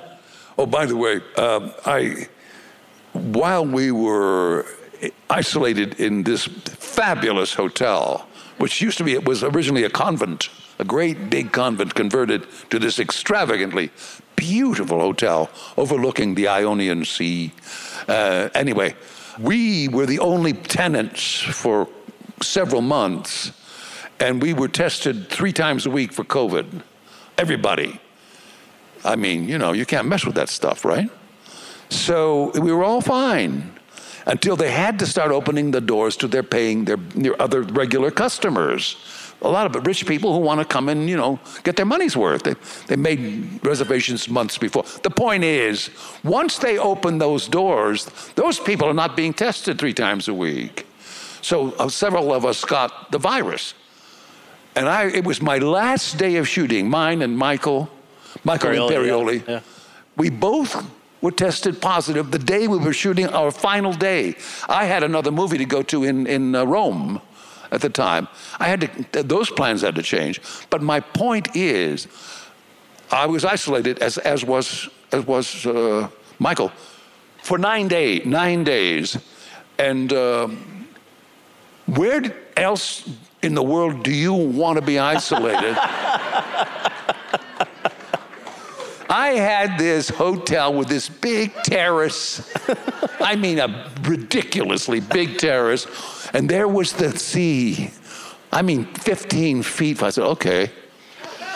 Oh, 0.59 0.67
by 0.67 0.87
the 0.87 0.97
way, 0.97 1.21
um, 1.37 1.73
I 1.87 2.27
while 3.13 3.65
we 3.65 3.91
were 3.93 4.67
isolated 5.29 5.99
in 6.01 6.25
this 6.25 6.47
fabulous 6.47 7.55
hotel, 7.55 8.27
which 8.59 8.81
used 8.81 8.99
to 8.99 9.05
be 9.05 9.13
it 9.13 9.25
was 9.25 9.43
originally 9.43 9.85
a 9.85 9.91
convent, 9.91 10.49
a 10.79 10.85
great 10.85 11.31
big 11.31 11.53
convent 11.53 11.95
converted 11.95 12.47
to 12.71 12.79
this 12.79 12.99
extravagantly 12.99 13.91
beautiful 14.37 15.01
hotel 15.01 15.51
overlooking 15.77 16.35
the 16.35 16.49
Ionian 16.49 17.05
Sea. 17.05 17.53
Uh, 18.09 18.49
anyway, 18.55 18.95
we 19.39 19.89
were 19.89 20.07
the 20.07 20.19
only 20.19 20.53
tenants 20.53 21.41
for 21.41 21.87
several 22.43 22.83
months, 22.83 23.53
and 24.19 24.43
we 24.43 24.53
were 24.53 24.69
tested 24.69 25.29
three 25.29 25.53
times 25.53 25.87
a 25.87 25.91
week 25.91 26.13
for 26.13 26.25
COVID. 26.25 26.83
Everybody. 27.39 28.01
I 29.05 29.17
mean, 29.17 29.49
you 29.49 29.59
know, 29.59 29.73
you 29.73 29.87
can't 29.87 30.07
mess 30.09 30.27
with 30.27 30.35
that 30.35 30.49
stuff, 30.49 30.85
right? 30.85 31.09
So 31.89 32.53
we 32.61 32.73
were 32.73 32.85
all 32.85 33.01
fine 33.01 33.73
until 34.27 34.57
they 34.57 34.71
had 34.71 34.99
to 34.99 35.07
start 35.07 35.33
opening 35.33 35.71
the 35.71 35.81
doors 35.81 36.17
to 36.19 36.29
their 36.29 36.43
paying 36.43 36.85
their, 36.85 36.97
their 36.97 37.41
other 37.41 37.63
regular 37.63 38.11
customers. 38.11 38.97
A 39.43 39.49
lot 39.49 39.75
of 39.75 39.87
rich 39.87 40.07
people 40.07 40.35
who 40.35 40.41
want 40.41 40.61
to 40.61 40.67
come 40.67 40.91
and, 40.91 41.09
you 41.09 41.17
know, 41.17 41.41
get 41.65 41.77
their 41.77 41.87
money's 41.87 42.15
worth. 42.15 42.43
They, 42.43 42.55
they 42.89 42.97
made 42.97 43.65
reservations 43.65 44.29
months 44.29 44.59
before. 44.59 44.85
The 45.03 45.11
point 45.11 45.45
is, 45.45 45.89
once 46.23 46.59
they 46.59 46.77
open 46.77 47.17
those 47.17 47.49
doors, 47.49 48.05
those 48.35 48.61
people 48.61 48.87
are 48.87 48.95
not 48.95 49.17
being 49.17 49.33
tested 49.33 49.79
three 49.79 49.95
times 49.95 50.29
a 50.29 50.35
week. 50.35 50.87
So 51.43 51.73
uh, 51.73 51.89
several 51.89 52.33
of 52.33 52.45
us 52.45 52.65
got 52.65 53.11
the 53.11 53.19
virus. 53.19 53.75
And 54.77 54.89
I, 54.89 55.07
it 55.09 55.25
was 55.25 55.43
my 55.43 55.59
last 55.59 56.19
day 56.19 56.37
of 56.37 56.47
shooting, 56.49 56.89
mine 56.89 57.23
and 57.23 57.37
Michael, 57.37 57.91
Michael 58.45 58.71
Imperioli, 58.71 59.47
yeah, 59.47 59.55
yeah. 59.55 59.61
We 60.17 60.31
both 60.31 60.89
were 61.21 61.33
tested 61.33 61.81
positive 61.81 62.31
the 62.31 62.39
day 62.39 62.69
we 62.69 62.79
were 62.79 62.93
shooting 62.93 63.27
our 63.29 63.51
final 63.51 63.93
day. 63.93 64.37
I 64.69 64.85
had 64.85 65.03
another 65.03 65.31
movie 65.31 65.59
to 65.59 65.65
go 65.65 65.83
to 65.83 66.05
in, 66.05 66.27
in 66.27 66.55
uh, 66.55 66.65
Rome 66.65 67.21
at 67.73 67.81
the 67.81 67.89
time. 67.91 68.29
I 68.59 68.69
had 68.69 68.81
to, 69.13 69.23
those 69.23 69.51
plans 69.51 69.83
had 69.83 69.95
to 69.97 70.03
change. 70.03 70.41
But 70.71 70.83
my 70.83 71.01
point 71.01 71.57
is, 71.57 72.07
I 73.11 73.27
was 73.27 73.45
isolated 73.45 73.99
as, 73.99 74.19
as 74.19 74.45
was, 74.45 74.89
as 75.11 75.27
was 75.27 75.67
uh, 75.67 76.09
Michael 76.39 76.71
for 77.43 77.59
nine, 77.59 77.89
day, 77.89 78.21
nine 78.21 78.65
days. 78.65 79.19
And 79.79 80.13
um 80.13 80.80
where 81.97 82.23
else 82.57 83.09
in 83.43 83.55
the 83.55 83.63
world 83.63 84.03
do 84.03 84.13
you 84.13 84.33
want 84.33 84.77
to 84.77 84.83
be 84.83 84.99
isolated? 84.99 85.77
I 89.09 89.31
had 89.31 89.77
this 89.77 90.09
hotel 90.09 90.73
with 90.73 90.89
this 90.89 91.09
big 91.09 91.53
terrace. 91.65 92.55
I 93.21 93.35
mean, 93.35 93.59
a 93.59 93.91
ridiculously 94.03 95.01
big 95.01 95.39
terrace. 95.39 95.87
And 96.33 96.49
there 96.49 96.69
was 96.69 96.93
the 96.93 97.17
sea. 97.19 97.91
I 98.53 98.63
mean, 98.63 98.85
15 98.85 99.65
feet. 99.65 100.03
I 100.03 100.11
said, 100.11 100.25
okay, 100.25 100.71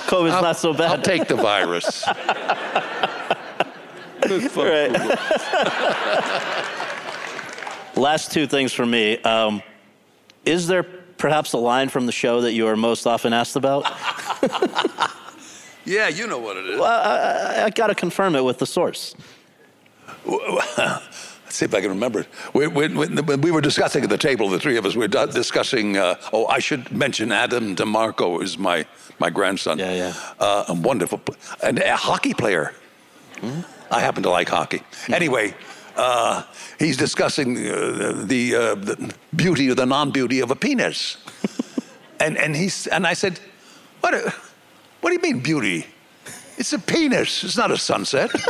COVID's 0.06 0.34
I'll, 0.34 0.42
not 0.42 0.56
so 0.56 0.74
bad. 0.74 0.90
I'll 0.90 1.02
take 1.02 1.28
the 1.28 1.36
virus. 1.36 2.04
Last 7.96 8.32
two 8.32 8.48
things 8.48 8.72
for 8.72 8.84
me. 8.84 9.18
Um, 9.22 9.62
is 10.44 10.66
there 10.66 10.82
perhaps 10.82 11.52
a 11.52 11.58
line 11.58 11.88
from 11.88 12.06
the 12.06 12.12
show 12.12 12.40
that 12.42 12.52
you 12.52 12.66
are 12.66 12.76
most 12.76 13.06
often 13.06 13.32
asked 13.32 13.56
about? 13.56 13.84
yeah, 15.84 16.08
you 16.08 16.26
know 16.26 16.38
what 16.38 16.56
it 16.56 16.66
is. 16.66 16.80
Well, 16.80 16.84
I, 16.84 17.64
I 17.64 17.70
got 17.70 17.88
to 17.88 17.94
confirm 17.94 18.34
it 18.34 18.44
with 18.44 18.58
the 18.58 18.66
source. 18.66 19.14
Let's 20.26 21.56
see 21.56 21.64
if 21.66 21.74
I 21.74 21.80
can 21.80 21.90
remember 21.90 22.20
it. 22.20 22.28
We, 22.52 22.66
we, 22.66 22.88
we, 22.88 23.06
when 23.06 23.40
we 23.40 23.50
were 23.50 23.60
discussing 23.60 24.02
at 24.02 24.10
the 24.10 24.18
table, 24.18 24.48
the 24.48 24.58
three 24.58 24.76
of 24.76 24.86
us, 24.86 24.94
we 24.94 25.00
were 25.00 25.08
di- 25.08 25.26
discussing. 25.26 25.96
Uh, 25.96 26.16
oh, 26.32 26.46
I 26.46 26.58
should 26.58 26.90
mention 26.90 27.30
Adam 27.30 27.76
DiMarco 27.76 28.42
is 28.42 28.58
my, 28.58 28.86
my 29.18 29.30
grandson. 29.30 29.78
Yeah, 29.78 29.92
yeah. 29.92 30.14
Uh, 30.40 30.64
a 30.68 30.74
wonderful, 30.74 31.20
and 31.62 31.78
a 31.78 31.96
hockey 31.96 32.34
player. 32.34 32.74
I 33.90 34.00
happen 34.00 34.22
to 34.22 34.30
like 34.30 34.48
hockey. 34.48 34.82
Anyway, 35.08 35.54
uh, 35.96 36.42
he's 36.78 36.96
discussing 36.96 37.56
uh, 37.56 38.24
the, 38.24 38.54
uh, 38.54 38.74
the 38.74 39.14
beauty 39.34 39.70
or 39.70 39.74
the 39.74 39.86
non-beauty 39.86 40.40
of 40.40 40.50
a 40.50 40.56
penis, 40.56 41.16
and 42.20 42.36
and 42.36 42.56
he's 42.56 42.86
and 42.88 43.06
I 43.06 43.14
said, 43.14 43.40
what? 44.00 44.14
A, 44.14 44.32
what 45.00 45.10
do 45.10 45.16
you 45.16 45.22
mean 45.34 45.42
beauty? 45.42 45.86
It's 46.56 46.72
a 46.72 46.78
penis. 46.78 47.44
It's 47.44 47.56
not 47.56 47.70
a 47.70 47.76
sunset. 47.76 48.30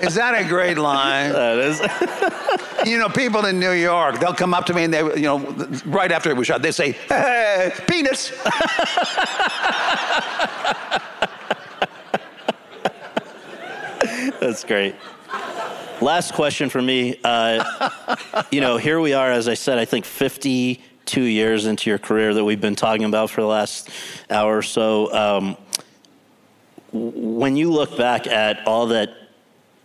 Is 0.00 0.14
that 0.14 0.34
a 0.34 0.44
great 0.48 0.78
line? 0.78 1.32
That 1.32 1.58
is. 1.58 1.80
You 2.86 2.96
know, 2.96 3.10
people 3.10 3.44
in 3.44 3.60
New 3.60 3.72
York, 3.72 4.20
they'll 4.20 4.32
come 4.32 4.54
up 4.54 4.64
to 4.64 4.72
me 4.72 4.84
and 4.84 4.94
they, 4.94 5.00
you 5.00 5.26
know, 5.26 5.38
right 5.84 6.10
after 6.10 6.30
it 6.30 6.36
was 6.36 6.46
shot, 6.46 6.62
they 6.62 6.72
say, 6.72 6.92
hey, 6.92 7.70
penis. 7.86 8.32
That's 14.40 14.64
great. 14.64 14.94
Last 16.00 16.32
question 16.32 16.70
for 16.70 16.80
me. 16.80 17.20
Uh, 17.22 17.90
you 18.50 18.60
know, 18.60 18.78
here 18.78 19.00
we 19.00 19.12
are, 19.12 19.30
as 19.30 19.48
I 19.48 19.54
said, 19.54 19.78
I 19.78 19.84
think 19.84 20.06
52 20.06 21.20
years 21.20 21.66
into 21.66 21.90
your 21.90 21.98
career 21.98 22.32
that 22.32 22.44
we've 22.44 22.60
been 22.60 22.76
talking 22.76 23.04
about 23.04 23.30
for 23.30 23.42
the 23.42 23.46
last 23.46 23.90
hour 24.30 24.56
or 24.56 24.62
so. 24.62 25.12
Um, 25.12 25.56
when 26.92 27.56
you 27.56 27.70
look 27.70 27.96
back 27.96 28.26
at 28.26 28.66
all 28.66 28.86
that 28.88 29.10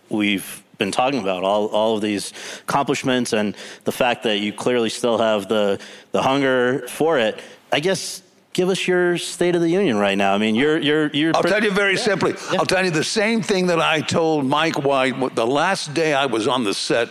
we've 0.10 0.64
been 0.78 0.92
talking 0.92 1.20
about, 1.20 1.44
all, 1.44 1.68
all 1.68 1.96
of 1.96 2.02
these 2.02 2.34
accomplishments 2.62 3.34
and 3.34 3.56
the 3.84 3.92
fact 3.92 4.24
that 4.24 4.40
you 4.40 4.54
clearly 4.54 4.90
still 4.90 5.18
have 5.18 5.48
the, 5.48 5.80
the 6.12 6.22
hunger 6.22 6.88
for 6.88 7.20
it, 7.20 7.40
I 7.72 7.80
guess 7.82 8.22
give 8.56 8.70
us 8.70 8.88
your 8.88 9.18
state 9.18 9.54
of 9.54 9.62
the 9.62 9.70
union 9.70 9.98
right 9.98 10.18
now. 10.18 10.34
I 10.34 10.38
mean, 10.38 10.56
you're, 10.56 10.80
you're, 10.80 11.10
you're 11.10 11.36
I'll 11.36 11.44
tell 11.44 11.64
you 11.64 11.72
very 11.72 11.98
simply. 11.98 12.34
I'll 12.58 12.66
tell 12.66 12.84
you 12.84 12.90
the 12.90 13.04
same 13.04 13.42
thing 13.42 13.68
that 13.68 13.82
I 13.82 14.00
told 14.00 14.46
Mike 14.46 14.82
White 14.82 15.36
the 15.36 15.46
last 15.46 15.94
day 15.94 16.14
I 16.14 16.26
was 16.26 16.48
on 16.48 16.64
the 16.64 16.74
set. 16.74 17.10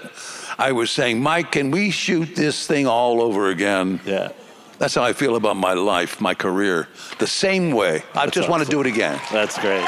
I 0.58 0.72
was 0.72 0.90
saying, 0.90 1.22
Mike, 1.22 1.52
can 1.52 1.70
we 1.70 1.90
shoot 1.90 2.34
this 2.34 2.66
thing 2.66 2.86
all 2.86 3.20
over 3.20 3.50
again? 3.50 4.00
Yeah. 4.06 4.32
That's 4.78 4.94
how 4.94 5.04
I 5.04 5.12
feel 5.12 5.36
about 5.36 5.56
my 5.56 5.74
life, 5.74 6.18
my 6.20 6.34
career. 6.34 6.88
The 7.18 7.26
same 7.26 7.72
way. 7.72 8.02
I 8.14 8.26
just 8.26 8.48
want 8.48 8.64
to 8.64 8.70
do 8.70 8.80
it 8.80 8.86
again. 8.86 9.20
That's 9.30 9.58
great. 9.58 9.86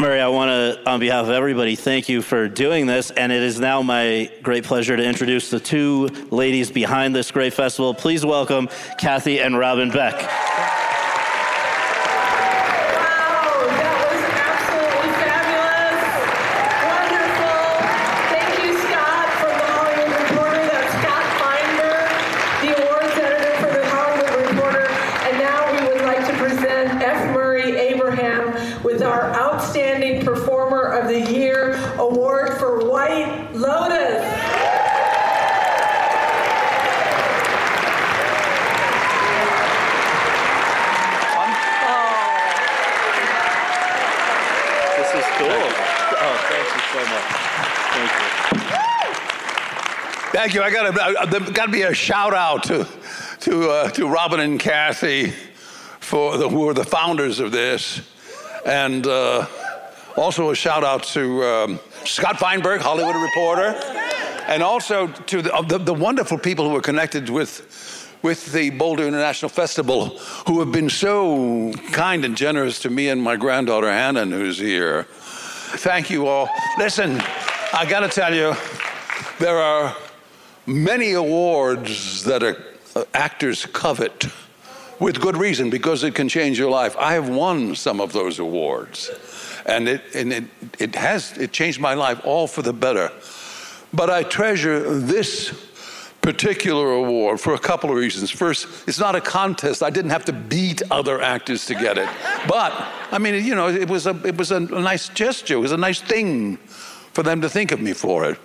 Murray, 0.00 0.20
I 0.20 0.28
want 0.28 0.50
to, 0.50 0.88
on 0.88 1.00
behalf 1.00 1.24
of 1.24 1.30
everybody, 1.30 1.74
thank 1.74 2.08
you 2.08 2.22
for 2.22 2.46
doing 2.46 2.86
this. 2.86 3.10
And 3.10 3.32
it 3.32 3.42
is 3.42 3.58
now 3.58 3.82
my 3.82 4.30
great 4.44 4.62
pleasure 4.62 4.96
to 4.96 5.02
introduce 5.02 5.50
the 5.50 5.58
two 5.58 6.06
ladies 6.30 6.70
behind 6.70 7.16
this 7.16 7.32
great 7.32 7.52
festival. 7.52 7.92
Please 7.94 8.24
welcome 8.24 8.68
Kathy 8.96 9.40
and 9.40 9.58
Robin 9.58 9.90
Beeck. 9.90 10.77
Thank 46.48 46.74
you. 46.74 46.80
So 46.88 46.98
much. 46.98 47.24
Thank 47.92 48.12
you. 48.12 48.28
Thank 50.32 50.54
you. 50.54 50.62
I 50.62 50.70
got 50.70 50.90
to 51.30 51.52
got 51.52 51.66
to 51.66 51.72
be 51.72 51.82
a 51.82 51.92
shout 51.92 52.32
out 52.34 52.62
to 52.64 52.86
to 53.40 53.70
uh, 53.70 53.90
to 53.90 54.08
Robin 54.08 54.40
and 54.40 54.58
Kathy 54.58 55.30
for 56.00 56.38
the, 56.38 56.48
who 56.48 56.68
are 56.68 56.74
the 56.74 56.84
founders 56.84 57.40
of 57.40 57.52
this, 57.52 58.00
and 58.64 59.06
uh, 59.06 59.46
also 60.18 60.50
a 60.50 60.54
shout 60.54 60.84
out 60.84 61.04
to 61.04 61.44
um, 61.44 61.80
Scott 62.04 62.38
Feinberg, 62.38 62.80
Hollywood 62.80 63.16
reporter, 63.16 63.80
and 64.48 64.62
also 64.62 65.06
to 65.06 65.42
the, 65.42 65.64
the, 65.68 65.78
the 65.78 65.94
wonderful 65.94 66.38
people 66.38 66.68
who 66.68 66.76
are 66.76 66.82
connected 66.82 67.28
with 67.30 67.96
with 68.22 68.52
the 68.52 68.70
Boulder 68.70 69.06
International 69.06 69.48
Festival, 69.48 70.08
who 70.46 70.58
have 70.58 70.72
been 70.72 70.90
so 70.90 71.72
kind 71.92 72.24
and 72.24 72.36
generous 72.36 72.80
to 72.80 72.90
me 72.90 73.08
and 73.08 73.22
my 73.22 73.36
granddaughter 73.36 73.90
Hannon, 73.90 74.32
who's 74.32 74.58
here. 74.58 75.04
Thank 75.08 76.10
you 76.10 76.26
all. 76.26 76.48
Listen, 76.78 77.20
I 77.72 77.86
got 77.88 78.00
to 78.00 78.08
tell 78.08 78.34
you, 78.34 78.54
there 79.38 79.58
are 79.58 79.96
many 80.66 81.12
awards 81.12 82.24
that 82.24 82.42
are, 82.42 82.56
uh, 82.96 83.04
actors 83.14 83.66
covet 83.66 84.26
with 84.98 85.20
good 85.20 85.36
reason 85.36 85.70
because 85.70 86.02
it 86.02 86.14
can 86.14 86.28
change 86.28 86.58
your 86.58 86.70
life. 86.70 86.96
I 86.98 87.12
have 87.12 87.28
won 87.28 87.74
some 87.74 88.00
of 88.00 88.12
those 88.12 88.38
awards, 88.38 89.10
and 89.68 89.88
it 89.88 90.02
and 90.14 90.32
it, 90.32 90.44
it 90.78 90.94
has 90.94 91.36
it 91.38 91.52
changed 91.52 91.80
my 91.80 91.94
life 91.94 92.20
all 92.24 92.46
for 92.46 92.62
the 92.62 92.72
better. 92.72 93.12
But 93.92 94.10
I 94.10 94.22
treasure 94.22 94.98
this 94.98 95.66
particular 96.20 96.92
award 96.92 97.40
for 97.40 97.54
a 97.54 97.58
couple 97.58 97.90
of 97.90 97.96
reasons. 97.96 98.30
First, 98.30 98.88
it's 98.88 98.98
not 98.98 99.14
a 99.14 99.20
contest. 99.20 99.82
I 99.82 99.90
didn't 99.90 100.10
have 100.10 100.24
to 100.26 100.32
beat 100.32 100.82
other 100.90 101.22
actors 101.22 101.66
to 101.66 101.74
get 101.74 101.96
it. 101.96 102.08
But 102.48 102.72
I 103.12 103.18
mean, 103.18 103.44
you 103.44 103.54
know, 103.54 103.68
it 103.68 103.88
was 103.88 104.06
a 104.06 104.20
it 104.26 104.36
was 104.36 104.50
a 104.50 104.60
nice 104.60 105.08
gesture. 105.08 105.54
It 105.54 105.60
was 105.60 105.72
a 105.72 105.76
nice 105.76 106.00
thing 106.00 106.56
for 107.12 107.22
them 107.22 107.40
to 107.42 107.48
think 107.48 107.72
of 107.72 107.80
me 107.80 107.92
for 107.92 108.24
it 108.30 108.38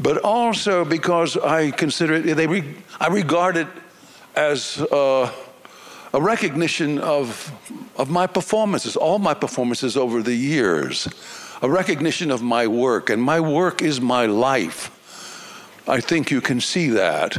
but 0.00 0.18
also 0.18 0.84
because 0.84 1.36
I 1.36 1.70
consider 1.72 2.14
it, 2.14 2.34
they 2.36 2.46
re, 2.46 2.62
I 3.00 3.08
regard 3.08 3.56
it 3.56 3.66
as 4.36 4.80
uh, 4.80 5.32
a 6.12 6.20
recognition 6.20 6.98
of, 6.98 7.52
of 7.96 8.10
my 8.10 8.26
performances, 8.26 8.96
all 8.96 9.18
my 9.18 9.34
performances 9.34 9.96
over 9.96 10.22
the 10.22 10.34
years, 10.34 11.08
a 11.62 11.68
recognition 11.68 12.30
of 12.30 12.42
my 12.42 12.66
work, 12.66 13.10
and 13.10 13.22
my 13.22 13.40
work 13.40 13.82
is 13.82 14.00
my 14.00 14.26
life. 14.26 14.94
I 15.86 16.00
think 16.00 16.30
you 16.30 16.40
can 16.40 16.60
see 16.60 16.88
that. 16.90 17.36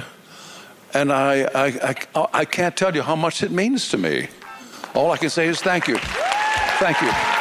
And 0.94 1.12
I, 1.12 1.44
I, 1.54 1.98
I, 2.16 2.28
I 2.34 2.46
can't 2.46 2.76
tell 2.76 2.96
you 2.96 3.02
how 3.02 3.16
much 3.16 3.44
it 3.44 3.52
means 3.52 3.90
to 3.90 3.98
me. 3.98 4.28
All 4.96 5.12
I 5.12 5.18
can 5.18 5.30
say 5.30 5.48
is 5.48 5.62
thank 5.62 5.88
you. 5.88 5.98
Thank 6.80 7.02
you. 7.02 7.39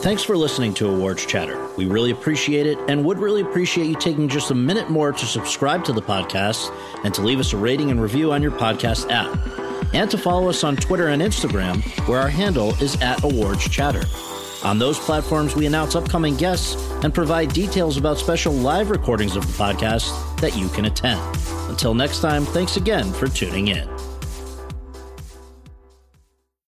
Thanks 0.00 0.22
for 0.22 0.36
listening 0.36 0.74
to 0.74 0.88
Awards 0.88 1.26
Chatter. 1.26 1.68
We 1.76 1.86
really 1.86 2.12
appreciate 2.12 2.68
it 2.68 2.78
and 2.88 3.04
would 3.04 3.18
really 3.18 3.40
appreciate 3.40 3.88
you 3.88 3.96
taking 3.96 4.28
just 4.28 4.52
a 4.52 4.54
minute 4.54 4.88
more 4.88 5.10
to 5.10 5.26
subscribe 5.26 5.84
to 5.84 5.92
the 5.92 6.00
podcast 6.00 6.72
and 7.04 7.12
to 7.14 7.22
leave 7.22 7.40
us 7.40 7.52
a 7.52 7.56
rating 7.56 7.90
and 7.90 8.00
review 8.00 8.32
on 8.32 8.40
your 8.40 8.52
podcast 8.52 9.10
app. 9.10 9.36
And 9.92 10.08
to 10.10 10.16
follow 10.16 10.48
us 10.48 10.62
on 10.62 10.76
Twitter 10.76 11.08
and 11.08 11.20
Instagram, 11.20 11.82
where 12.06 12.20
our 12.20 12.28
handle 12.28 12.74
is 12.80 12.94
at 13.02 13.24
Awards 13.24 13.68
Chatter. 13.68 14.04
On 14.62 14.78
those 14.78 15.00
platforms, 15.00 15.56
we 15.56 15.66
announce 15.66 15.96
upcoming 15.96 16.36
guests 16.36 16.76
and 17.02 17.12
provide 17.12 17.52
details 17.52 17.96
about 17.96 18.18
special 18.18 18.52
live 18.52 18.90
recordings 18.90 19.34
of 19.34 19.46
the 19.46 19.52
podcast 19.52 20.40
that 20.40 20.56
you 20.56 20.68
can 20.68 20.84
attend. 20.84 21.20
Until 21.68 21.92
next 21.92 22.20
time, 22.20 22.44
thanks 22.44 22.76
again 22.76 23.12
for 23.12 23.26
tuning 23.26 23.68
in. 23.68 23.88